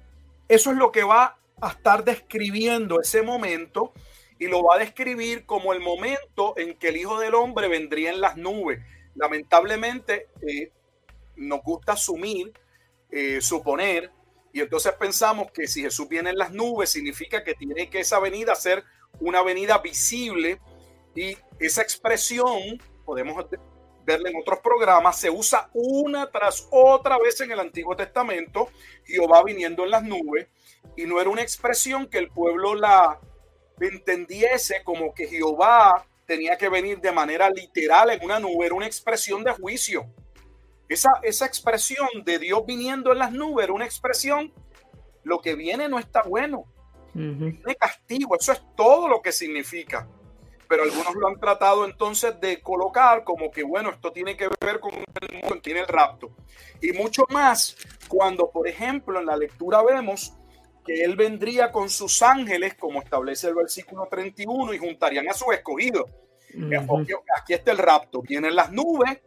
eso 0.50 0.72
es 0.72 0.78
lo 0.78 0.92
que 0.92 1.04
va 1.04 1.38
a 1.62 1.70
estar 1.70 2.04
describiendo 2.04 3.00
ese 3.00 3.22
momento 3.22 3.94
y 4.40 4.48
lo 4.48 4.64
va 4.64 4.76
a 4.76 4.80
describir 4.80 5.46
como 5.46 5.72
el 5.72 5.80
momento 5.80 6.56
en 6.58 6.74
que 6.80 6.88
el 6.88 6.98
Hijo 6.98 7.20
del 7.20 7.36
Hombre 7.36 7.68
vendría 7.68 8.10
en 8.10 8.20
las 8.20 8.36
nubes. 8.36 8.80
Lamentablemente, 9.16 10.30
eh, 10.48 10.72
nos 11.36 11.62
gusta 11.62 11.94
asumir, 11.94 12.52
eh, 13.10 13.42
suponer 13.42 14.12
y 14.54 14.60
entonces 14.60 14.94
pensamos 14.94 15.52
que 15.52 15.68
si 15.68 15.82
Jesús 15.82 16.08
viene 16.10 16.32
en 16.32 16.38
las 16.38 16.52
nubes, 16.52 16.90
significa 16.90 17.44
que 17.44 17.54
tiene 17.54 17.90
que 17.90 18.02
esa 18.02 18.20
venida 18.20 18.54
ser 18.56 18.84
una 19.20 19.40
avenida 19.40 19.78
visible. 19.78 20.60
Y 21.16 21.38
esa 21.60 21.82
expresión, 21.82 22.82
podemos 23.06 23.46
verla 24.04 24.30
en 24.30 24.36
otros 24.36 24.60
programas, 24.60 25.20
se 25.20 25.30
usa 25.30 25.70
una 25.74 26.30
tras 26.32 26.68
otra 26.72 27.18
vez 27.20 27.40
en 27.42 27.52
el 27.52 27.60
Antiguo 27.60 27.96
Testamento. 27.96 28.70
Jehová 29.06 29.44
viniendo 29.44 29.84
en 29.86 29.92
las 29.92 30.04
nubes. 30.04 30.48
Y 30.98 31.06
no 31.06 31.22
era 31.22 31.30
una 31.30 31.44
expresión 31.44 32.08
que 32.08 32.18
el 32.18 32.30
pueblo 32.30 32.76
la 32.76 33.20
entendiese 33.80 34.84
como 34.84 35.14
que 35.14 35.28
Jehová 35.28 36.06
tenía 36.32 36.58
que 36.58 36.70
venir 36.70 37.02
de 37.02 37.12
manera 37.12 37.50
literal 37.50 38.10
en 38.10 38.24
una 38.24 38.40
nube, 38.40 38.66
era 38.66 38.74
una 38.74 38.86
expresión 38.86 39.44
de 39.44 39.52
juicio. 39.52 40.06
Esa, 40.88 41.46
expresión 41.46 42.08
de 42.24 42.40
Dios 42.40 42.66
viniendo 42.66 43.12
en 43.12 43.20
las 43.20 43.34
nubes 43.34 43.66
era 43.66 43.74
una 43.74 43.84
expresión, 43.84 44.54
lo 45.24 45.42
que 45.42 45.56
viene 45.56 45.90
no 45.90 46.00
está 46.00 46.22
bueno. 46.24 46.64
De 47.14 47.76
castigo, 47.76 48.38
eso 48.40 48.54
es 48.54 48.64
todo 48.78 49.10
lo 49.10 49.22
que 49.22 49.34
significa. 49.34 50.08
Pero 50.70 50.84
algunos 50.84 51.16
lo 51.16 51.28
han 51.28 51.38
tratado 51.38 51.84
entonces 51.84 52.40
de 52.40 52.62
colocar 52.62 53.26
como 53.26 53.52
que, 53.52 53.64
bueno, 53.64 53.90
esto 53.90 54.14
tiene 54.14 54.38
que 54.38 54.48
ver 54.62 54.80
con 54.80 54.94
el 54.94 55.34
mundo 55.34 55.60
tiene 55.62 55.82
el 55.82 55.88
rapto. 55.88 56.32
Y 56.82 56.94
mucho 56.94 57.26
más 57.28 57.76
cuando, 58.08 58.50
por 58.50 58.70
ejemplo, 58.70 59.20
en 59.20 59.26
la 59.26 59.36
lectura 59.36 59.84
vemos 59.84 60.34
que 60.86 61.04
él 61.04 61.16
vendría 61.16 61.72
con 61.72 61.90
sus 61.90 62.22
ángeles, 62.22 62.76
como 62.76 63.02
establece 63.02 63.48
el 63.48 63.56
versículo 63.56 64.08
31, 64.10 64.74
y 64.74 64.78
juntarían 64.78 65.30
a 65.30 65.34
sus 65.34 65.54
escogidos. 65.54 66.10
Aquí 67.38 67.54
está 67.54 67.72
el 67.72 67.78
rapto. 67.78 68.22
Vienen 68.22 68.56
las 68.56 68.72
nubes, 68.72 69.20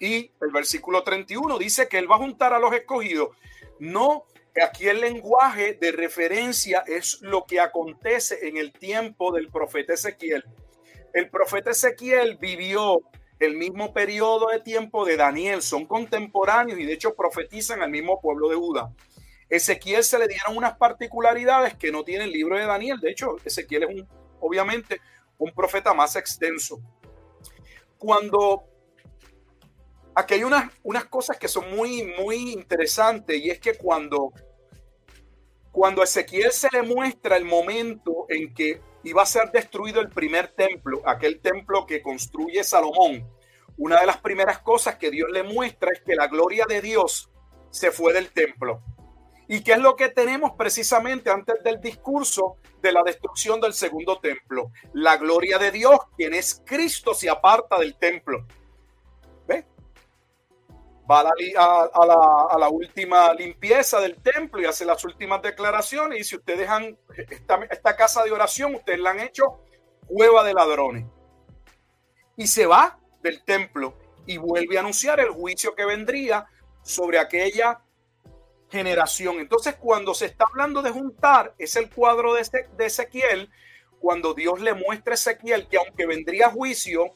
y 0.00 0.30
el 0.40 0.50
versículo 0.52 1.02
31 1.02 1.58
dice 1.58 1.88
que 1.88 1.98
él 1.98 2.10
va 2.10 2.16
a 2.16 2.18
juntar 2.18 2.52
a 2.52 2.58
los 2.58 2.72
escogidos. 2.72 3.28
No, 3.78 4.24
aquí 4.62 4.88
el 4.88 5.00
lenguaje 5.00 5.74
de 5.74 5.92
referencia 5.92 6.82
es 6.86 7.20
lo 7.22 7.44
que 7.44 7.60
acontece 7.60 8.48
en 8.48 8.56
el 8.56 8.72
tiempo 8.72 9.32
del 9.32 9.48
profeta 9.50 9.94
Ezequiel. 9.94 10.44
El 11.12 11.30
profeta 11.30 11.70
Ezequiel 11.70 12.38
vivió 12.38 13.02
el 13.38 13.56
mismo 13.56 13.92
periodo 13.92 14.48
de 14.48 14.60
tiempo 14.60 15.04
de 15.04 15.16
Daniel, 15.16 15.62
son 15.62 15.86
contemporáneos 15.86 16.78
y 16.78 16.84
de 16.84 16.94
hecho 16.94 17.14
profetizan 17.14 17.82
al 17.82 17.90
mismo 17.90 18.20
pueblo 18.20 18.48
de 18.48 18.56
Judá. 18.56 18.92
Ezequiel 19.56 20.02
se 20.02 20.18
le 20.18 20.28
dieron 20.28 20.56
unas 20.56 20.76
particularidades 20.76 21.74
que 21.74 21.92
no 21.92 22.04
tiene 22.04 22.24
el 22.24 22.32
libro 22.32 22.58
de 22.58 22.66
Daniel. 22.66 23.00
De 23.00 23.10
hecho, 23.10 23.36
Ezequiel 23.44 23.84
es 23.84 23.88
un, 23.88 24.08
obviamente 24.40 25.00
un 25.38 25.52
profeta 25.52 25.94
más 25.94 26.16
extenso. 26.16 26.80
Cuando 27.98 28.64
aquí 30.14 30.34
hay 30.34 30.44
unas, 30.44 30.70
unas 30.82 31.04
cosas 31.06 31.38
que 31.38 31.48
son 31.48 31.74
muy, 31.74 32.14
muy 32.18 32.52
interesantes 32.52 33.36
y 33.36 33.50
es 33.50 33.58
que 33.58 33.74
cuando, 33.76 34.32
cuando 35.72 36.02
Ezequiel 36.02 36.52
se 36.52 36.68
le 36.72 36.82
muestra 36.82 37.36
el 37.36 37.44
momento 37.44 38.26
en 38.28 38.54
que 38.54 38.80
iba 39.02 39.22
a 39.22 39.26
ser 39.26 39.50
destruido 39.50 40.00
el 40.00 40.08
primer 40.08 40.48
templo, 40.48 41.02
aquel 41.04 41.40
templo 41.40 41.86
que 41.86 42.02
construye 42.02 42.64
Salomón, 42.64 43.28
una 43.76 44.00
de 44.00 44.06
las 44.06 44.18
primeras 44.18 44.60
cosas 44.60 44.96
que 44.96 45.10
Dios 45.10 45.28
le 45.30 45.42
muestra 45.42 45.90
es 45.92 46.00
que 46.00 46.14
la 46.14 46.28
gloria 46.28 46.64
de 46.68 46.80
Dios 46.80 47.30
se 47.70 47.90
fue 47.90 48.12
del 48.12 48.30
templo. 48.30 48.82
¿Y 49.48 49.62
qué 49.62 49.72
es 49.72 49.78
lo 49.78 49.96
que 49.96 50.08
tenemos 50.08 50.52
precisamente 50.56 51.30
antes 51.30 51.62
del 51.62 51.80
discurso 51.80 52.56
de 52.80 52.92
la 52.92 53.02
destrucción 53.02 53.60
del 53.60 53.74
segundo 53.74 54.18
templo? 54.18 54.70
La 54.92 55.16
gloria 55.16 55.58
de 55.58 55.70
Dios, 55.70 55.98
quien 56.16 56.34
es 56.34 56.62
Cristo, 56.64 57.14
se 57.14 57.28
aparta 57.28 57.78
del 57.78 57.96
templo 57.96 58.46
va 61.10 61.20
a 61.20 62.58
la, 62.58 62.68
última 62.68 63.32
limpieza 63.34 64.00
del 64.00 64.16
templo 64.16 64.60
y 64.60 64.64
hace 64.64 64.84
las 64.84 65.04
últimas 65.04 65.42
declaraciones. 65.42 66.20
Y 66.20 66.24
si 66.24 66.36
ustedes 66.36 66.68
han, 66.68 66.96
esta, 67.16 67.60
esta 67.70 67.96
casa 67.96 68.22
de 68.24 68.32
oración, 68.32 68.74
ustedes 68.74 69.00
la 69.00 69.10
han 69.10 69.20
hecho 69.20 69.60
cueva 70.06 70.42
de 70.44 70.54
ladrones. 70.54 71.04
Y 72.36 72.46
se 72.46 72.66
va 72.66 72.98
del 73.22 73.44
templo 73.44 73.94
y 74.26 74.38
vuelve 74.38 74.76
a 74.76 74.80
anunciar 74.80 75.20
el 75.20 75.30
juicio 75.30 75.74
que 75.74 75.84
vendría 75.84 76.46
sobre 76.82 77.18
aquella 77.18 77.80
generación. 78.74 79.38
Entonces, 79.38 79.76
cuando 79.76 80.12
se 80.14 80.26
está 80.26 80.44
hablando 80.50 80.82
de 80.82 80.90
juntar, 80.90 81.54
es 81.58 81.76
el 81.76 81.88
cuadro 81.88 82.34
de, 82.34 82.46
de 82.76 82.86
Ezequiel, 82.86 83.50
cuando 84.00 84.34
Dios 84.34 84.60
le 84.60 84.74
muestra 84.74 85.12
a 85.12 85.14
Ezequiel 85.14 85.66
que 85.68 85.78
aunque 85.78 86.06
vendría 86.06 86.50
juicio, 86.50 87.14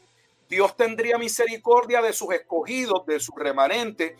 Dios 0.49 0.77
tendría 0.77 1.19
misericordia 1.19 2.01
de 2.01 2.15
sus 2.15 2.33
escogidos, 2.33 3.05
de 3.07 3.21
su 3.21 3.33
remanente, 3.33 4.17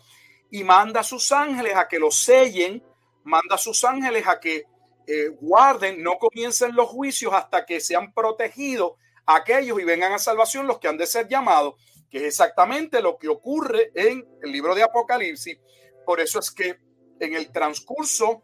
y 0.51 0.63
manda 0.63 0.99
a 0.99 1.03
sus 1.03 1.31
ángeles 1.31 1.75
a 1.75 1.87
que 1.87 1.97
los 1.97 2.15
sellen, 2.15 2.83
manda 3.23 3.55
a 3.55 3.57
sus 3.57 3.83
ángeles 3.83 4.27
a 4.27 4.39
que 4.39 4.65
eh, 5.07 5.29
guarden, 5.41 6.03
no 6.03 6.17
comiencen 6.19 6.75
los 6.75 6.89
juicios 6.89 7.33
hasta 7.33 7.65
que 7.65 7.79
sean 7.79 8.13
protegidos 8.13 8.93
aquellos 9.25 9.79
y 9.79 9.83
vengan 9.83 10.13
a 10.13 10.19
salvación 10.19 10.67
los 10.67 10.79
que 10.79 10.87
han 10.87 10.97
de 10.97 11.07
ser 11.07 11.27
llamados, 11.27 11.75
que 12.09 12.19
es 12.19 12.23
exactamente 12.23 13.01
lo 13.01 13.17
que 13.17 13.27
ocurre 13.27 13.91
en 13.93 14.27
el 14.41 14.51
libro 14.51 14.75
de 14.75 14.83
Apocalipsis. 14.83 15.57
Por 16.05 16.19
eso 16.19 16.39
es 16.39 16.51
que 16.51 16.77
en 17.19 17.35
el 17.35 17.51
transcurso 17.51 18.43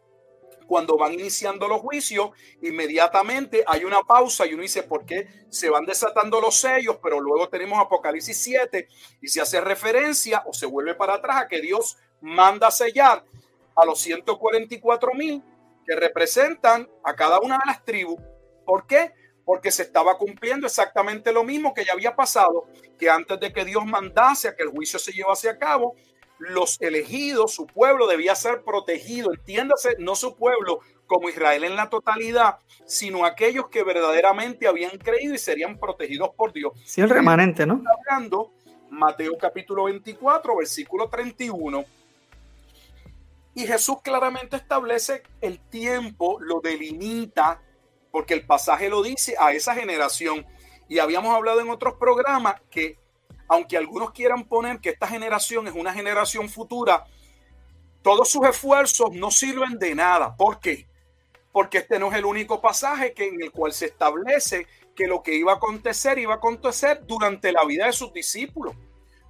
cuando 0.66 0.96
van 0.96 1.14
iniciando 1.14 1.68
los 1.68 1.80
juicios, 1.80 2.30
inmediatamente 2.60 3.64
hay 3.66 3.84
una 3.84 4.02
pausa 4.02 4.46
y 4.46 4.54
uno 4.54 4.62
dice, 4.62 4.82
¿por 4.82 5.06
qué 5.06 5.28
se 5.48 5.70
van 5.70 5.86
desatando 5.86 6.40
los 6.40 6.58
sellos? 6.58 6.98
Pero 7.02 7.20
luego 7.20 7.48
tenemos 7.48 7.78
Apocalipsis 7.78 8.36
7 8.42 8.88
y 9.22 9.28
se 9.28 9.40
hace 9.40 9.60
referencia 9.60 10.42
o 10.46 10.52
se 10.52 10.66
vuelve 10.66 10.94
para 10.94 11.14
atrás 11.14 11.42
a 11.42 11.48
que 11.48 11.60
Dios 11.60 11.96
manda 12.20 12.70
sellar 12.70 13.24
a 13.76 13.84
los 13.84 14.00
144 14.00 15.14
mil 15.14 15.42
que 15.86 15.94
representan 15.94 16.88
a 17.04 17.14
cada 17.14 17.38
una 17.40 17.58
de 17.58 17.66
las 17.66 17.84
tribus. 17.84 18.20
¿Por 18.64 18.86
qué? 18.86 19.12
Porque 19.44 19.70
se 19.70 19.84
estaba 19.84 20.18
cumpliendo 20.18 20.66
exactamente 20.66 21.32
lo 21.32 21.44
mismo 21.44 21.72
que 21.72 21.84
ya 21.84 21.92
había 21.92 22.16
pasado, 22.16 22.66
que 22.98 23.08
antes 23.08 23.38
de 23.38 23.52
que 23.52 23.64
Dios 23.64 23.86
mandase 23.86 24.48
a 24.48 24.56
que 24.56 24.64
el 24.64 24.70
juicio 24.70 24.98
se 24.98 25.12
llevase 25.12 25.48
a 25.48 25.56
cabo, 25.56 25.94
los 26.38 26.80
elegidos, 26.80 27.54
su 27.54 27.66
pueblo 27.66 28.06
debía 28.06 28.34
ser 28.34 28.62
protegido. 28.62 29.32
Entiéndase, 29.32 29.96
no 29.98 30.14
su 30.14 30.36
pueblo 30.36 30.80
como 31.06 31.28
Israel 31.28 31.64
en 31.64 31.76
la 31.76 31.88
totalidad, 31.88 32.58
sino 32.84 33.24
aquellos 33.24 33.68
que 33.68 33.84
verdaderamente 33.84 34.66
habían 34.66 34.98
creído 34.98 35.34
y 35.34 35.38
serían 35.38 35.78
protegidos 35.78 36.30
por 36.36 36.52
Dios. 36.52 36.72
Sí, 36.84 37.00
el 37.00 37.10
remanente, 37.10 37.66
¿no? 37.66 37.82
Hablando, 37.98 38.52
Mateo 38.90 39.36
capítulo 39.38 39.84
24, 39.84 40.56
versículo 40.56 41.08
31. 41.08 41.84
Y 43.54 43.66
Jesús 43.66 43.96
claramente 44.02 44.56
establece 44.56 45.22
el 45.40 45.58
tiempo, 45.58 46.38
lo 46.40 46.60
delimita, 46.60 47.62
porque 48.10 48.34
el 48.34 48.44
pasaje 48.44 48.90
lo 48.90 49.02
dice 49.02 49.34
a 49.38 49.52
esa 49.52 49.74
generación. 49.74 50.46
Y 50.88 50.98
habíamos 50.98 51.34
hablado 51.34 51.60
en 51.60 51.70
otros 51.70 51.94
programas 51.94 52.60
que 52.70 52.98
aunque 53.48 53.76
algunos 53.76 54.12
quieran 54.12 54.44
poner 54.44 54.80
que 54.80 54.90
esta 54.90 55.06
generación 55.06 55.68
es 55.68 55.74
una 55.74 55.92
generación 55.92 56.48
futura, 56.48 57.04
todos 58.02 58.28
sus 58.28 58.46
esfuerzos 58.46 59.10
no 59.12 59.30
sirven 59.30 59.78
de 59.78 59.94
nada. 59.94 60.36
¿Por 60.36 60.60
qué? 60.60 60.86
Porque 61.52 61.78
este 61.78 61.98
no 61.98 62.10
es 62.10 62.18
el 62.18 62.24
único 62.24 62.60
pasaje 62.60 63.12
que, 63.12 63.28
en 63.28 63.42
el 63.42 63.50
cual 63.50 63.72
se 63.72 63.86
establece 63.86 64.66
que 64.94 65.06
lo 65.06 65.22
que 65.22 65.34
iba 65.34 65.52
a 65.52 65.56
acontecer 65.56 66.18
iba 66.18 66.34
a 66.34 66.36
acontecer 66.36 67.04
durante 67.06 67.52
la 67.52 67.64
vida 67.64 67.86
de 67.86 67.92
sus 67.92 68.12
discípulos. 68.12 68.74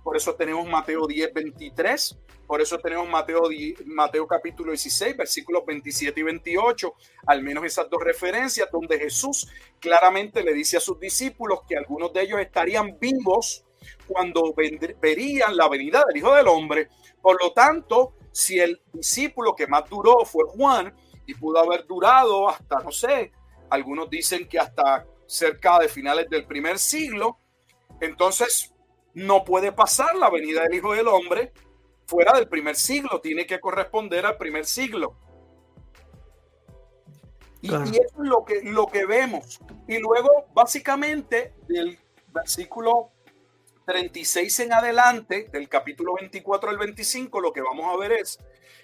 Por 0.02 0.16
eso 0.16 0.34
tenemos 0.34 0.66
Mateo 0.68 1.06
10, 1.06 1.34
23. 1.34 2.18
Por 2.46 2.60
eso 2.60 2.78
tenemos 2.78 3.08
Mateo, 3.08 3.42
Mateo 3.86 4.26
capítulo 4.26 4.70
16, 4.70 5.16
versículos 5.16 5.66
27 5.66 6.20
y 6.20 6.22
28. 6.22 6.94
Al 7.26 7.42
menos 7.42 7.64
esas 7.64 7.90
dos 7.90 8.00
referencias 8.02 8.68
donde 8.70 8.98
Jesús 8.98 9.48
claramente 9.80 10.44
le 10.44 10.54
dice 10.54 10.76
a 10.76 10.80
sus 10.80 11.00
discípulos 11.00 11.60
que 11.68 11.76
algunos 11.76 12.12
de 12.12 12.22
ellos 12.22 12.38
estarían 12.38 12.96
vivos 13.00 13.65
cuando 14.06 14.54
verían 15.00 15.56
la 15.56 15.68
venida 15.68 16.04
del 16.06 16.16
Hijo 16.16 16.34
del 16.34 16.48
Hombre. 16.48 16.88
Por 17.20 17.42
lo 17.42 17.52
tanto, 17.52 18.14
si 18.32 18.58
el 18.58 18.80
discípulo 18.92 19.54
que 19.54 19.66
más 19.66 19.88
duró 19.88 20.24
fue 20.24 20.44
Juan 20.44 20.94
y 21.26 21.34
pudo 21.34 21.58
haber 21.58 21.86
durado 21.86 22.48
hasta, 22.48 22.80
no 22.80 22.92
sé, 22.92 23.32
algunos 23.70 24.08
dicen 24.08 24.48
que 24.48 24.58
hasta 24.58 25.06
cerca 25.26 25.78
de 25.78 25.88
finales 25.88 26.28
del 26.30 26.46
primer 26.46 26.78
siglo, 26.78 27.38
entonces 28.00 28.72
no 29.14 29.44
puede 29.44 29.72
pasar 29.72 30.14
la 30.16 30.30
venida 30.30 30.62
del 30.62 30.74
Hijo 30.74 30.92
del 30.92 31.08
Hombre 31.08 31.52
fuera 32.06 32.32
del 32.34 32.48
primer 32.48 32.76
siglo, 32.76 33.20
tiene 33.20 33.46
que 33.46 33.60
corresponder 33.60 34.24
al 34.26 34.36
primer 34.36 34.64
siglo. 34.64 35.16
Y, 37.60 37.70
y, 37.70 37.72
eso 37.72 38.22
es 38.22 38.28
lo 38.28 38.44
que, 38.44 38.62
lo 38.62 38.86
que 38.86 39.06
vemos. 39.06 39.60
Y 39.88 39.98
luego, 39.98 40.46
básicamente, 40.54 41.54
del 41.66 41.98
versículo 42.32 43.10
36 43.86 44.60
en 44.60 44.72
adelante, 44.72 45.48
del 45.52 45.68
capítulo 45.68 46.14
24 46.14 46.70
al 46.70 46.76
25, 46.76 47.40
lo 47.40 47.52
que 47.52 47.62
vamos 47.62 47.86
a 47.92 47.96
ver 47.96 48.12
es 48.12 48.38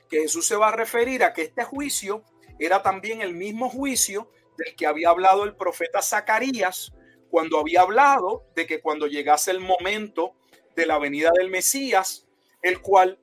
que 0.09 0.21
Jesús 0.21 0.47
se 0.47 0.57
va 0.57 0.69
a 0.69 0.77
referir 0.77 1.25
a 1.25 1.33
que 1.33 1.43
este 1.43 1.65
juicio 1.65 2.23
era 2.59 2.83
también 2.83 3.21
el 3.21 3.35
mismo 3.35 3.69
juicio 3.69 4.31
del 4.57 4.77
que 4.77 4.87
había 4.87 5.11
hablado 5.11 5.43
el 5.45 5.57
profeta 5.57 6.03
Zacarías 6.03 6.93
cuando 7.31 7.59
había 7.59 7.81
hablado 7.81 8.47
de 8.55 8.67
que 8.67 8.81
cuando 8.81 9.09
llegase 9.09 9.51
el 9.51 9.59
momento 9.59 10.37
de 10.77 10.87
la 10.87 10.99
venida 10.99 11.33
del 11.37 11.51
Mesías, 11.51 12.29
el 12.63 12.81
cual 12.81 13.19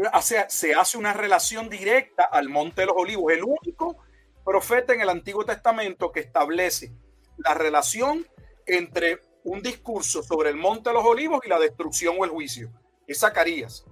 una, 0.00 0.20
se 0.20 0.74
hace 0.74 0.98
una 0.98 1.12
relación 1.12 1.68
directa 1.68 2.24
al 2.24 2.48
Monte 2.48 2.80
de 2.80 2.86
los 2.88 2.96
Olivos, 2.96 3.32
el 3.32 3.44
único 3.44 3.98
profeta 4.44 4.94
en 4.94 5.02
el 5.02 5.10
Antiguo 5.10 5.44
Testamento 5.44 6.10
que 6.10 6.20
establece 6.20 6.90
la 7.36 7.54
relación 7.54 8.26
entre 8.66 9.27
un 9.48 9.62
discurso 9.62 10.22
sobre 10.22 10.50
el 10.50 10.56
monte 10.56 10.90
de 10.90 10.94
los 10.94 11.04
olivos 11.04 11.40
y 11.44 11.48
la 11.48 11.58
destrucción 11.58 12.16
o 12.18 12.24
el 12.24 12.30
juicio. 12.30 12.70
Es 13.06 13.20
Zacarías. 13.20 13.84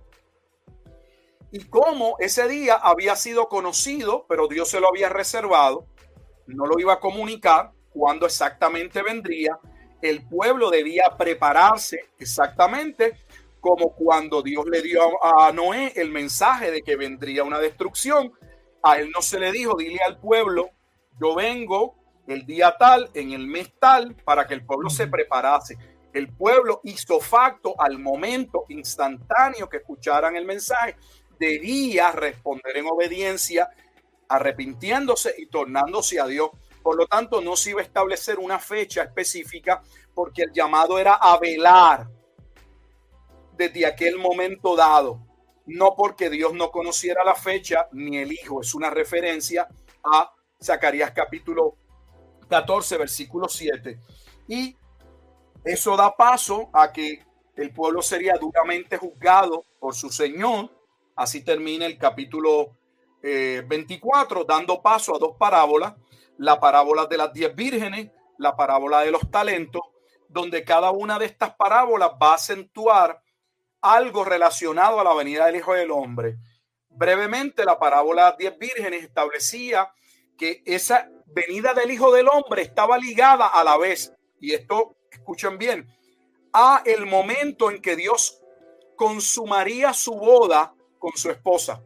Y 1.50 1.64
cómo 1.64 2.16
ese 2.18 2.46
día 2.48 2.74
había 2.74 3.16
sido 3.16 3.48
conocido, 3.48 4.26
pero 4.28 4.48
Dios 4.48 4.68
se 4.68 4.80
lo 4.80 4.88
había 4.88 5.08
reservado, 5.08 5.86
no 6.46 6.66
lo 6.66 6.78
iba 6.78 6.94
a 6.94 7.00
comunicar 7.00 7.72
cuándo 7.90 8.26
exactamente 8.26 9.02
vendría. 9.02 9.58
El 10.02 10.28
pueblo 10.28 10.70
debía 10.70 11.14
prepararse 11.16 12.10
exactamente 12.18 13.16
como 13.60 13.94
cuando 13.94 14.42
Dios 14.42 14.66
le 14.66 14.82
dio 14.82 15.24
a 15.24 15.50
Noé 15.52 15.92
el 15.96 16.10
mensaje 16.10 16.70
de 16.70 16.82
que 16.82 16.96
vendría 16.96 17.42
una 17.42 17.58
destrucción. 17.58 18.32
A 18.82 18.98
él 18.98 19.10
no 19.10 19.22
se 19.22 19.40
le 19.40 19.50
dijo, 19.50 19.74
dile 19.76 20.00
al 20.06 20.20
pueblo, 20.20 20.70
yo 21.18 21.34
vengo 21.34 21.96
el 22.26 22.44
día 22.44 22.74
tal, 22.78 23.10
en 23.14 23.32
el 23.32 23.46
mes 23.46 23.72
tal, 23.78 24.14
para 24.24 24.46
que 24.46 24.54
el 24.54 24.64
pueblo 24.64 24.90
se 24.90 25.06
preparase. 25.06 25.76
El 26.12 26.28
pueblo 26.28 26.80
hizo 26.84 27.20
facto 27.20 27.74
al 27.78 27.98
momento 27.98 28.64
instantáneo 28.68 29.68
que 29.68 29.78
escucharan 29.78 30.34
el 30.36 30.44
mensaje, 30.44 30.96
debía 31.38 32.10
responder 32.12 32.76
en 32.76 32.86
obediencia, 32.86 33.68
arrepintiéndose 34.28 35.34
y 35.38 35.46
tornándose 35.46 36.18
a 36.18 36.26
Dios. 36.26 36.50
Por 36.82 36.96
lo 36.96 37.06
tanto, 37.06 37.40
no 37.40 37.56
se 37.56 37.70
iba 37.70 37.80
a 37.80 37.84
establecer 37.84 38.38
una 38.38 38.58
fecha 38.58 39.02
específica 39.02 39.82
porque 40.14 40.42
el 40.42 40.52
llamado 40.52 40.98
era 40.98 41.14
a 41.14 41.38
velar 41.38 42.08
desde 43.56 43.86
aquel 43.86 44.18
momento 44.18 44.76
dado, 44.76 45.20
no 45.66 45.94
porque 45.96 46.30
Dios 46.30 46.52
no 46.54 46.70
conociera 46.70 47.24
la 47.24 47.34
fecha 47.34 47.88
ni 47.92 48.18
el 48.18 48.32
Hijo, 48.32 48.60
es 48.60 48.74
una 48.74 48.90
referencia 48.90 49.68
a 50.04 50.32
Zacarías 50.62 51.10
capítulo 51.12 51.76
14, 52.48 52.98
versículo 52.98 53.48
7. 53.48 53.98
Y 54.48 54.76
eso 55.64 55.96
da 55.96 56.16
paso 56.16 56.70
a 56.72 56.92
que 56.92 57.24
el 57.56 57.72
pueblo 57.72 58.02
sería 58.02 58.34
duramente 58.34 58.96
juzgado 58.96 59.64
por 59.80 59.94
su 59.94 60.10
Señor. 60.10 60.70
Así 61.14 61.42
termina 61.42 61.86
el 61.86 61.98
capítulo 61.98 62.76
24, 63.22 64.42
eh, 64.42 64.44
dando 64.46 64.82
paso 64.82 65.16
a 65.16 65.18
dos 65.18 65.36
parábolas. 65.38 65.94
La 66.38 66.60
parábola 66.60 67.06
de 67.06 67.16
las 67.16 67.32
diez 67.32 67.54
vírgenes, 67.54 68.10
la 68.38 68.54
parábola 68.54 69.00
de 69.00 69.10
los 69.10 69.30
talentos, 69.30 69.82
donde 70.28 70.64
cada 70.64 70.90
una 70.90 71.18
de 71.18 71.26
estas 71.26 71.54
parábolas 71.56 72.10
va 72.22 72.32
a 72.32 72.34
acentuar 72.34 73.22
algo 73.80 74.24
relacionado 74.24 75.00
a 75.00 75.04
la 75.04 75.14
venida 75.14 75.46
del 75.46 75.56
Hijo 75.56 75.72
del 75.72 75.90
Hombre. 75.90 76.36
Brevemente, 76.90 77.64
la 77.64 77.78
parábola 77.78 78.24
de 78.24 78.28
las 78.28 78.38
diez 78.38 78.58
vírgenes 78.58 79.04
establecía 79.04 79.90
que 80.36 80.62
esa 80.66 81.10
venida 81.26 81.74
del 81.74 81.90
Hijo 81.90 82.12
del 82.12 82.28
Hombre 82.28 82.62
estaba 82.62 82.98
ligada 82.98 83.46
a 83.46 83.62
la 83.64 83.76
vez, 83.76 84.12
y 84.40 84.54
esto, 84.54 84.96
escuchen 85.10 85.58
bien, 85.58 85.86
a 86.52 86.82
el 86.84 87.06
momento 87.06 87.70
en 87.70 87.82
que 87.82 87.96
Dios 87.96 88.40
consumaría 88.96 89.92
su 89.92 90.14
boda 90.14 90.74
con 90.98 91.12
su 91.16 91.30
esposa. 91.30 91.82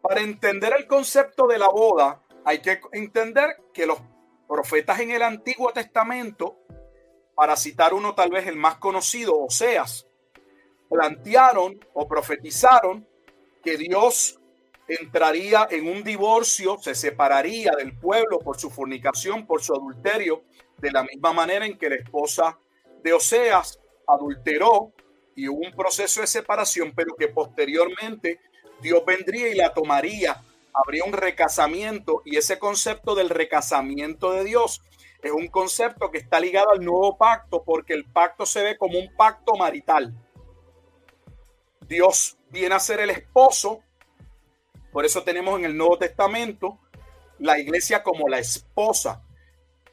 Para 0.00 0.20
entender 0.20 0.74
el 0.78 0.86
concepto 0.86 1.46
de 1.46 1.58
la 1.58 1.68
boda, 1.68 2.22
hay 2.44 2.60
que 2.60 2.80
entender 2.92 3.56
que 3.72 3.86
los 3.86 3.98
profetas 4.46 5.00
en 5.00 5.10
el 5.10 5.22
Antiguo 5.22 5.72
Testamento, 5.72 6.58
para 7.34 7.56
citar 7.56 7.94
uno 7.94 8.14
tal 8.14 8.30
vez 8.30 8.46
el 8.46 8.56
más 8.56 8.76
conocido, 8.76 9.36
Oseas, 9.36 10.06
plantearon 10.88 11.80
o 11.94 12.06
profetizaron 12.06 13.08
que 13.62 13.76
Dios 13.76 14.38
entraría 14.88 15.66
en 15.70 15.88
un 15.88 16.02
divorcio, 16.02 16.78
se 16.78 16.94
separaría 16.94 17.72
del 17.76 17.96
pueblo 17.98 18.38
por 18.38 18.58
su 18.58 18.70
fornicación, 18.70 19.46
por 19.46 19.62
su 19.62 19.74
adulterio, 19.74 20.42
de 20.78 20.90
la 20.90 21.02
misma 21.02 21.32
manera 21.32 21.66
en 21.66 21.78
que 21.78 21.88
la 21.88 21.96
esposa 21.96 22.58
de 23.02 23.12
Oseas 23.12 23.78
adulteró 24.06 24.92
y 25.34 25.48
hubo 25.48 25.66
un 25.66 25.72
proceso 25.72 26.20
de 26.20 26.26
separación, 26.26 26.92
pero 26.94 27.14
que 27.16 27.28
posteriormente 27.28 28.40
Dios 28.80 29.04
vendría 29.06 29.48
y 29.48 29.54
la 29.54 29.72
tomaría, 29.72 30.42
habría 30.72 31.04
un 31.04 31.12
recasamiento 31.12 32.22
y 32.24 32.36
ese 32.36 32.58
concepto 32.58 33.14
del 33.14 33.30
recasamiento 33.30 34.32
de 34.32 34.44
Dios 34.44 34.82
es 35.22 35.32
un 35.32 35.48
concepto 35.48 36.10
que 36.10 36.18
está 36.18 36.38
ligado 36.38 36.70
al 36.72 36.84
nuevo 36.84 37.16
pacto 37.16 37.62
porque 37.64 37.94
el 37.94 38.04
pacto 38.04 38.44
se 38.44 38.62
ve 38.62 38.76
como 38.76 38.98
un 38.98 39.14
pacto 39.16 39.54
marital. 39.54 40.12
Dios 41.88 42.36
viene 42.50 42.74
a 42.74 42.80
ser 42.80 43.00
el 43.00 43.10
esposo 43.10 43.80
por 44.94 45.04
eso 45.04 45.24
tenemos 45.24 45.58
en 45.58 45.64
el 45.64 45.76
Nuevo 45.76 45.98
Testamento 45.98 46.78
la 47.40 47.58
iglesia 47.58 48.04
como 48.04 48.28
la 48.28 48.38
esposa. 48.38 49.24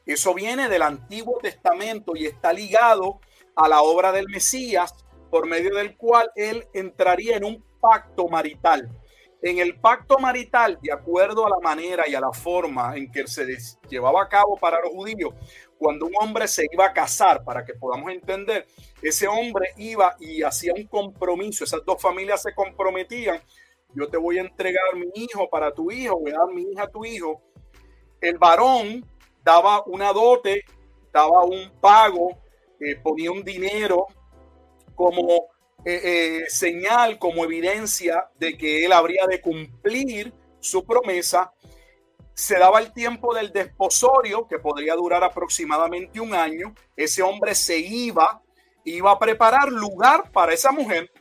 Eso 0.06 0.36
viene 0.36 0.70
del 0.70 0.84
Antiguo 0.84 1.40
Testamento 1.42 2.16
y 2.16 2.28
está 2.28 2.54
ligado 2.54 3.20
a 3.56 3.68
la 3.68 3.82
obra 3.82 4.12
del 4.12 4.30
Mesías, 4.30 4.94
por 5.32 5.48
medio 5.48 5.74
del 5.74 5.98
cual 5.98 6.30
él 6.36 6.68
entraría 6.76 7.36
en 7.36 7.46
un 7.46 7.66
pacto 7.82 8.28
marital. 8.28 8.92
En 9.42 9.58
el 9.58 9.80
pacto 9.80 10.20
marital, 10.20 10.78
de 10.84 10.92
acuerdo 10.92 11.48
a 11.48 11.50
la 11.50 11.60
manera 11.64 12.08
y 12.08 12.14
a 12.14 12.22
la 12.22 12.32
forma 12.32 12.96
en 12.96 13.12
que 13.12 13.26
se 13.26 13.48
llevaba 13.90 14.22
a 14.22 14.30
cabo 14.30 14.56
para 14.56 14.80
los 14.82 14.92
judíos, 14.92 15.34
cuando 15.80 16.06
un 16.06 16.14
hombre 16.22 16.48
se 16.48 16.68
iba 16.72 16.86
a 16.86 16.94
casar, 16.94 17.44
para 17.44 17.66
que 17.66 17.74
podamos 17.74 18.12
entender, 18.12 18.68
ese 19.02 19.28
hombre 19.28 19.74
iba 19.78 20.16
y 20.20 20.44
hacía 20.44 20.74
un 20.76 20.86
compromiso, 20.86 21.64
esas 21.64 21.84
dos 21.84 22.00
familias 22.00 22.44
se 22.44 22.54
comprometían, 22.54 23.42
yo 23.94 24.08
te 24.10 24.18
voy 24.18 24.38
a 24.38 24.42
entregar 24.42 24.96
mi 24.96 25.10
hijo 25.16 25.50
para 25.50 25.74
tu 25.74 25.92
hijo, 25.92 26.20
voy 26.20 26.32
a 26.32 26.40
dar 26.40 26.54
mi 26.54 26.64
hija 26.64 26.84
a 26.84 26.90
tu 26.90 27.06
hijo. 27.06 27.42
El 28.20 28.38
varón 28.38 29.06
daba 29.44 29.84
una 29.86 30.14
dote, 30.14 30.64
daba 31.12 31.44
un 31.44 31.72
pago, 31.80 32.38
eh, 32.80 32.96
ponía 32.96 33.32
un 33.32 33.44
dinero 33.44 34.08
como 34.96 35.50
eh, 35.84 36.02
eh, 36.04 36.46
señal, 36.48 37.18
como 37.18 37.44
evidencia 37.44 38.30
de 38.38 38.58
que 38.58 38.86
él 38.86 38.94
habría 38.94 39.26
de 39.26 39.42
cumplir 39.42 40.34
su 40.60 40.86
promesa. 40.86 41.54
Se 42.34 42.58
daba 42.58 42.80
el 42.80 42.94
tiempo 42.94 43.34
del 43.34 43.52
desposorio, 43.52 44.48
que 44.48 44.60
podría 44.60 44.96
durar 44.96 45.24
aproximadamente 45.24 46.20
un 46.20 46.34
año. 46.34 46.74
Ese 46.96 47.22
hombre 47.24 47.56
se 47.56 47.80
iba, 47.80 48.42
iba 48.84 49.12
a 49.12 49.20
preparar 49.20 49.72
lugar 49.72 50.32
para 50.32 50.54
esa 50.54 50.72
mujer, 50.72 51.12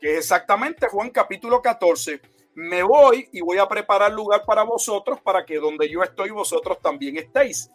que 0.00 0.12
es 0.12 0.18
exactamente 0.18 0.88
Juan 0.88 1.10
capítulo 1.10 1.60
14. 1.60 2.20
Me 2.54 2.82
voy 2.82 3.28
y 3.32 3.40
voy 3.40 3.58
a 3.58 3.68
preparar 3.68 4.12
lugar 4.12 4.44
para 4.46 4.62
vosotros, 4.62 5.20
para 5.20 5.44
que 5.44 5.56
donde 5.56 5.88
yo 5.88 6.02
estoy, 6.02 6.30
vosotros 6.30 6.78
también 6.80 7.16
estéis. 7.16 7.70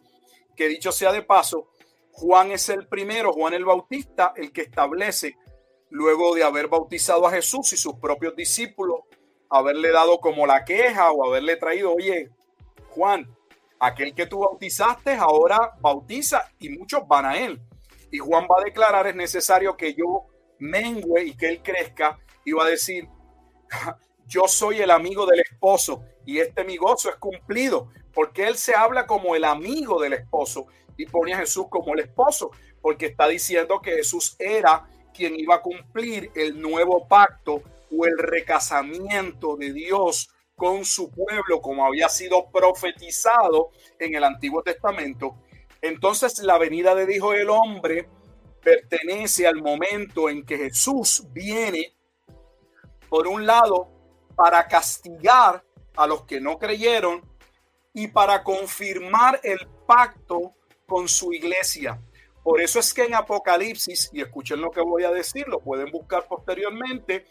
Que 0.56 0.68
dicho 0.68 0.92
sea 0.92 1.12
de 1.12 1.22
paso, 1.22 1.70
Juan 2.12 2.52
es 2.52 2.70
el 2.70 2.88
primero, 2.88 3.32
Juan 3.32 3.54
el 3.54 3.66
Bautista, 3.66 4.34
el 4.36 4.52
que 4.52 4.62
establece, 4.62 5.38
luego 5.90 6.36
de 6.36 6.44
haber 6.44 6.68
bautizado 6.68 7.28
a 7.28 7.32
Jesús 7.32 7.74
y 7.74 7.78
sus 7.78 7.96
propios 7.96 8.36
discípulos, 8.36 9.02
haberle 9.50 9.92
dado 9.92 10.20
como 10.20 10.48
la 10.48 10.64
queja 10.66 11.12
o 11.12 11.26
haberle 11.26 11.58
traído, 11.58 11.94
oye, 11.94 12.30
Juan, 12.90 13.28
aquel 13.80 14.14
que 14.14 14.26
tú 14.26 14.40
bautizaste 14.40 15.14
ahora 15.14 15.74
bautiza 15.80 16.50
y 16.60 16.70
muchos 16.70 17.08
van 17.08 17.26
a 17.26 17.38
él. 17.38 17.62
Y 18.12 18.20
Juan 18.20 18.44
va 18.44 18.62
a 18.62 18.64
declarar, 18.64 19.08
es 19.08 19.16
necesario 19.16 19.76
que 19.78 19.94
yo 19.94 20.31
mengue 20.62 21.26
y 21.26 21.36
que 21.36 21.50
él 21.50 21.62
crezca 21.62 22.18
y 22.46 22.54
va 22.54 22.66
a 22.66 22.70
decir, 22.70 23.10
yo 24.28 24.48
soy 24.48 24.80
el 24.82 24.92
amigo 24.92 25.26
del 25.26 25.42
esposo 25.42 26.04
y 26.26 26.40
este 26.40 26.64
mi 26.64 26.78
gozo 26.78 27.10
es 27.10 27.16
cumplido, 27.18 27.90
porque 28.14 28.48
él 28.48 28.56
se 28.56 28.76
habla 28.76 29.06
como 29.06 29.36
el 29.36 29.44
amigo 29.44 30.02
del 30.02 30.14
esposo 30.14 30.68
y 30.98 31.06
pone 31.06 31.34
a 31.34 31.40
Jesús 31.40 31.66
como 31.70 31.94
el 31.94 32.02
esposo, 32.02 32.52
porque 32.82 33.08
está 33.08 33.28
diciendo 33.28 33.82
que 33.82 33.92
Jesús 33.92 34.36
era 34.40 34.88
quien 35.14 35.38
iba 35.40 35.56
a 35.56 35.62
cumplir 35.62 36.32
el 36.36 36.62
nuevo 36.62 37.08
pacto 37.08 37.62
o 37.92 38.06
el 38.06 38.18
recasamiento 38.18 39.58
de 39.58 39.74
Dios 39.74 40.30
con 40.56 40.86
su 40.86 41.10
pueblo, 41.10 41.60
como 41.60 41.86
había 41.86 42.08
sido 42.08 42.50
profetizado 42.52 43.72
en 44.00 44.16
el 44.16 44.24
Antiguo 44.24 44.62
Testamento. 44.62 45.36
Entonces 45.82 46.38
la 46.40 46.60
venida 46.60 46.94
de 46.94 47.14
Hijo 47.14 47.32
del 47.32 47.50
Hombre 47.50 48.08
pertenece 48.64 49.48
al 49.48 49.62
momento 49.62 50.30
en 50.30 50.46
que 50.46 50.58
Jesús 50.58 51.26
viene, 51.32 51.94
por 53.10 53.28
un 53.28 53.46
lado, 53.46 53.90
para 54.36 54.68
castigar 54.68 55.64
a 55.96 56.08
los 56.08 56.24
que 56.24 56.40
no 56.40 56.58
creyeron 56.58 57.22
y 57.94 58.08
para 58.08 58.44
confirmar 58.44 59.40
el 59.44 59.68
pacto 59.86 60.54
con 60.86 61.08
su 61.08 61.34
iglesia. 61.34 62.02
Por 62.44 62.62
eso 62.62 62.80
es 62.80 62.94
que 62.94 63.04
en 63.04 63.14
Apocalipsis, 63.14 64.10
y 64.14 64.22
escuchen 64.22 64.62
lo 64.62 64.72
que 64.72 64.82
voy 64.82 65.04
a 65.04 65.12
decir, 65.12 65.48
lo 65.48 65.60
pueden 65.60 65.92
buscar 65.92 66.28
posteriormente, 66.28 67.26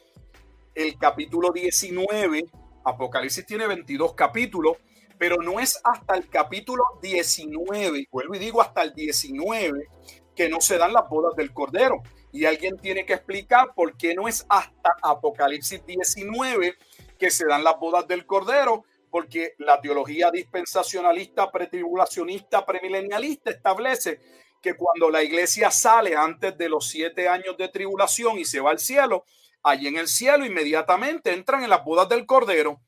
el 0.74 0.96
capítulo 0.98 1.50
19, 1.50 2.44
Apocalipsis 2.84 3.44
tiene 3.44 3.66
22 3.66 4.14
capítulos, 4.14 4.76
pero 5.18 5.36
no 5.36 5.58
es 5.58 5.80
hasta 5.84 6.16
el 6.16 6.28
capítulo 6.28 6.84
19, 7.02 8.08
vuelvo 8.10 8.34
y 8.34 8.38
digo 8.38 8.62
hasta 8.62 8.82
el 8.82 8.94
19, 8.94 9.86
que 10.40 10.48
no 10.48 10.62
se 10.62 10.78
dan 10.78 10.94
las 10.94 11.06
bodas 11.06 11.36
del 11.36 11.52
Cordero. 11.52 12.02
Y 12.32 12.46
alguien 12.46 12.78
tiene 12.78 13.04
que 13.04 13.12
explicar 13.12 13.74
por 13.74 13.94
qué 13.98 14.14
no 14.14 14.26
es 14.26 14.46
hasta 14.48 14.96
Apocalipsis 15.02 15.84
19 15.84 16.78
que 17.18 17.30
se 17.30 17.44
dan 17.44 17.62
las 17.62 17.78
bodas 17.78 18.08
del 18.08 18.24
Cordero, 18.24 18.86
porque 19.10 19.52
la 19.58 19.82
teología 19.82 20.30
dispensacionalista, 20.30 21.52
pretribulacionista, 21.52 22.64
premilenialista 22.64 23.50
establece 23.50 24.18
que 24.62 24.76
cuando 24.76 25.10
la 25.10 25.22
iglesia 25.22 25.70
sale 25.70 26.16
antes 26.16 26.56
de 26.56 26.70
los 26.70 26.88
siete 26.88 27.28
años 27.28 27.58
de 27.58 27.68
tribulación 27.68 28.38
y 28.38 28.46
se 28.46 28.60
va 28.60 28.70
al 28.70 28.78
cielo, 28.78 29.26
allí 29.62 29.88
en 29.88 29.98
el 29.98 30.08
cielo 30.08 30.46
inmediatamente 30.46 31.34
entran 31.34 31.64
en 31.64 31.68
las 31.68 31.84
bodas 31.84 32.08
del 32.08 32.24
Cordero. 32.24 32.80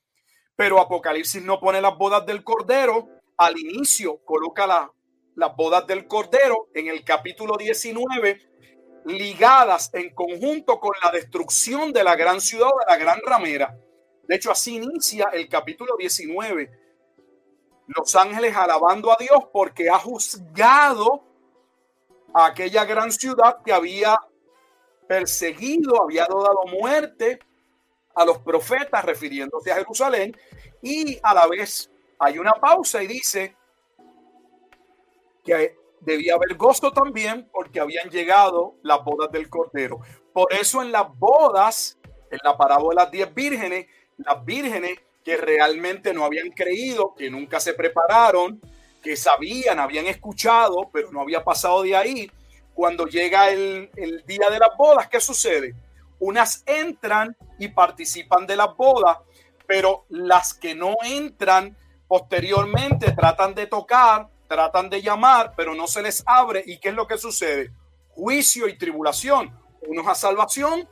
Pero 0.57 0.80
Apocalipsis 0.80 1.42
no 1.42 1.61
pone 1.61 1.82
las 1.82 1.98
bodas 1.98 2.24
del 2.24 2.42
Cordero 2.42 3.11
al 3.36 3.59
inicio, 3.59 4.24
coloca 4.24 4.90
las 5.35 5.57
bodas 5.57 5.87
del 5.87 6.07
Cordero 6.07 6.68
en 6.74 6.89
el 6.89 7.05
capítulo 7.05 7.57
19 7.57 8.41
ligadas 9.05 9.91
en 9.95 10.14
conjunto 10.14 10.78
con 10.78 10.93
la 11.03 11.11
destrucción 11.11 11.93
de 11.93 12.05
la 12.05 12.14
gran 12.14 12.41
ciudad 12.41 12.68
de 12.68 12.93
la 12.93 12.97
gran 12.97 13.20
ramera. 13.24 13.76
De 14.28 14.37
hecho, 14.37 14.53
así 14.53 14.76
inicia 14.76 15.30
el 15.33 15.49
capítulo 15.49 15.97
19. 15.99 16.70
Los 17.89 18.14
ángeles 18.14 18.57
alabando 18.57 19.11
a 19.11 19.16
Dios 19.18 19.45
porque 19.53 19.91
ha 19.91 19.99
juzgado 19.99 21.24
a 22.33 22.47
aquella 22.47 22.85
gran 22.85 23.11
ciudad 23.11 23.59
que 23.64 23.72
había 23.72 24.18
perseguido, 25.09 26.01
había 26.01 26.22
dado 26.22 26.62
muerte 26.70 27.41
a 28.14 28.24
los 28.24 28.39
profetas 28.39 29.05
refiriéndose 29.05 29.72
a 29.72 29.76
Jerusalén 29.76 30.37
y 30.80 31.18
a 31.22 31.35
la 31.35 31.47
vez 31.47 31.91
hay 32.18 32.39
una 32.39 32.53
pausa 32.53 33.03
y 33.03 33.07
dice 33.07 33.57
que 35.45 35.76
debía 36.01 36.34
haber 36.34 36.57
gozo 36.57 36.93
también 36.93 37.49
porque 37.53 37.80
habían 37.80 38.11
llegado 38.11 38.74
las 38.82 39.05
bodas 39.05 39.30
del 39.30 39.49
Cordero. 39.49 40.01
Por 40.32 40.53
eso 40.53 40.82
en 40.82 40.93
las 40.93 41.07
bodas, 41.16 41.99
en 42.30 42.38
la 42.43 42.57
parábola 42.57 42.88
de 42.90 43.05
las 43.05 43.11
diez 43.12 43.34
vírgenes, 43.34 43.86
las 44.18 44.45
vírgenes 44.45 44.99
que 45.24 45.36
realmente 45.36 46.12
no 46.12 46.24
habían 46.24 46.51
creído, 46.51 47.14
que 47.14 47.30
nunca 47.30 47.61
se 47.61 47.74
prepararon, 47.74 48.61
que 49.03 49.16
sabían, 49.16 49.78
habían 49.78 50.07
escuchado, 50.07 50.90
pero 50.93 51.11
no 51.12 51.20
había 51.20 51.45
pasado 51.45 51.82
de 51.82 51.97
ahí. 51.97 52.30
Cuando 52.74 53.07
llega 53.07 53.51
el, 53.51 53.90
el 53.97 54.24
día 54.26 54.49
de 54.51 54.59
las 54.59 54.76
bodas, 54.76 55.09
¿qué 55.09 55.20
sucede? 55.20 55.74
Unas 56.18 56.62
entran 56.66 57.36
y 57.59 57.68
participan 57.68 58.47
de 58.47 58.57
las 58.57 58.74
bodas, 58.76 59.18
pero 59.66 60.05
las 60.09 60.55
que 60.55 60.74
no 60.74 60.97
entran 61.05 61.76
posteriormente 62.09 63.12
tratan 63.12 63.55
de 63.55 63.66
tocar, 63.66 64.28
tratan 64.53 64.90
de 64.90 65.00
llamar, 65.00 65.55
pero 65.57 65.74
no 65.74 65.86
se 65.86 66.03
les 66.03 66.22
abre. 66.26 66.62
¿Y 66.66 66.78
qué 66.78 66.90
es 66.90 66.94
lo 66.94 67.07
que 67.07 67.16
sucede? 67.16 67.72
Juicio 68.11 68.68
y 68.68 68.76
tribulación, 68.76 69.59
unos 69.88 70.07
a 70.07 70.14
salvación 70.14 70.86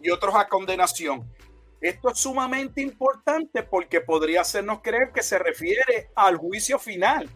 y 0.00 0.10
otros 0.10 0.34
a 0.34 0.48
condenación. 0.48 1.32
Esto 1.80 2.10
es 2.10 2.18
sumamente 2.18 2.82
importante 2.82 3.62
porque 3.62 4.00
podría 4.00 4.40
hacernos 4.40 4.80
creer 4.82 5.12
que 5.12 5.22
se 5.22 5.38
refiere 5.38 6.10
al 6.16 6.36
juicio 6.38 6.80
final 6.80 7.30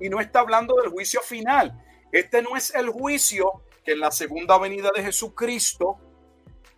y 0.00 0.08
no 0.08 0.20
está 0.20 0.40
hablando 0.40 0.74
del 0.82 0.90
juicio 0.90 1.20
final. 1.20 1.80
Este 2.10 2.42
no 2.42 2.56
es 2.56 2.74
el 2.74 2.90
juicio 2.90 3.62
que 3.84 3.92
en 3.92 4.00
la 4.00 4.10
segunda 4.10 4.58
venida 4.58 4.90
de 4.92 5.04
Jesucristo, 5.04 5.98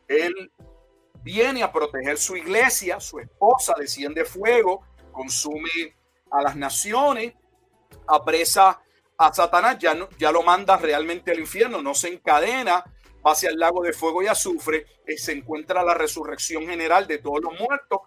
Él 0.07 0.53
viene 1.23 1.63
a 1.63 1.73
proteger 1.73 2.19
su 2.19 2.37
iglesia, 2.37 3.01
su 3.01 3.19
esposa 3.21 3.73
desciende 3.79 4.27
fuego, 4.27 4.83
consume 5.13 5.97
a 6.31 6.43
las 6.43 6.57
naciones, 6.57 7.33
apresa 8.07 8.81
a 9.17 9.33
Satanás, 9.33 9.79
ya, 9.79 9.95
no, 9.95 10.09
ya 10.19 10.33
lo 10.33 10.43
manda 10.43 10.77
realmente 10.77 11.31
al 11.31 11.39
infierno, 11.39 11.83
no 11.83 11.95
se 11.95 12.09
encadena 12.09 12.85
hacia 13.25 13.51
el 13.51 13.59
lago 13.59 13.83
de 13.83 13.93
fuego 13.93 14.23
y 14.23 14.27
azufre, 14.27 14.87
y 15.07 15.17
se 15.17 15.33
encuentra 15.33 15.83
la 15.83 15.95
resurrección 15.95 16.67
general 16.67 17.07
de 17.07 17.19
todos 17.19 17.41
los 17.43 17.59
muertos, 17.59 18.01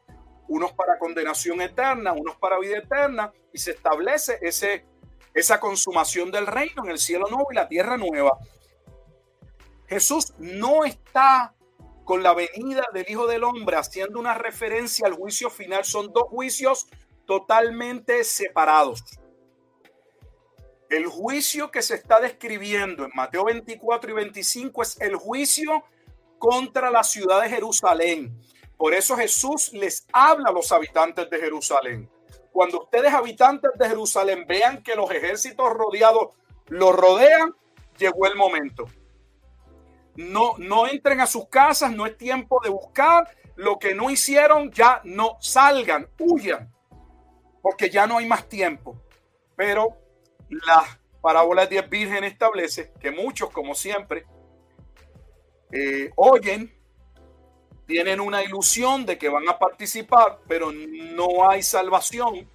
unos 0.47 0.73
para 0.73 0.99
condenación 0.99 1.61
eterna, 1.61 2.13
unos 2.13 2.35
para 2.37 2.59
vida 2.59 2.77
eterna, 2.77 3.33
y 3.51 3.57
se 3.57 3.71
establece 3.71 4.37
ese, 4.41 4.85
esa 5.33 5.59
consumación 5.59 6.31
del 6.31 6.47
reino 6.47 6.83
en 6.83 6.91
el 6.91 6.99
cielo 6.99 7.27
nuevo 7.29 7.47
y 7.51 7.55
la 7.55 7.67
tierra 7.67 7.97
nueva. 7.97 8.37
Jesús 9.87 10.33
no 10.37 10.83
está 10.83 11.55
con 12.03 12.23
la 12.23 12.33
venida 12.33 12.85
del 12.93 13.05
Hijo 13.09 13.27
del 13.27 13.43
Hombre 13.43 13.75
haciendo 13.75 14.19
una 14.19 14.33
referencia 14.33 15.07
al 15.07 15.13
juicio 15.13 15.49
final, 15.49 15.83
son 15.83 16.13
dos 16.13 16.23
juicios 16.29 16.87
totalmente 17.25 18.23
separados. 18.23 19.03
El 20.89 21.05
juicio 21.07 21.69
que 21.69 21.81
se 21.81 21.95
está 21.95 22.21
describiendo 22.21 23.03
en 23.03 23.11
Mateo 23.13 23.43
24 23.45 24.09
y 24.09 24.13
25 24.13 24.81
es 24.81 25.01
el 25.01 25.15
juicio 25.17 25.83
contra 26.39 26.89
la 26.89 27.03
ciudad 27.03 27.41
de 27.41 27.49
Jerusalén. 27.49 28.39
Por 28.77 28.93
eso 28.93 29.17
Jesús 29.17 29.73
les 29.73 30.07
habla 30.13 30.49
a 30.49 30.53
los 30.53 30.71
habitantes 30.71 31.29
de 31.29 31.39
Jerusalén. 31.39 32.09
Cuando 32.53 32.83
ustedes 32.83 33.13
habitantes 33.13 33.71
de 33.77 33.87
Jerusalén 33.89 34.45
vean 34.47 34.81
que 34.81 34.95
los 34.95 35.11
ejércitos 35.11 35.69
rodeados 35.73 36.29
los 36.67 36.95
rodean, 36.95 37.53
llegó 37.97 38.25
el 38.27 38.35
momento. 38.35 38.85
No, 40.15 40.55
no 40.57 40.87
entren 40.87 41.19
a 41.19 41.27
sus 41.27 41.47
casas, 41.49 41.91
no 41.91 42.05
es 42.05 42.17
tiempo 42.17 42.61
de 42.63 42.69
buscar, 42.69 43.29
lo 43.55 43.77
que 43.77 43.93
no 43.93 44.09
hicieron 44.09 44.71
ya 44.71 45.01
no 45.03 45.37
salgan, 45.41 46.07
huyan, 46.19 46.71
porque 47.61 47.89
ya 47.89 48.07
no 48.07 48.17
hay 48.17 48.25
más 48.25 48.47
tiempo. 48.47 49.01
Pero 49.55 50.06
la 50.49 50.99
parábola 51.21 51.63
de 51.63 51.69
diez 51.69 51.89
vírgenes 51.89 52.33
establece 52.33 52.93
que 52.99 53.11
muchos, 53.11 53.49
como 53.49 53.75
siempre, 53.75 54.25
eh, 55.71 56.11
oyen, 56.15 56.73
tienen 57.85 58.19
una 58.19 58.43
ilusión 58.43 59.05
de 59.05 59.17
que 59.17 59.29
van 59.29 59.47
a 59.47 59.57
participar, 59.57 60.39
pero 60.47 60.71
no 60.71 61.49
hay 61.49 61.63
salvación, 61.63 62.49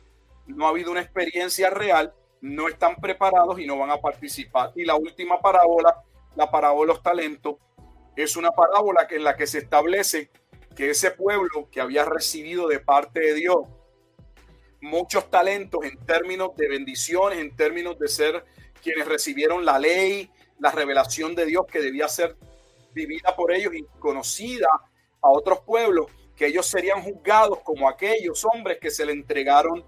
no 0.47 0.67
ha 0.67 0.71
habido 0.71 0.91
una 0.91 1.01
experiencia 1.01 1.71
real, 1.71 2.15
no 2.41 2.69
están 2.69 2.97
preparados 2.97 3.59
y 3.59 3.67
no 3.67 3.79
van 3.79 3.91
a 3.91 3.99
participar. 3.99 4.73
Y 4.75 4.85
la 4.85 4.95
última 4.95 5.41
parábola, 5.41 6.03
la 6.37 6.51
parábola 6.51 6.83
de 6.83 6.95
los 6.95 7.03
talentos, 7.03 7.57
es 8.17 8.37
una 8.37 8.51
parábola 8.51 9.07
en 9.11 9.25
la 9.25 9.37
que 9.37 9.47
se 9.47 9.59
establece 9.59 10.31
que 10.77 10.91
ese 10.91 11.11
pueblo 11.11 11.69
que 11.71 11.81
había 11.81 12.05
recibido 12.05 12.69
de 12.69 12.81
parte 12.81 13.21
de 13.21 13.35
Dios 13.35 13.57
muchos 14.83 15.31
talentos 15.31 15.85
en 15.85 15.97
términos 16.05 16.55
de 16.57 16.69
bendiciones, 16.69 17.39
en 17.39 17.55
términos 17.57 17.99
de 17.99 18.09
ser 18.09 18.45
quienes 18.83 19.07
recibieron 19.07 19.65
la 19.65 19.79
ley, 19.79 20.29
la 20.59 20.73
revelación 20.73 21.35
de 21.35 21.47
Dios 21.47 21.67
que 21.71 21.81
debía 21.81 22.09
ser 22.09 22.37
vivida 22.93 23.35
por 23.35 23.53
ellos 23.53 23.73
y 23.75 23.85
conocida 24.01 24.67
a 25.23 25.31
otros 25.31 25.61
pueblos, 25.61 26.07
que 26.37 26.47
ellos 26.47 26.67
serían 26.67 27.01
juzgados 27.01 27.61
como 27.61 27.89
aquellos 27.89 28.45
hombres 28.45 28.79
que 28.81 28.91
se 28.91 29.07
le 29.07 29.13
entregaron 29.13 29.85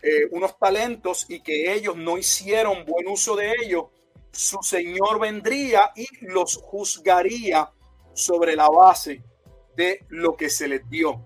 eh, 0.00 0.28
unos 0.30 0.56
talentos 0.58 1.26
y 1.28 1.40
que 1.40 1.74
ellos 1.74 1.96
no 1.96 2.16
hicieron 2.16 2.84
buen 2.86 3.08
uso 3.08 3.34
de 3.34 3.52
ellos, 3.62 3.86
su 4.30 4.58
Señor 4.62 5.18
vendría 5.18 5.90
y 5.96 6.06
los 6.26 6.56
juzgaría 6.56 7.68
sobre 8.14 8.54
la 8.54 8.68
base 8.68 9.24
de 9.74 10.04
lo 10.08 10.36
que 10.36 10.48
se 10.50 10.68
les 10.68 10.88
dio. 10.88 11.20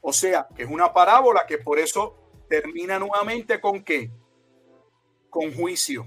O 0.00 0.12
sea, 0.12 0.48
que 0.54 0.64
es 0.64 0.68
una 0.68 0.92
parábola 0.92 1.46
que 1.46 1.58
por 1.58 1.78
eso 1.78 2.21
termina 2.52 2.98
nuevamente 2.98 3.62
con 3.62 3.82
qué? 3.82 4.10
Con 5.30 5.54
juicio. 5.54 6.06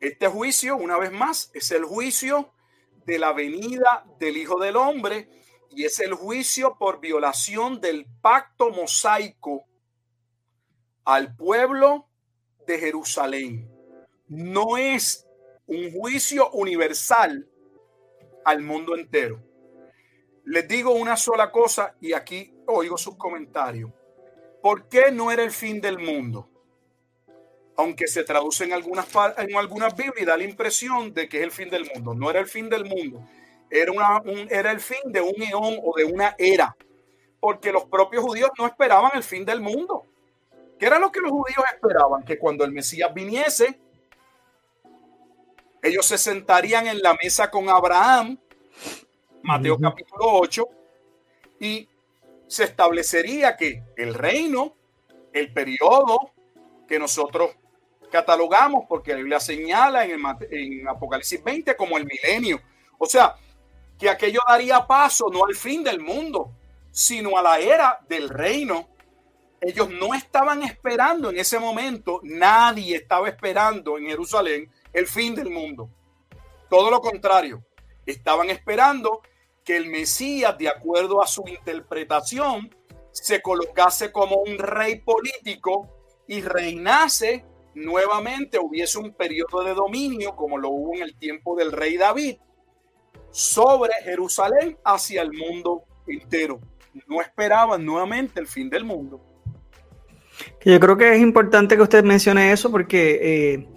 Este 0.00 0.26
juicio, 0.26 0.74
una 0.74 0.98
vez 0.98 1.12
más, 1.12 1.52
es 1.54 1.70
el 1.70 1.84
juicio 1.84 2.52
de 3.06 3.20
la 3.20 3.32
venida 3.32 4.04
del 4.18 4.36
Hijo 4.36 4.58
del 4.58 4.74
Hombre 4.74 5.28
y 5.70 5.84
es 5.84 6.00
el 6.00 6.14
juicio 6.14 6.76
por 6.80 6.98
violación 6.98 7.80
del 7.80 8.06
pacto 8.20 8.70
mosaico 8.70 9.66
al 11.04 11.36
pueblo 11.36 12.08
de 12.66 12.80
Jerusalén. 12.80 13.70
No 14.26 14.76
es 14.76 15.28
un 15.68 15.92
juicio 15.92 16.50
universal 16.50 17.48
al 18.44 18.62
mundo 18.62 18.96
entero. 18.96 19.40
Les 20.42 20.66
digo 20.66 20.90
una 20.90 21.16
sola 21.16 21.52
cosa 21.52 21.94
y 22.00 22.14
aquí 22.14 22.52
oigo 22.66 22.98
sus 22.98 23.16
comentarios. 23.16 23.92
¿Por 24.64 24.88
qué 24.88 25.12
no 25.12 25.30
era 25.30 25.42
el 25.42 25.50
fin 25.50 25.78
del 25.78 25.98
mundo? 25.98 26.48
Aunque 27.76 28.06
se 28.06 28.24
traduce 28.24 28.64
en 28.64 28.72
algunas, 28.72 29.06
en 29.36 29.54
algunas 29.56 29.94
Biblias 29.94 30.26
da 30.26 30.38
la 30.38 30.44
impresión 30.44 31.12
de 31.12 31.28
que 31.28 31.36
es 31.36 31.42
el 31.42 31.50
fin 31.50 31.68
del 31.68 31.86
mundo. 31.94 32.14
No 32.14 32.30
era 32.30 32.40
el 32.40 32.46
fin 32.46 32.70
del 32.70 32.86
mundo. 32.86 33.20
Era, 33.68 33.92
una, 33.92 34.22
un, 34.22 34.48
era 34.50 34.70
el 34.70 34.80
fin 34.80 35.12
de 35.12 35.20
un 35.20 35.34
eón 35.42 35.78
o 35.84 35.94
de 35.94 36.06
una 36.06 36.34
era. 36.38 36.74
Porque 37.40 37.72
los 37.72 37.84
propios 37.84 38.24
judíos 38.24 38.48
no 38.58 38.64
esperaban 38.64 39.10
el 39.14 39.22
fin 39.22 39.44
del 39.44 39.60
mundo. 39.60 40.06
¿Qué 40.78 40.86
era 40.86 40.98
lo 40.98 41.12
que 41.12 41.20
los 41.20 41.30
judíos 41.30 41.62
esperaban? 41.70 42.24
Que 42.24 42.38
cuando 42.38 42.64
el 42.64 42.72
Mesías 42.72 43.12
viniese, 43.12 43.78
ellos 45.82 46.06
se 46.06 46.16
sentarían 46.16 46.86
en 46.86 47.02
la 47.02 47.14
mesa 47.22 47.50
con 47.50 47.68
Abraham, 47.68 48.38
Mateo 49.42 49.78
capítulo 49.78 50.24
8, 50.24 50.66
y 51.60 51.86
se 52.46 52.64
establecería 52.64 53.56
que 53.56 53.82
el 53.96 54.14
reino, 54.14 54.76
el 55.32 55.52
periodo 55.52 56.32
que 56.86 56.98
nosotros 56.98 57.50
catalogamos, 58.10 58.84
porque 58.88 59.12
la 59.12 59.18
Biblia 59.18 59.40
señala 59.40 60.04
en, 60.04 60.20
en 60.50 60.88
Apocalipsis 60.88 61.42
20 61.42 61.76
como 61.76 61.96
el 61.98 62.06
milenio. 62.06 62.60
O 62.98 63.06
sea, 63.06 63.34
que 63.98 64.08
aquello 64.08 64.40
daría 64.46 64.86
paso 64.86 65.28
no 65.32 65.44
al 65.44 65.54
fin 65.54 65.82
del 65.82 66.00
mundo, 66.00 66.52
sino 66.90 67.36
a 67.36 67.42
la 67.42 67.58
era 67.58 67.98
del 68.08 68.28
reino 68.28 68.88
ellos 69.64 69.88
no 69.88 70.12
estaban 70.12 70.62
esperando 70.62 71.30
en 71.30 71.38
ese 71.38 71.58
momento, 71.58 72.20
nadie 72.22 72.96
estaba 72.96 73.30
esperando 73.30 73.96
en 73.96 74.06
Jerusalén 74.06 74.70
el 74.92 75.06
fin 75.06 75.34
del 75.34 75.48
mundo. 75.48 75.88
Todo 76.68 76.90
lo 76.90 77.00
contrario, 77.00 77.64
estaban 78.04 78.50
esperando 78.50 79.22
que 79.64 79.76
el 79.76 79.86
Mesías, 79.86 80.56
de 80.58 80.68
acuerdo 80.68 81.22
a 81.22 81.26
su 81.26 81.44
interpretación, 81.46 82.74
se 83.10 83.40
colocase 83.40 84.12
como 84.12 84.36
un 84.36 84.58
rey 84.58 85.00
político 85.00 85.88
y 86.26 86.42
reinase 86.42 87.44
nuevamente, 87.74 88.58
hubiese 88.58 88.98
un 88.98 89.12
periodo 89.14 89.64
de 89.64 89.74
dominio, 89.74 90.36
como 90.36 90.58
lo 90.58 90.70
hubo 90.70 90.94
en 90.94 91.02
el 91.02 91.16
tiempo 91.16 91.56
del 91.56 91.72
rey 91.72 91.96
David, 91.96 92.36
sobre 93.30 93.92
Jerusalén 94.04 94.78
hacia 94.84 95.22
el 95.22 95.32
mundo 95.32 95.84
entero. 96.06 96.60
No 97.08 97.20
esperaban 97.20 97.84
nuevamente 97.84 98.38
el 98.40 98.46
fin 98.46 98.70
del 98.70 98.84
mundo. 98.84 99.20
Yo 100.64 100.80
creo 100.80 100.96
que 100.96 101.14
es 101.14 101.20
importante 101.20 101.76
que 101.76 101.82
usted 101.82 102.04
mencione 102.04 102.52
eso 102.52 102.70
porque 102.70 103.18
eh, 103.22 103.68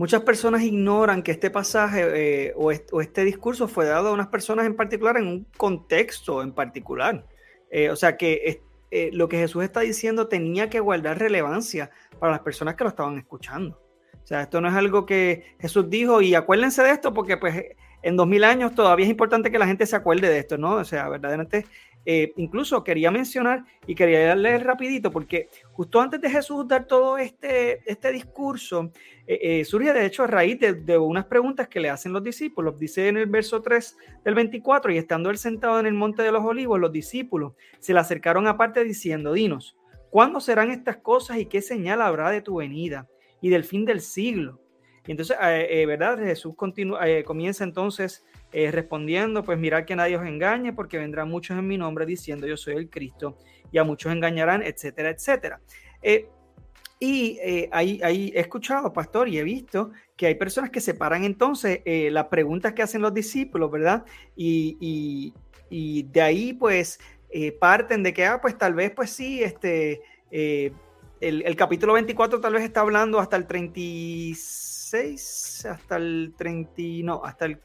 muchas 0.00 0.22
personas 0.22 0.62
ignoran 0.62 1.22
que 1.22 1.30
este 1.30 1.50
pasaje 1.50 2.46
eh, 2.48 2.54
o, 2.56 2.72
este, 2.72 3.22
discurso 3.22 3.68
fue 3.68 3.84
dado 3.84 4.08
a 4.08 4.12
unas 4.12 4.28
personas 4.28 4.64
en 4.64 4.74
particular 4.74 5.18
en 5.18 5.26
un 5.26 5.46
contexto 5.58 6.40
en 6.40 6.52
particular. 6.52 7.26
Eh, 7.70 7.90
o 7.90 7.96
sea 7.96 8.16
que 8.16 8.62
lo 9.12 9.28
que 9.28 9.36
Jesús 9.36 9.62
está 9.62 9.80
diciendo 9.80 10.26
tenía 10.26 10.70
que 10.70 10.80
guardar 10.80 11.18
relevancia 11.18 11.90
para 12.18 12.32
las 12.32 12.40
personas 12.40 12.76
que 12.76 12.84
lo 12.84 12.88
estaban 12.88 13.18
escuchando. 13.18 13.78
O 14.24 14.26
sea, 14.26 14.40
esto 14.40 14.62
no 14.62 14.68
es 14.68 14.74
algo 14.74 15.04
que 15.04 15.54
Jesús 15.60 15.90
dijo 15.90 16.22
y 16.22 16.34
acuérdense 16.34 16.82
de 16.82 16.92
esto 16.92 17.12
porque 17.12 17.36
pues 17.36 17.62
en 18.02 18.16
dos 18.16 18.26
mil 18.26 18.42
años 18.44 18.74
todavía 18.74 19.04
es 19.04 19.10
importante 19.10 19.50
que 19.50 19.58
la 19.58 19.66
gente 19.66 19.84
se 19.84 19.96
acuerde 19.96 20.28
de 20.28 20.38
esto, 20.38 20.56
¿no? 20.56 20.76
O 20.76 20.84
sea, 20.84 21.10
verdaderamente 21.10 21.66
eh, 22.06 22.32
incluso 22.36 22.82
quería 22.82 23.10
mencionar 23.10 23.64
y 23.86 23.94
quería 23.94 24.34
leer 24.34 24.64
rapidito 24.64 25.10
porque 25.10 25.48
justo 25.72 26.00
antes 26.00 26.18
de 26.20 26.30
Jesús 26.30 26.66
dar 26.66 26.86
todo 26.86 27.18
este, 27.18 27.82
este 27.90 28.10
discurso, 28.10 28.90
eh, 29.26 29.60
eh, 29.60 29.64
surge 29.66 29.92
de 29.92 30.06
hecho 30.06 30.22
a 30.22 30.26
raíz 30.26 30.58
de, 30.58 30.98
unas 30.98 31.26
preguntas 31.26 31.68
que 31.68 31.78
le 31.78 31.90
hacen 31.90 32.12
los 32.12 32.24
discípulos. 32.24 32.78
Dice 32.78 33.08
en 33.08 33.18
el 33.18 33.26
verso 33.26 33.60
3 33.60 33.96
del 34.24 34.34
24, 34.34 34.92
y 34.92 34.96
estando 34.96 35.28
él 35.28 35.36
sentado 35.36 35.78
en 35.78 35.86
el 35.86 35.94
monte 35.94 36.22
de 36.22 36.32
los 36.32 36.42
olivos, 36.42 36.80
los 36.80 36.90
discípulos 36.90 37.52
se 37.80 37.92
le 37.92 38.00
acercaron 38.00 38.46
aparte 38.46 38.82
diciendo, 38.82 39.34
dinos, 39.34 39.76
¿cuándo 40.08 40.40
serán 40.40 40.70
estas 40.70 40.96
cosas 40.96 41.36
y 41.38 41.46
qué 41.46 41.60
señal 41.60 42.00
habrá 42.00 42.30
de 42.30 42.40
tu 42.40 42.56
venida 42.56 43.08
y 43.42 43.50
del 43.50 43.64
fin 43.64 43.84
del 43.84 44.00
siglo? 44.00 44.58
Entonces, 45.06 45.36
¿verdad? 45.38 46.18
Jesús 46.18 46.54
continúa, 46.56 47.00
comienza 47.24 47.64
entonces 47.64 48.24
eh, 48.52 48.72
respondiendo, 48.72 49.44
pues 49.44 49.60
mirad 49.60 49.84
que 49.84 49.94
nadie 49.94 50.16
os 50.16 50.26
engañe, 50.26 50.72
porque 50.72 50.98
vendrán 50.98 51.28
muchos 51.28 51.56
en 51.56 51.68
mi 51.68 51.78
nombre 51.78 52.04
diciendo 52.04 52.48
yo 52.48 52.56
soy 52.56 52.74
el 52.74 52.90
Cristo, 52.90 53.38
y 53.70 53.78
a 53.78 53.84
muchos 53.84 54.12
engañarán, 54.12 54.60
etcétera, 54.62 55.10
etcétera. 55.10 55.60
Eh, 56.02 56.26
y 56.98 57.38
eh, 57.40 57.68
ahí, 57.70 58.00
ahí, 58.02 58.32
he 58.34 58.40
escuchado, 58.40 58.92
pastor, 58.92 59.28
y 59.28 59.38
he 59.38 59.44
visto 59.44 59.92
que 60.16 60.26
hay 60.26 60.34
personas 60.34 60.70
que 60.70 60.80
separan 60.80 61.22
entonces 61.22 61.80
las 61.86 62.26
preguntas 62.26 62.72
que 62.72 62.82
hacen 62.82 63.02
los 63.02 63.14
discípulos, 63.14 63.70
¿verdad? 63.70 64.04
Y, 64.36 65.32
y, 65.70 66.02
de 66.02 66.20
ahí, 66.20 66.52
pues, 66.52 66.98
parten 67.60 68.02
de 68.02 68.12
que, 68.12 68.26
ah, 68.26 68.40
pues 68.40 68.58
tal 68.58 68.74
vez, 68.74 68.90
pues 68.90 69.10
sí, 69.10 69.40
este, 69.42 70.02
el, 70.30 70.72
el, 71.20 71.56
capítulo 71.56 71.92
24 71.94 72.40
tal 72.40 72.54
vez 72.54 72.64
está 72.64 72.80
hablando 72.80 73.20
hasta 73.20 73.36
el 73.36 73.46
36, 73.46 75.66
hasta 75.66 75.96
el 75.96 76.34
30, 76.36 76.72
no, 77.04 77.24
hasta 77.24 77.46
el 77.46 77.60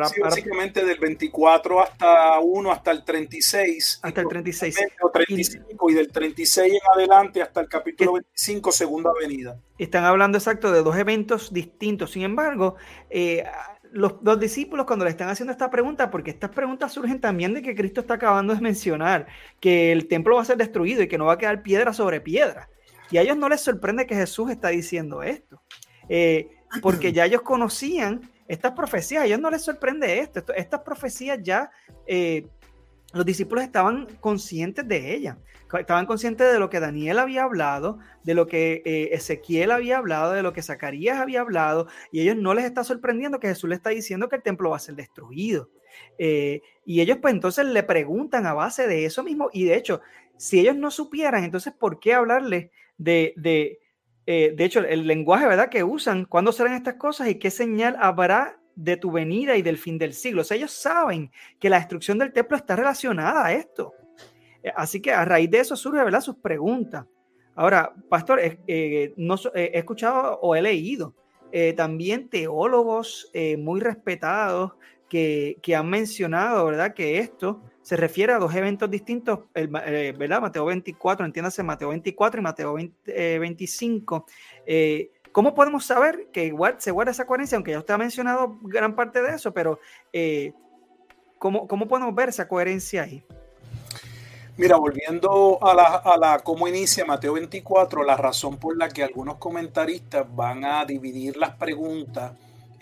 básicamente 0.00 0.84
del 0.84 0.98
24 0.98 1.80
hasta 1.80 2.38
1 2.40 2.72
hasta 2.72 2.90
el 2.90 3.04
36. 3.04 4.00
Hasta 4.02 4.20
el 4.20 4.28
36. 4.28 4.78
O 5.02 5.10
35 5.10 5.90
y, 5.90 5.94
del 5.94 6.10
36 6.10 6.72
en 6.72 6.80
adelante 6.94 7.42
hasta 7.42 7.60
el 7.60 7.68
capítulo 7.68 8.14
25, 8.14 8.72
segunda 8.72 9.10
avenida. 9.10 9.58
Están 9.78 10.04
hablando 10.04 10.38
exacto 10.38 10.72
de 10.72 10.82
dos 10.82 10.96
eventos 10.96 11.52
distintos. 11.52 12.12
Sin 12.12 12.22
embargo, 12.22 12.76
eh, 13.10 13.44
los, 13.90 14.14
los, 14.22 14.40
discípulos 14.40 14.86
cuando 14.86 15.04
le 15.04 15.10
están 15.10 15.28
haciendo 15.28 15.52
esta 15.52 15.70
pregunta, 15.70 16.10
porque 16.10 16.30
estas 16.30 16.50
preguntas 16.50 16.92
surgen 16.92 17.20
también 17.20 17.54
de 17.54 17.62
que 17.62 17.74
Cristo 17.74 18.00
está 18.00 18.14
acabando 18.14 18.54
de 18.54 18.60
mencionar 18.60 19.26
que 19.60 19.92
el 19.92 20.08
templo 20.08 20.36
va 20.36 20.42
a 20.42 20.46
ser 20.46 20.56
destruido 20.56 21.02
y 21.02 21.08
que 21.08 21.18
no 21.18 21.26
va 21.26 21.34
a 21.34 21.38
quedar 21.38 21.62
piedra 21.62 21.92
sobre 21.92 22.20
piedra. 22.20 22.68
Y 23.12 23.18
a 23.18 23.22
ellos 23.22 23.36
no 23.36 23.48
les 23.50 23.60
sorprende 23.60 24.06
que 24.06 24.14
Jesús 24.14 24.50
está 24.50 24.68
diciendo 24.68 25.22
esto, 25.22 25.60
eh, 26.08 26.50
porque 26.80 27.12
ya 27.12 27.26
ellos 27.26 27.42
conocían 27.42 28.31
estas 28.52 28.72
profecías, 28.72 29.22
a 29.22 29.26
ellos 29.26 29.40
no 29.40 29.50
les 29.50 29.62
sorprende 29.62 30.18
esto. 30.18 30.44
estas 30.54 30.80
profecías 30.80 31.38
ya 31.42 31.70
eh, 32.06 32.46
los 33.14 33.24
discípulos 33.24 33.64
estaban 33.64 34.06
conscientes 34.20 34.86
de 34.86 35.14
ellas. 35.14 35.38
Estaban 35.78 36.04
conscientes 36.04 36.52
de 36.52 36.58
lo 36.58 36.68
que 36.68 36.78
Daniel 36.78 37.18
había 37.18 37.44
hablado, 37.44 37.98
de 38.24 38.34
lo 38.34 38.46
que 38.46 38.82
eh, 38.84 39.08
Ezequiel 39.12 39.70
había 39.70 39.96
hablado, 39.96 40.32
de 40.32 40.42
lo 40.42 40.52
que 40.52 40.60
Zacarías 40.60 41.18
había 41.18 41.40
hablado, 41.40 41.88
y 42.10 42.20
ellos 42.20 42.36
no 42.36 42.52
les 42.52 42.66
está 42.66 42.84
sorprendiendo 42.84 43.40
que 43.40 43.48
Jesús 43.48 43.70
les 43.70 43.78
está 43.78 43.88
diciendo 43.88 44.28
que 44.28 44.36
el 44.36 44.42
templo 44.42 44.68
va 44.68 44.76
a 44.76 44.80
ser 44.80 44.96
destruido. 44.96 45.70
Eh, 46.18 46.60
y 46.84 47.00
ellos 47.00 47.18
pues 47.22 47.32
entonces 47.32 47.64
le 47.64 47.82
preguntan 47.82 48.44
a 48.46 48.52
base 48.52 48.86
de 48.86 49.06
eso 49.06 49.24
mismo. 49.24 49.48
Y 49.50 49.64
de 49.64 49.76
hecho, 49.76 50.02
si 50.36 50.60
ellos 50.60 50.76
no 50.76 50.90
supieran, 50.90 51.42
entonces, 51.42 51.72
¿por 51.72 52.00
qué 52.00 52.12
hablarles 52.12 52.70
de, 52.98 53.32
de, 53.36 53.78
eh, 54.26 54.52
de 54.56 54.64
hecho, 54.64 54.80
el 54.80 55.06
lenguaje, 55.06 55.46
¿verdad? 55.46 55.68
Que 55.68 55.82
usan, 55.82 56.24
¿cuándo 56.24 56.52
serán 56.52 56.74
estas 56.74 56.94
cosas 56.94 57.28
y 57.28 57.36
qué 57.36 57.50
señal 57.50 57.96
habrá 58.00 58.58
de 58.74 58.96
tu 58.96 59.10
venida 59.10 59.56
y 59.56 59.62
del 59.62 59.78
fin 59.78 59.98
del 59.98 60.14
siglo? 60.14 60.42
O 60.42 60.54
ellos 60.54 60.70
saben 60.70 61.30
que 61.58 61.68
la 61.68 61.78
destrucción 61.78 62.18
del 62.18 62.32
templo 62.32 62.56
está 62.56 62.76
relacionada 62.76 63.46
a 63.46 63.52
esto. 63.52 63.94
Eh, 64.62 64.72
así 64.76 65.00
que 65.00 65.12
a 65.12 65.24
raíz 65.24 65.50
de 65.50 65.60
eso 65.60 65.76
surge, 65.76 66.04
¿verdad? 66.04 66.20
Sus 66.20 66.36
preguntas. 66.36 67.04
Ahora, 67.54 67.92
pastor, 68.08 68.40
eh, 68.40 69.12
no, 69.16 69.36
he 69.54 69.78
escuchado 69.78 70.38
o 70.40 70.54
he 70.56 70.62
leído 70.62 71.14
también 71.76 72.30
teólogos 72.30 73.30
muy 73.58 73.78
respetados 73.78 74.72
que, 75.06 75.58
que, 75.60 75.76
han 75.76 75.90
mencionado, 75.90 76.64
¿verdad? 76.64 76.94
Que 76.94 77.18
esto 77.18 77.62
se 77.82 77.96
refiere 77.96 78.32
a 78.32 78.38
dos 78.38 78.54
eventos 78.54 78.88
distintos, 78.90 79.40
eh, 79.54 80.14
¿verdad? 80.16 80.40
Mateo 80.40 80.64
24, 80.66 81.26
entiéndase 81.26 81.62
Mateo 81.62 81.88
24 81.88 82.40
y 82.40 82.42
Mateo 82.42 82.74
25. 83.04 84.26
Eh, 84.64 84.64
eh, 84.66 85.10
¿Cómo 85.32 85.54
podemos 85.54 85.84
saber 85.84 86.28
que 86.32 86.44
igual 86.44 86.76
se 86.78 86.90
guarda 86.90 87.10
esa 87.10 87.26
coherencia? 87.26 87.56
Aunque 87.56 87.72
ya 87.72 87.78
usted 87.78 87.94
ha 87.94 87.98
mencionado 87.98 88.58
gran 88.62 88.94
parte 88.94 89.22
de 89.22 89.34
eso, 89.34 89.52
pero 89.52 89.80
¿cómo, 91.38 91.66
¿cómo, 91.66 91.88
podemos 91.88 92.14
ver 92.14 92.28
esa 92.28 92.46
coherencia 92.46 93.02
ahí? 93.02 93.24
Mira, 94.58 94.76
volviendo 94.76 95.58
a 95.62 95.74
la, 95.74 95.96
a 95.96 96.18
la 96.18 96.38
cómo 96.40 96.68
inicia 96.68 97.06
Mateo 97.06 97.32
24, 97.32 98.04
la 98.04 98.16
razón 98.16 98.58
por 98.58 98.76
la 98.76 98.90
que 98.90 99.02
algunos 99.02 99.36
comentaristas 99.38 100.26
van 100.36 100.66
a 100.66 100.84
dividir 100.84 101.38
las 101.38 101.56
preguntas 101.56 102.32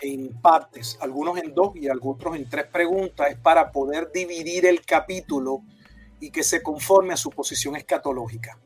en 0.01 0.41
partes, 0.41 0.97
algunos 0.99 1.37
en 1.37 1.53
dos 1.53 1.75
y 1.75 1.87
algunos 1.87 2.35
en 2.35 2.49
tres 2.49 2.65
preguntas, 2.65 3.29
es 3.29 3.37
para 3.37 3.71
poder 3.71 4.11
dividir 4.11 4.65
el 4.65 4.83
capítulo 4.83 5.61
y 6.19 6.31
que 6.31 6.43
se 6.43 6.61
conforme 6.61 7.13
a 7.13 7.17
su 7.17 7.29
posición 7.29 7.75
escatológica. 7.75 8.57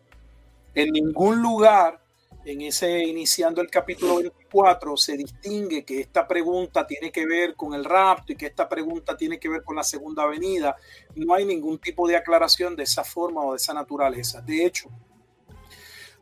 En 0.74 0.92
ningún 0.92 1.42
lugar 1.42 2.02
en 2.46 2.62
ese 2.62 3.04
iniciando 3.04 3.60
el 3.60 3.72
capítulo 3.72 4.18
24 4.18 4.96
se 4.98 5.18
distingue 5.18 5.84
que 5.84 6.00
esta 6.00 6.28
pregunta 6.28 6.86
tiene 6.86 7.12
que 7.12 7.26
ver 7.26 7.56
con 7.56 7.74
el 7.74 7.84
rapto 7.84 8.34
y 8.34 8.36
que 8.36 8.46
esta 8.46 8.70
pregunta 8.70 9.18
tiene 9.18 9.40
que 9.40 9.50
ver 9.50 9.64
con 9.64 9.76
la 9.76 9.84
segunda 9.84 10.28
venida. 10.28 10.76
No 11.16 11.34
hay 11.34 11.46
ningún 11.46 11.80
tipo 11.80 12.08
de 12.08 12.16
aclaración 12.16 12.76
de 12.76 12.84
esa 12.84 13.04
forma 13.04 13.42
o 13.42 13.52
de 13.54 13.58
esa 13.58 13.74
naturaleza. 13.74 14.42
De 14.42 14.64
hecho, 14.64 14.90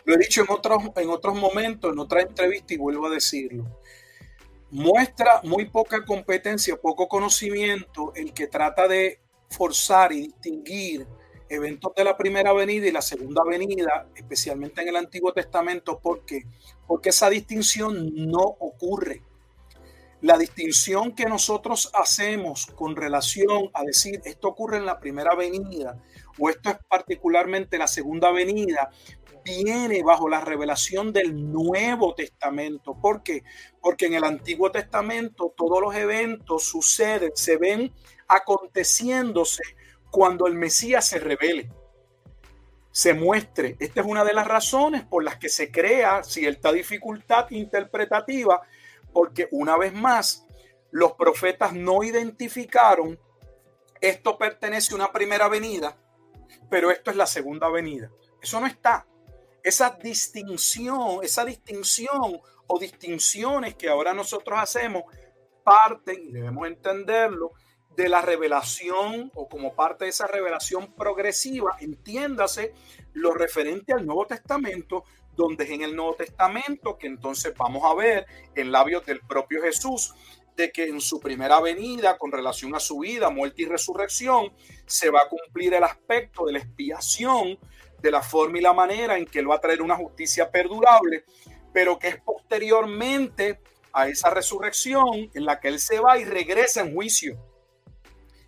lo 0.06 0.16
he 0.16 0.18
dicho 0.18 0.42
en 0.42 0.48
otros, 0.50 0.84
en 0.96 1.10
otros 1.10 1.36
momentos, 1.36 1.92
en 1.92 2.00
otra 2.00 2.22
entrevista 2.22 2.74
y 2.74 2.78
vuelvo 2.78 3.08
a 3.08 3.10
decirlo 3.10 3.66
muestra 4.74 5.40
muy 5.44 5.66
poca 5.66 6.04
competencia, 6.04 6.76
poco 6.78 7.08
conocimiento 7.08 8.12
el 8.16 8.34
que 8.34 8.48
trata 8.48 8.88
de 8.88 9.20
forzar 9.48 10.12
y 10.12 10.22
distinguir 10.22 11.06
eventos 11.48 11.94
de 11.96 12.04
la 12.04 12.18
primera 12.18 12.54
venida 12.54 12.88
y 12.88 12.92
la 12.92 13.04
segunda 13.04 13.44
venida, 13.48 14.08
especialmente 14.16 14.82
en 14.82 14.88
el 14.88 14.96
Antiguo 14.96 15.32
Testamento, 15.32 16.00
porque 16.02 16.48
porque 16.88 17.10
esa 17.10 17.30
distinción 17.30 18.14
no 18.16 18.42
ocurre. 18.42 19.22
La 20.22 20.40
distinción 20.40 21.14
que 21.14 21.26
nosotros 21.26 21.92
hacemos 21.94 22.66
con 22.66 22.96
relación 22.96 23.70
a 23.74 23.84
decir 23.84 24.22
esto 24.26 24.48
ocurre 24.48 24.78
en 24.78 24.88
la 24.88 25.00
primera 25.00 25.36
venida 25.36 26.02
o 26.40 26.50
esto 26.50 26.72
es 26.72 26.78
particularmente 26.90 27.78
la 27.78 27.88
segunda 27.88 28.32
venida, 28.32 28.90
viene 29.44 30.04
bajo 30.04 30.30
la 30.30 30.42
revelación 30.42 31.12
del 31.12 31.52
Nuevo 31.52 32.16
Testamento. 32.16 32.98
¿Por 33.00 33.24
qué? 33.24 33.44
Porque 33.82 34.06
en 34.06 34.14
el 34.14 34.24
Antiguo 34.24 34.72
Testamento 34.72 35.54
todos 35.56 35.82
los 35.82 35.96
eventos 35.96 36.64
suceden, 36.64 37.32
se 37.36 37.58
ven 37.58 37.94
aconteciéndose 38.28 39.64
cuando 40.12 40.48
el 40.48 40.54
Mesías 40.54 41.08
se 41.08 41.20
revele, 41.20 41.72
se 42.92 43.14
muestre. 43.14 43.76
Esta 43.80 44.02
es 44.02 44.08
una 44.08 44.24
de 44.24 44.34
las 44.34 44.48
razones 44.48 45.04
por 45.04 45.24
las 45.24 45.38
que 45.38 45.50
se 45.50 45.72
crea 45.72 46.24
cierta 46.24 46.72
dificultad 46.72 47.50
interpretativa, 47.52 48.62
porque 49.12 49.48
una 49.52 49.78
vez 49.78 49.94
más, 49.94 50.46
los 50.92 51.14
profetas 51.14 51.74
no 51.74 52.04
identificaron 52.04 53.20
esto 54.04 54.38
pertenece 54.38 54.92
a 54.92 54.98
una 54.98 55.14
primera 55.14 55.48
venida, 55.48 55.96
pero 56.70 56.92
esto 56.92 57.10
es 57.10 57.16
la 57.16 57.26
segunda 57.26 57.70
venida. 57.70 58.12
Eso 58.42 58.60
no 58.60 58.68
está 58.68 59.08
esa 59.64 59.92
distinción, 59.92 61.24
esa 61.24 61.46
distinción 61.46 62.40
o 62.68 62.80
distinciones 62.80 63.76
que 63.76 63.90
ahora 63.90 64.14
nosotros 64.14 64.60
hacemos 64.60 65.04
parten, 65.64 66.22
y 66.28 66.32
debemos 66.34 66.68
entenderlo, 66.68 67.54
de 67.96 68.10
la 68.10 68.22
revelación 68.22 69.32
o 69.36 69.48
como 69.48 69.76
parte 69.76 70.06
de 70.06 70.10
esa 70.10 70.28
revelación 70.28 70.94
progresiva, 70.96 71.78
entiéndase 71.80 72.74
lo 73.14 73.34
referente 73.34 73.94
al 73.94 74.06
Nuevo 74.06 74.26
Testamento, 74.26 75.04
donde 75.36 75.64
es 75.66 75.70
en 75.72 75.84
el 75.84 75.96
Nuevo 75.96 76.16
Testamento 76.16 76.98
que 76.98 77.08
entonces 77.08 77.54
vamos 77.56 77.84
a 77.86 77.94
ver 77.94 78.26
en 78.56 78.72
labios 78.72 79.06
del 79.06 79.20
propio 79.20 79.62
Jesús 79.62 80.14
de 80.56 80.72
que 80.72 80.86
en 80.86 81.02
su 81.02 81.20
primera 81.20 81.60
venida, 81.60 82.18
con 82.18 82.32
relación 82.32 82.76
a 82.76 82.80
su 82.80 83.00
vida, 83.00 83.30
muerte 83.30 83.64
y 83.64 83.66
resurrección, 83.66 84.54
se 84.86 85.10
va 85.10 85.22
a 85.22 85.30
cumplir 85.30 85.74
el 85.74 85.84
aspecto 85.84 86.46
de 86.46 86.54
la 86.54 86.60
expiación 86.60 87.58
de 88.04 88.12
la 88.12 88.22
forma 88.22 88.60
y 88.60 88.62
la 88.62 88.74
manera 88.74 89.18
en 89.18 89.26
que 89.26 89.40
él 89.40 89.50
va 89.50 89.56
a 89.56 89.62
traer 89.62 89.82
una 89.82 89.96
justicia 89.96 90.52
perdurable, 90.52 91.24
pero 91.72 91.98
que 91.98 92.10
es 92.10 92.22
posteriormente 92.22 93.62
a 93.94 94.10
esa 94.10 94.30
resurrección 94.30 95.32
en 95.34 95.46
la 95.46 95.60
que 95.60 95.70
él 95.70 95.80
se 95.80 96.00
va 96.00 96.18
y 96.18 96.26
regresa 96.26 96.82
en 96.82 96.94
juicio. 96.94 97.40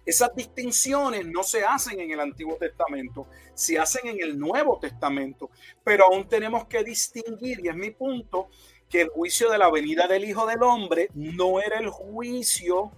Esas 0.06 0.36
distinciones 0.36 1.26
no 1.26 1.42
se 1.42 1.64
hacen 1.64 2.00
en 2.02 2.12
el 2.12 2.20
Antiguo 2.20 2.58
Testamento, 2.58 3.28
se 3.54 3.80
hacen 3.80 4.08
en 4.08 4.22
el 4.22 4.38
Nuevo 4.38 4.78
Testamento, 4.78 5.50
pero 5.84 6.06
aún 6.06 6.28
tenemos 6.28 6.68
que 6.68 6.84
distinguir, 6.84 7.62
y 7.64 7.70
es 7.70 7.76
mi 7.76 7.92
punto, 7.92 8.50
que 8.90 9.02
el 9.02 9.10
juicio 9.10 9.50
de 9.50 9.58
la 9.58 9.72
venida 9.72 10.06
del 10.06 10.26
Hijo 10.26 10.46
del 10.46 10.62
Hombre 10.62 11.10
no 11.14 11.62
era 11.62 11.80
el 11.80 11.90
juicio 11.90 12.92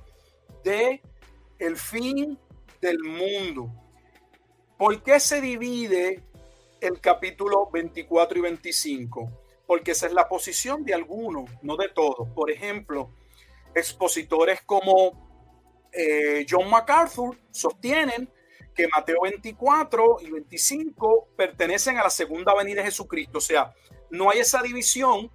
de 0.63 1.01
el 1.59 1.77
fin 1.77 2.37
del 2.81 2.99
mundo. 2.99 3.71
¿Por 4.77 5.01
qué 5.01 5.19
se 5.19 5.41
divide 5.41 6.23
el 6.81 6.99
capítulo 6.99 7.69
24 7.71 8.37
y 8.37 8.41
25, 8.41 9.31
porque 9.65 9.91
esa 9.91 10.07
es 10.07 10.13
la 10.13 10.27
posición 10.27 10.83
de 10.83 10.93
algunos, 10.93 11.49
no 11.61 11.75
de 11.77 11.89
todos. 11.89 12.29
Por 12.29 12.51
ejemplo, 12.51 13.11
expositores 13.73 14.61
como 14.61 15.89
eh, 15.91 16.45
John 16.49 16.69
MacArthur 16.69 17.37
sostienen 17.51 18.29
que 18.73 18.87
Mateo 18.87 19.21
24 19.23 20.17
y 20.21 20.31
25 20.31 21.29
pertenecen 21.35 21.97
a 21.97 22.03
la 22.03 22.09
segunda 22.09 22.53
venida 22.55 22.81
de 22.81 22.87
Jesucristo. 22.87 23.39
O 23.39 23.41
sea, 23.41 23.73
no 24.11 24.29
hay 24.29 24.39
esa 24.39 24.61
división, 24.61 25.31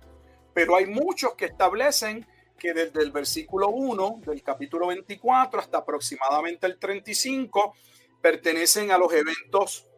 pero 0.55 0.77
hay 0.77 0.87
muchos 0.87 1.35
que 1.35 1.47
establecen 1.47 2.27
que 2.57 2.73
desde 2.73 3.03
el 3.03 3.11
versículo 3.11 3.71
1 3.71 4.21
del 4.25 4.43
capítulo 4.43 4.87
24 4.87 5.59
hasta 5.59 5.79
aproximadamente 5.79 6.69
el 6.69 6.79
35 6.79 7.75
pertenecen 8.21 8.93
a 8.93 8.99
los 8.99 9.13
eventos 9.13 9.89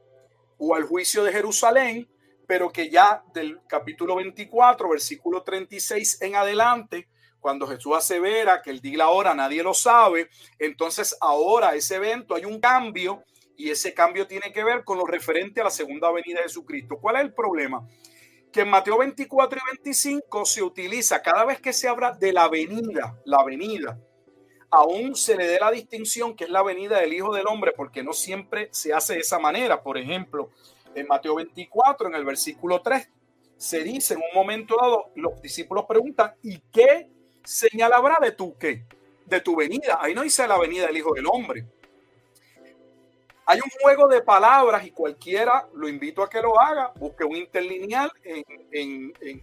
o 0.66 0.74
al 0.74 0.84
juicio 0.84 1.22
de 1.24 1.32
Jerusalén, 1.32 2.08
pero 2.46 2.70
que 2.70 2.90
ya 2.90 3.22
del 3.32 3.60
capítulo 3.68 4.16
24, 4.16 4.88
versículo 4.88 5.42
36 5.42 6.22
en 6.22 6.36
adelante, 6.36 7.08
cuando 7.40 7.66
Jesús 7.66 7.94
asevera 7.94 8.62
que 8.62 8.70
el 8.70 8.80
día 8.80 8.94
y 8.94 8.96
la 8.96 9.08
hora 9.10 9.34
nadie 9.34 9.62
lo 9.62 9.74
sabe, 9.74 10.30
entonces 10.58 11.16
ahora 11.20 11.74
ese 11.74 11.96
evento 11.96 12.34
hay 12.34 12.46
un 12.46 12.58
cambio 12.58 13.22
y 13.56 13.70
ese 13.70 13.92
cambio 13.92 14.26
tiene 14.26 14.52
que 14.52 14.64
ver 14.64 14.82
con 14.84 14.98
lo 14.98 15.04
referente 15.04 15.60
a 15.60 15.64
la 15.64 15.70
segunda 15.70 16.10
venida 16.10 16.38
de 16.38 16.44
Jesucristo. 16.44 16.98
¿Cuál 17.00 17.16
es 17.16 17.22
el 17.22 17.34
problema? 17.34 17.86
Que 18.50 18.62
en 18.62 18.70
Mateo 18.70 18.98
24 18.98 19.58
y 19.58 19.76
25 19.76 20.46
se 20.46 20.62
utiliza 20.62 21.20
cada 21.20 21.44
vez 21.44 21.60
que 21.60 21.72
se 21.72 21.86
habla 21.86 22.12
de 22.12 22.32
la 22.32 22.48
venida, 22.48 23.20
la 23.26 23.44
venida, 23.44 23.98
aún 24.74 25.14
se 25.14 25.36
le 25.36 25.46
dé 25.46 25.58
la 25.60 25.70
distinción 25.70 26.34
que 26.34 26.44
es 26.44 26.50
la 26.50 26.62
venida 26.62 27.00
del 27.00 27.12
Hijo 27.12 27.34
del 27.34 27.46
Hombre, 27.46 27.72
porque 27.76 28.02
no 28.02 28.12
siempre 28.12 28.68
se 28.72 28.92
hace 28.92 29.14
de 29.14 29.20
esa 29.20 29.38
manera. 29.38 29.82
Por 29.82 29.96
ejemplo, 29.96 30.50
en 30.94 31.06
Mateo 31.06 31.36
24, 31.36 32.08
en 32.08 32.14
el 32.14 32.24
versículo 32.24 32.82
3, 32.82 33.08
se 33.56 33.82
dice 33.82 34.14
en 34.14 34.20
un 34.20 34.34
momento 34.34 34.76
dado, 34.80 35.10
los 35.14 35.40
discípulos 35.40 35.84
preguntan, 35.88 36.34
¿y 36.42 36.58
qué 36.72 37.08
señal 37.44 37.92
habrá 37.92 38.18
de 38.20 38.32
tu 38.32 38.56
qué? 38.58 38.84
De 39.26 39.40
tu 39.40 39.56
venida. 39.56 39.98
Ahí 40.00 40.14
no 40.14 40.22
dice 40.22 40.46
la 40.46 40.58
venida 40.58 40.86
del 40.86 40.96
Hijo 40.96 41.14
del 41.14 41.26
Hombre. 41.26 41.64
Hay 43.46 43.58
un 43.58 43.70
juego 43.80 44.08
de 44.08 44.22
palabras 44.22 44.86
y 44.86 44.90
cualquiera 44.90 45.68
lo 45.74 45.88
invito 45.88 46.22
a 46.22 46.28
que 46.28 46.40
lo 46.40 46.58
haga. 46.60 46.92
Busque 46.96 47.24
un 47.24 47.36
interlineal 47.36 48.10
en, 48.22 49.12
en 49.20 49.42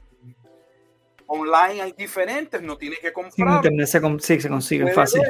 online 1.32 1.82
hay 1.82 1.94
diferentes, 1.94 2.62
no 2.62 2.78
tiene 2.78 2.98
que 2.98 3.14
comprar. 3.14 3.56
internet 3.56 3.88
se, 3.88 4.02
sí, 4.20 4.42
se 4.42 4.50
consigue 4.50 4.92
fácil. 4.92 5.22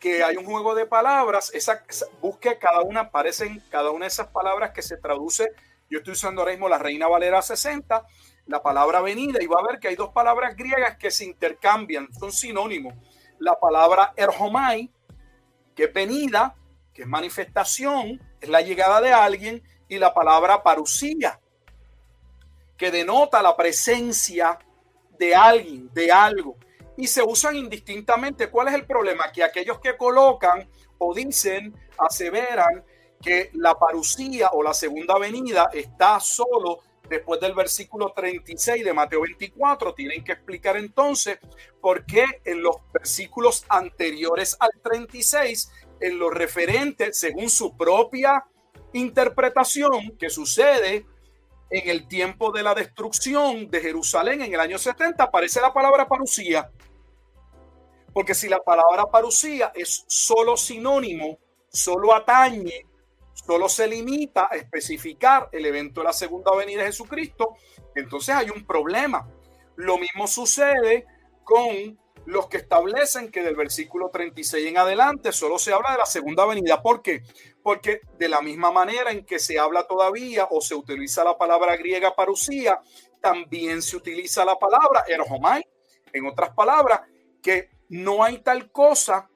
Que 0.00 0.22
hay 0.22 0.36
un 0.36 0.44
juego 0.44 0.74
de 0.74 0.86
palabras, 0.86 1.52
esa, 1.54 1.84
busque 2.20 2.58
cada 2.58 2.82
una, 2.82 3.02
aparecen 3.02 3.62
cada 3.70 3.90
una 3.90 4.06
de 4.06 4.08
esas 4.08 4.26
palabras 4.28 4.72
que 4.72 4.82
se 4.82 4.96
traduce. 4.96 5.52
Yo 5.88 5.98
estoy 5.98 6.14
usando 6.14 6.40
ahora 6.40 6.52
mismo 6.52 6.68
la 6.68 6.78
Reina 6.78 7.06
Valera 7.06 7.40
60, 7.40 8.04
la 8.46 8.62
palabra 8.62 9.00
venida, 9.00 9.40
y 9.40 9.46
va 9.46 9.60
a 9.60 9.70
ver 9.70 9.78
que 9.78 9.88
hay 9.88 9.94
dos 9.94 10.10
palabras 10.10 10.56
griegas 10.56 10.96
que 10.96 11.12
se 11.12 11.24
intercambian, 11.24 12.12
son 12.12 12.32
sinónimos. 12.32 12.94
La 13.38 13.58
palabra 13.58 14.12
erhomai 14.16 14.90
que 15.76 15.84
es 15.84 15.92
venida, 15.92 16.56
que 16.92 17.02
es 17.02 17.08
manifestación, 17.08 18.20
es 18.40 18.48
la 18.48 18.62
llegada 18.62 19.00
de 19.00 19.12
alguien, 19.12 19.62
y 19.88 19.98
la 19.98 20.12
palabra 20.12 20.64
parucía, 20.64 21.38
que 22.76 22.90
denota 22.90 23.42
la 23.42 23.56
presencia 23.56 24.58
de 25.18 25.34
alguien, 25.34 25.90
de 25.92 26.10
algo. 26.10 26.56
Y 26.96 27.06
se 27.06 27.22
usan 27.22 27.56
indistintamente. 27.56 28.48
¿Cuál 28.48 28.68
es 28.68 28.74
el 28.74 28.86
problema? 28.86 29.30
Que 29.32 29.44
aquellos 29.44 29.78
que 29.80 29.96
colocan 29.96 30.68
o 30.98 31.14
dicen, 31.14 31.74
aseveran 31.98 32.84
que 33.20 33.50
la 33.54 33.74
parucía 33.74 34.50
o 34.52 34.62
la 34.62 34.74
segunda 34.74 35.18
venida 35.18 35.68
está 35.72 36.20
solo 36.20 36.80
después 37.08 37.40
del 37.40 37.54
versículo 37.54 38.12
36 38.14 38.84
de 38.84 38.92
Mateo 38.92 39.22
24. 39.22 39.94
Tienen 39.94 40.24
que 40.24 40.32
explicar 40.32 40.76
entonces 40.76 41.38
por 41.80 42.04
qué 42.04 42.24
en 42.44 42.62
los 42.62 42.76
versículos 42.92 43.64
anteriores 43.68 44.56
al 44.58 44.70
36, 44.82 45.70
en 46.00 46.18
lo 46.18 46.30
referente, 46.30 47.12
según 47.12 47.48
su 47.48 47.76
propia 47.76 48.44
interpretación, 48.92 50.16
que 50.18 50.30
sucede 50.30 51.06
en 51.70 51.88
el 51.88 52.06
tiempo 52.08 52.52
de 52.52 52.62
la 52.62 52.74
destrucción 52.74 53.70
de 53.70 53.80
Jerusalén 53.80 54.42
en 54.42 54.54
el 54.54 54.60
año 54.60 54.78
70, 54.78 55.22
aparece 55.24 55.60
la 55.60 55.72
palabra 55.72 56.06
parucía. 56.06 56.70
Porque 58.12 58.34
si 58.34 58.48
la 58.48 58.60
palabra 58.60 59.04
parucía 59.06 59.72
es 59.74 60.04
solo 60.06 60.56
sinónimo, 60.56 61.38
solo 61.68 62.14
atañe 62.14 62.86
solo 63.44 63.68
se 63.68 63.86
limita 63.86 64.48
a 64.50 64.56
especificar 64.56 65.48
el 65.52 65.66
evento 65.66 66.00
de 66.00 66.06
la 66.06 66.12
segunda 66.12 66.54
venida 66.54 66.80
de 66.80 66.86
Jesucristo, 66.86 67.56
entonces 67.94 68.34
hay 68.34 68.50
un 68.50 68.66
problema. 68.66 69.28
Lo 69.76 69.98
mismo 69.98 70.26
sucede 70.26 71.06
con 71.44 71.98
los 72.24 72.48
que 72.48 72.56
establecen 72.56 73.30
que 73.30 73.42
del 73.42 73.54
versículo 73.54 74.08
36 74.08 74.66
en 74.66 74.78
adelante 74.78 75.32
solo 75.32 75.58
se 75.58 75.72
habla 75.72 75.92
de 75.92 75.98
la 75.98 76.06
segunda 76.06 76.44
venida. 76.44 76.82
¿Por 76.82 77.02
qué? 77.02 77.22
Porque 77.66 78.02
de 78.16 78.28
la 78.28 78.42
misma 78.42 78.70
manera 78.70 79.10
en 79.10 79.26
que 79.26 79.40
se 79.40 79.58
habla 79.58 79.88
todavía 79.88 80.46
o 80.52 80.60
se 80.60 80.76
utiliza 80.76 81.24
la 81.24 81.36
palabra 81.36 81.76
griega 81.76 82.14
parucía, 82.14 82.80
también 83.20 83.82
se 83.82 83.96
utiliza 83.96 84.44
la 84.44 84.56
palabra 84.56 85.02
erhomai. 85.08 85.66
En 86.12 86.26
otras 86.26 86.50
palabras, 86.50 87.00
que 87.42 87.68
no 87.88 88.22
hay 88.22 88.38
tal 88.38 88.70
cosa 88.70 89.28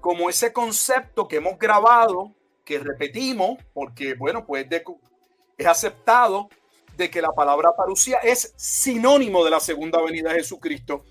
como 0.00 0.28
ese 0.28 0.52
concepto 0.52 1.28
que 1.28 1.36
hemos 1.36 1.60
grabado 1.60 2.34
que 2.64 2.80
repetimos, 2.80 3.56
porque, 3.72 4.14
bueno, 4.14 4.44
pues 4.44 4.66
es 5.56 5.66
aceptado 5.68 6.48
de 6.96 7.08
que 7.08 7.22
la 7.22 7.30
palabra 7.30 7.70
parucía 7.76 8.18
es 8.18 8.52
sinónimo 8.56 9.44
de 9.44 9.52
la 9.52 9.60
segunda 9.60 10.02
venida 10.02 10.30
de 10.30 10.40
Jesucristo. 10.40 11.04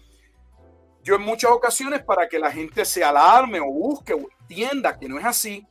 Yo 1.04 1.16
en 1.16 1.22
muchas 1.22 1.52
ocasiones, 1.52 2.04
para 2.04 2.28
que 2.28 2.38
la 2.38 2.52
gente 2.52 2.84
se 2.84 3.02
alarme 3.02 3.62
o 3.62 3.72
busque 3.72 4.14
o 4.14 4.28
entienda 4.42 5.00
que 5.00 5.08
no 5.08 5.18
es 5.18 5.24
así, 5.24 5.66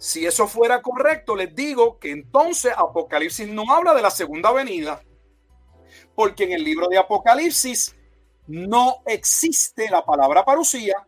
si 0.00 0.24
eso 0.24 0.48
fuera 0.48 0.80
correcto, 0.80 1.36
les 1.36 1.54
digo 1.54 1.98
que 1.98 2.10
entonces 2.10 2.72
Apocalipsis 2.74 3.46
no 3.46 3.70
habla 3.70 3.92
de 3.92 4.00
la 4.00 4.10
segunda 4.10 4.50
venida, 4.50 5.02
porque 6.14 6.44
en 6.44 6.52
el 6.52 6.64
libro 6.64 6.88
de 6.88 6.96
Apocalipsis 6.96 7.94
no 8.46 9.02
existe 9.04 9.90
la 9.90 10.02
palabra 10.02 10.42
parucía. 10.42 11.06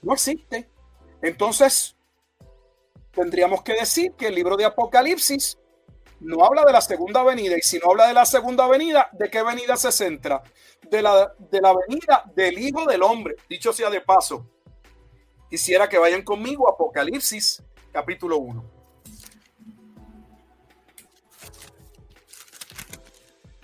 No 0.00 0.14
existe. 0.14 0.70
Entonces, 1.20 1.94
tendríamos 3.12 3.62
que 3.62 3.74
decir 3.74 4.14
que 4.14 4.28
el 4.28 4.34
libro 4.34 4.56
de 4.56 4.64
Apocalipsis 4.64 5.58
no 6.20 6.46
habla 6.46 6.64
de 6.64 6.72
la 6.72 6.80
segunda 6.80 7.22
venida. 7.24 7.58
Y 7.58 7.60
si 7.60 7.78
no 7.78 7.90
habla 7.90 8.08
de 8.08 8.14
la 8.14 8.24
segunda 8.24 8.66
venida, 8.68 9.10
¿de 9.12 9.28
qué 9.28 9.42
venida 9.42 9.76
se 9.76 9.92
centra? 9.92 10.42
De 10.90 11.02
la, 11.02 11.30
de 11.38 11.60
la 11.60 11.74
venida 11.74 12.24
del 12.34 12.58
Hijo 12.58 12.86
del 12.86 13.02
Hombre. 13.02 13.36
Dicho 13.50 13.70
sea 13.74 13.90
de 13.90 14.00
paso, 14.00 14.46
quisiera 15.48 15.88
que 15.88 15.98
vayan 15.98 16.22
conmigo 16.22 16.68
a 16.68 16.72
Apocalipsis 16.72 17.62
capítulo 17.92 18.38
1. 18.38 18.78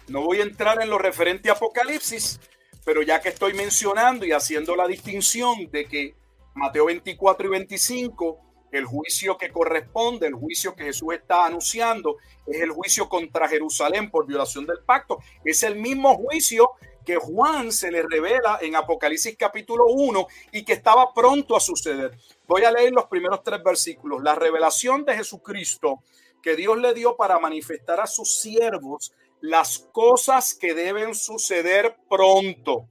No 0.09 0.22
voy 0.22 0.41
a 0.41 0.43
entrar 0.43 0.82
en 0.82 0.91
lo 0.91 0.99
referente 0.99 1.49
a 1.49 1.55
Apocalipsis, 1.55 2.41
pero 2.85 3.03
ya 3.03 3.20
que 3.20 3.30
estoy 3.30 3.55
mencionando 3.55 4.26
y 4.26 4.32
haciendo 4.32 4.76
la 4.76 4.87
distinción 4.87 5.70
de 5.70 5.87
que 5.87 6.14
Mateo 6.55 6.87
24 6.87 7.47
y 7.47 7.51
25, 7.51 8.41
el 8.70 8.85
juicio 8.85 9.39
que 9.39 9.51
corresponde, 9.51 10.26
el 10.26 10.35
juicio 10.35 10.74
que 10.74 10.85
Jesús 10.85 11.14
está 11.14 11.47
anunciando, 11.47 12.16
es 12.47 12.61
el 12.61 12.70
juicio 12.70 13.09
contra 13.09 13.49
Jerusalén 13.49 14.11
por 14.11 14.26
violación 14.26 14.66
del 14.66 14.85
pacto. 14.85 15.18
Es 15.45 15.62
el 15.62 15.76
mismo 15.76 16.14
juicio 16.16 16.72
que 17.05 17.16
Juan 17.16 17.70
se 17.70 17.90
le 17.90 18.02
revela 18.02 18.59
en 18.61 18.76
Apocalipsis 18.76 19.36
capítulo 19.36 19.86
1 19.86 20.26
y 20.52 20.64
que 20.64 20.72
estaba 20.72 21.12
pronto 21.12 21.57
a 21.57 21.61
suceder. 21.61 22.16
Voy 22.46 22.64
a 22.64 22.72
leer 22.72 22.92
los 22.92 23.07
primeros 23.07 23.42
tres 23.42 23.62
versículos. 23.62 24.22
La 24.22 24.34
revelación 24.34 25.05
de 25.05 25.16
Jesucristo 25.16 26.02
que 26.42 26.57
Dios 26.57 26.76
le 26.76 26.92
dio 26.92 27.16
para 27.16 27.38
manifestar 27.38 28.00
a 28.00 28.07
sus 28.07 28.36
siervos 28.36 29.12
las 29.40 29.78
cosas 29.92 30.55
que 30.55 30.74
deben 30.74 31.14
suceder 31.14 31.96
pronto 32.09 32.88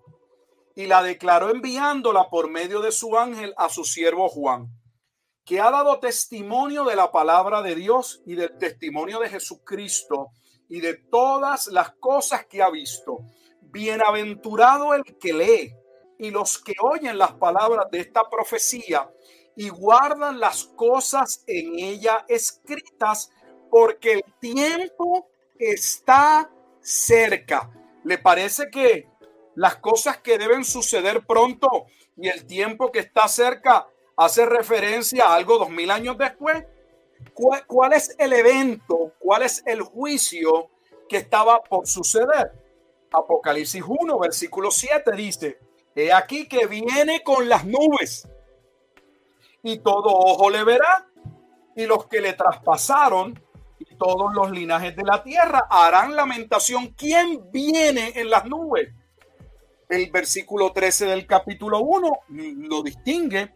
y 0.75 0.87
la 0.87 1.03
declaró 1.03 1.51
enviándola 1.51 2.29
por 2.29 2.49
medio 2.49 2.81
de 2.81 2.91
su 2.91 3.15
ángel 3.17 3.53
a 3.57 3.69
su 3.69 3.83
siervo 3.83 4.27
Juan, 4.27 4.67
que 5.45 5.61
ha 5.61 5.69
dado 5.69 5.99
testimonio 5.99 6.83
de 6.83 6.95
la 6.95 7.11
palabra 7.11 7.61
de 7.61 7.75
Dios 7.75 8.21
y 8.25 8.35
del 8.35 8.57
testimonio 8.57 9.19
de 9.19 9.29
Jesucristo 9.29 10.31
y 10.67 10.81
de 10.81 10.95
todas 10.95 11.67
las 11.67 11.91
cosas 11.99 12.47
que 12.47 12.63
ha 12.63 12.71
visto. 12.71 13.19
Bienaventurado 13.73 14.93
el 14.93 15.03
que 15.03 15.33
lee 15.33 15.75
y 16.19 16.31
los 16.31 16.59
que 16.59 16.75
oyen 16.79 17.17
las 17.17 17.33
palabras 17.33 17.87
de 17.91 17.99
esta 17.99 18.29
profecía 18.29 19.11
y 19.55 19.69
guardan 19.69 20.39
las 20.39 20.63
cosas 20.63 21.43
en 21.47 21.77
ella 21.77 22.23
escritas, 22.27 23.31
porque 23.69 24.13
el 24.13 24.23
tiempo 24.39 25.27
está 25.57 26.49
cerca. 26.81 27.69
¿Le 28.03 28.17
parece 28.19 28.69
que 28.69 29.09
las 29.55 29.77
cosas 29.77 30.17
que 30.17 30.37
deben 30.37 30.63
suceder 30.63 31.25
pronto 31.25 31.87
y 32.15 32.27
el 32.27 32.45
tiempo 32.45 32.91
que 32.91 32.99
está 32.99 33.27
cerca 33.27 33.87
hace 34.15 34.45
referencia 34.45 35.25
a 35.25 35.35
algo 35.35 35.57
dos 35.57 35.69
mil 35.69 35.89
años 35.91 36.17
después. 36.17 36.63
¿Cuál, 37.67 37.93
es 37.93 38.15
el 38.19 38.33
evento? 38.33 39.13
¿Cuál 39.19 39.43
es 39.43 39.63
el 39.65 39.81
juicio 39.81 40.69
que 41.07 41.17
estaba 41.17 41.63
por 41.63 41.87
suceder? 41.87 42.51
Apocalipsis 43.13 43.83
1, 43.85 44.19
versículo 44.19 44.71
7 44.71 45.11
dice, 45.15 45.59
he 45.95 46.11
aquí 46.11 46.47
que 46.47 46.65
viene 46.67 47.21
con 47.23 47.47
las 47.47 47.65
nubes 47.65 48.27
y 49.61 49.79
todo 49.79 50.09
ojo 50.09 50.49
le 50.49 50.63
verá 50.63 51.07
y 51.75 51.85
los 51.85 52.07
que 52.07 52.21
le 52.21 52.33
traspasaron 52.33 53.39
y 53.79 53.95
todos 53.95 54.33
los 54.33 54.51
linajes 54.51 54.95
de 54.95 55.03
la 55.03 55.23
tierra 55.23 55.67
harán 55.69 56.15
lamentación. 56.15 56.89
¿Quién 56.97 57.51
viene 57.51 58.13
en 58.15 58.29
las 58.29 58.45
nubes? 58.45 58.89
el 59.93 60.09
versículo 60.11 60.71
13 60.71 61.05
del 61.05 61.27
capítulo 61.27 61.79
1 61.79 62.19
lo 62.29 62.81
distingue 62.81 63.53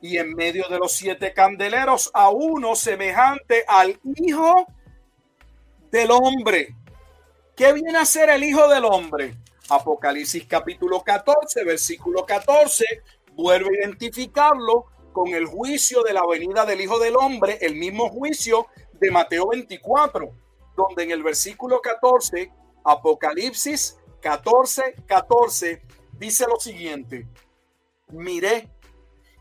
y 0.00 0.18
en 0.18 0.34
medio 0.34 0.68
de 0.68 0.78
los 0.78 0.92
siete 0.92 1.32
candeleros 1.32 2.10
a 2.14 2.30
uno 2.30 2.74
semejante 2.76 3.64
al 3.66 3.98
Hijo 4.16 4.66
del 5.90 6.10
Hombre. 6.10 6.74
¿Qué 7.58 7.72
viene 7.72 7.98
a 7.98 8.04
ser 8.04 8.30
el 8.30 8.44
Hijo 8.44 8.68
del 8.68 8.84
Hombre? 8.84 9.34
Apocalipsis 9.68 10.46
capítulo 10.46 11.02
14, 11.02 11.64
versículo 11.64 12.24
14, 12.24 12.84
vuelve 13.32 13.70
a 13.70 13.84
identificarlo 13.84 14.84
con 15.12 15.34
el 15.34 15.44
juicio 15.46 16.04
de 16.04 16.12
la 16.12 16.24
venida 16.24 16.64
del 16.64 16.82
Hijo 16.82 17.00
del 17.00 17.16
Hombre, 17.16 17.58
el 17.60 17.74
mismo 17.74 18.10
juicio 18.10 18.68
de 19.00 19.10
Mateo 19.10 19.48
24, 19.48 20.30
donde 20.76 21.02
en 21.02 21.10
el 21.10 21.24
versículo 21.24 21.80
14, 21.80 22.52
Apocalipsis 22.84 23.98
14, 24.20 24.94
14 25.04 25.82
dice 26.12 26.46
lo 26.46 26.60
siguiente, 26.60 27.26
miré 28.10 28.70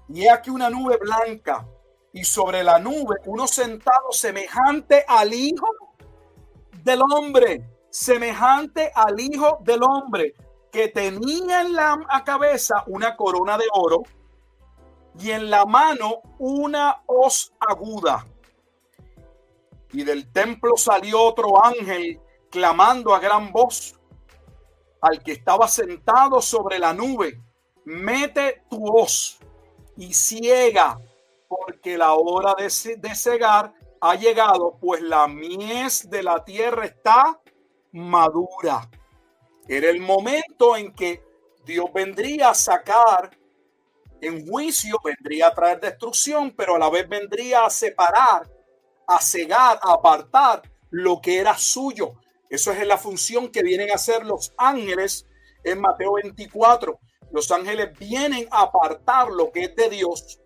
y 0.09 0.25
aquí 0.27 0.49
una 0.49 0.71
nube 0.71 0.97
blanca 0.97 1.67
y 2.11 2.23
sobre 2.23 2.63
la 2.63 2.79
nube 2.79 3.17
uno 3.27 3.45
sentado 3.45 4.11
semejante 4.11 5.05
al 5.07 5.35
Hijo 5.35 5.67
del 6.83 7.03
Hombre, 7.03 7.76
semejante 7.89 8.91
al 8.93 9.19
Hijo 9.19 9.59
del 9.61 9.83
Hombre, 9.83 10.33
que 10.71 10.89
tenía 10.89 11.61
en 11.61 11.73
la 11.73 11.97
cabeza 12.25 12.83
una 12.87 13.15
corona 13.15 13.57
de 13.57 13.65
oro 13.73 14.03
y 15.19 15.31
en 15.31 15.49
la 15.49 15.65
mano 15.65 16.21
una 16.37 17.03
hoz 17.07 17.53
aguda. 17.59 18.25
Y 19.91 20.03
del 20.03 20.31
templo 20.31 20.75
salió 20.77 21.21
otro 21.21 21.63
ángel 21.63 22.19
clamando 22.49 23.15
a 23.15 23.19
gran 23.19 23.51
voz 23.51 23.95
al 25.01 25.23
que 25.23 25.31
estaba 25.33 25.67
sentado 25.67 26.41
sobre 26.41 26.79
la 26.79 26.93
nube, 26.93 27.39
mete 27.85 28.63
tu 28.69 28.79
voz 28.79 29.39
y 29.95 30.13
ciega, 30.13 30.99
porque 31.47 31.97
la 31.97 32.13
hora 32.13 32.55
de 32.55 32.69
cegar 33.15 33.73
ha 34.01 34.15
llegado, 34.15 34.77
pues 34.79 35.01
la 35.01 35.27
mies 35.27 36.09
de 36.09 36.23
la 36.23 36.43
tierra 36.43 36.85
está 36.85 37.39
madura. 37.91 38.89
Era 39.67 39.89
el 39.89 39.99
momento 39.99 40.75
en 40.75 40.93
que 40.93 41.23
Dios 41.65 41.85
vendría 41.93 42.49
a 42.49 42.53
sacar 42.53 43.37
en 44.21 44.47
juicio, 44.47 44.97
vendría 45.03 45.47
a 45.47 45.53
traer 45.53 45.79
destrucción, 45.79 46.51
pero 46.51 46.75
a 46.75 46.79
la 46.79 46.89
vez 46.89 47.07
vendría 47.07 47.65
a 47.65 47.69
separar, 47.69 48.49
a 49.07 49.21
cegar, 49.21 49.79
a 49.81 49.93
apartar 49.93 50.61
lo 50.89 51.21
que 51.21 51.39
era 51.39 51.57
suyo. 51.57 52.13
Eso 52.49 52.71
es 52.71 52.85
la 52.87 52.97
función 52.97 53.49
que 53.49 53.61
vienen 53.61 53.91
a 53.91 53.95
hacer 53.95 54.25
los 54.25 54.53
ángeles 54.57 55.25
en 55.63 55.81
Mateo 55.81 56.13
24. 56.13 56.99
Los 57.31 57.51
ángeles 57.51 57.97
vienen 57.99 58.47
a 58.51 58.61
apartar 58.61 59.29
lo 59.29 59.51
que 59.51 59.65
es 59.65 59.75
de 59.75 59.89
Dios 59.89 60.39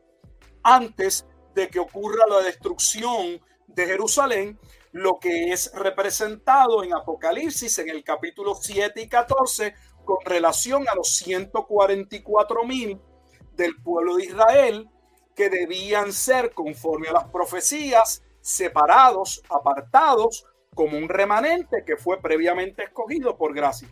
antes 0.63 1.27
de 1.53 1.69
que 1.69 1.79
ocurra 1.79 2.25
la 2.27 2.39
destrucción 2.41 3.39
de 3.67 3.85
Jerusalén, 3.85 4.59
lo 4.91 5.19
que 5.19 5.51
es 5.51 5.71
representado 5.73 6.83
en 6.83 6.93
Apocalipsis 6.93 7.79
en 7.79 7.89
el 7.89 8.03
capítulo 8.03 8.55
7 8.55 9.01
y 9.01 9.07
14 9.07 9.73
con 10.03 10.17
relación 10.25 10.87
a 10.89 10.95
los 10.95 11.15
144 11.15 12.63
mil 12.65 12.99
del 13.55 13.81
pueblo 13.81 14.17
de 14.17 14.25
Israel 14.25 14.89
que 15.35 15.49
debían 15.49 16.11
ser, 16.11 16.53
conforme 16.53 17.07
a 17.07 17.13
las 17.13 17.25
profecías, 17.25 18.23
separados, 18.41 19.41
apartados, 19.49 20.45
como 20.75 20.97
un 20.97 21.09
remanente 21.09 21.83
que 21.85 21.97
fue 21.97 22.21
previamente 22.21 22.83
escogido 22.83 23.37
por 23.37 23.53
gracia. 23.53 23.89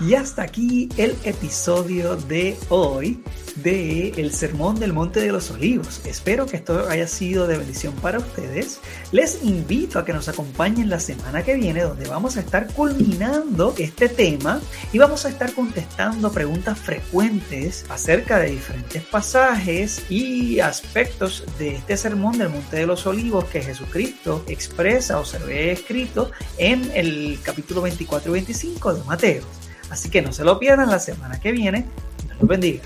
Y 0.00 0.14
hasta 0.14 0.42
aquí 0.42 0.88
el 0.96 1.16
episodio 1.24 2.16
de 2.16 2.56
hoy 2.68 3.22
de 3.56 4.08
el 4.16 4.32
Sermón 4.32 4.80
del 4.80 4.92
Monte 4.92 5.20
de 5.20 5.30
los 5.30 5.52
Olivos. 5.52 6.04
Espero 6.04 6.46
que 6.46 6.56
esto 6.56 6.88
haya 6.88 7.06
sido 7.06 7.46
de 7.46 7.58
bendición 7.58 7.94
para 8.02 8.18
ustedes. 8.18 8.80
Les 9.12 9.44
invito 9.44 10.00
a 10.00 10.04
que 10.04 10.12
nos 10.12 10.28
acompañen 10.28 10.90
la 10.90 10.98
semana 10.98 11.44
que 11.44 11.54
viene 11.54 11.82
donde 11.82 12.08
vamos 12.08 12.36
a 12.36 12.40
estar 12.40 12.66
culminando 12.72 13.72
este 13.78 14.08
tema 14.08 14.60
y 14.92 14.98
vamos 14.98 15.24
a 15.24 15.28
estar 15.28 15.52
contestando 15.52 16.32
preguntas 16.32 16.76
frecuentes 16.76 17.84
acerca 17.88 18.40
de 18.40 18.50
diferentes 18.50 19.02
pasajes 19.04 20.10
y 20.10 20.58
aspectos 20.58 21.44
de 21.58 21.76
este 21.76 21.96
Sermón 21.96 22.36
del 22.38 22.48
Monte 22.48 22.78
de 22.78 22.86
los 22.86 23.06
Olivos 23.06 23.44
que 23.44 23.62
Jesucristo 23.62 24.44
expresa 24.48 25.20
o 25.20 25.24
se 25.24 25.38
ve 25.38 25.70
escrito 25.70 26.32
en 26.58 26.90
el 26.94 27.38
capítulo 27.44 27.82
24 27.82 28.30
y 28.30 28.32
25 28.32 28.94
de 28.94 29.04
Mateo. 29.04 29.63
Así 29.94 30.10
que 30.10 30.22
no 30.22 30.32
se 30.32 30.42
lo 30.42 30.58
pierdan 30.58 30.90
la 30.90 30.98
semana 30.98 31.38
que 31.38 31.52
viene. 31.52 31.86
Dios 32.24 32.36
los 32.40 32.48
bendiga. 32.48 32.82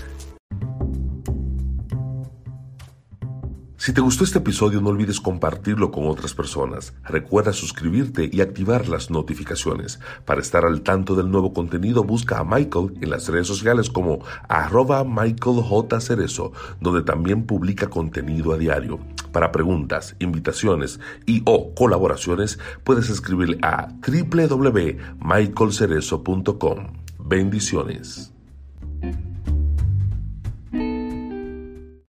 Si 3.79 3.91
te 3.93 4.01
gustó 4.01 4.25
este 4.25 4.39
episodio 4.39 4.81
no 4.81 4.89
olvides 4.89 5.21
compartirlo 5.21 5.89
con 5.89 6.09
otras 6.09 6.33
personas. 6.33 6.93
Recuerda 7.05 7.53
suscribirte 7.53 8.29
y 8.29 8.41
activar 8.41 8.89
las 8.89 9.09
notificaciones. 9.09 10.01
Para 10.25 10.41
estar 10.41 10.65
al 10.65 10.81
tanto 10.81 11.15
del 11.15 11.31
nuevo 11.31 11.53
contenido 11.53 12.03
busca 12.03 12.39
a 12.39 12.43
Michael 12.43 12.95
en 12.99 13.09
las 13.09 13.29
redes 13.29 13.47
sociales 13.47 13.89
como 13.89 14.19
arroba 14.49 15.05
Michael 15.05 15.61
J. 15.61 16.01
Cerezo, 16.01 16.51
donde 16.81 17.03
también 17.03 17.45
publica 17.45 17.89
contenido 17.89 18.51
a 18.51 18.57
diario. 18.57 18.99
Para 19.31 19.53
preguntas, 19.53 20.17
invitaciones 20.19 20.99
y 21.25 21.41
o 21.45 21.73
colaboraciones 21.73 22.59
puedes 22.83 23.09
escribir 23.09 23.59
a 23.61 23.93
www.michaelcerezo.com. 24.05 26.87
Bendiciones. 27.17 28.28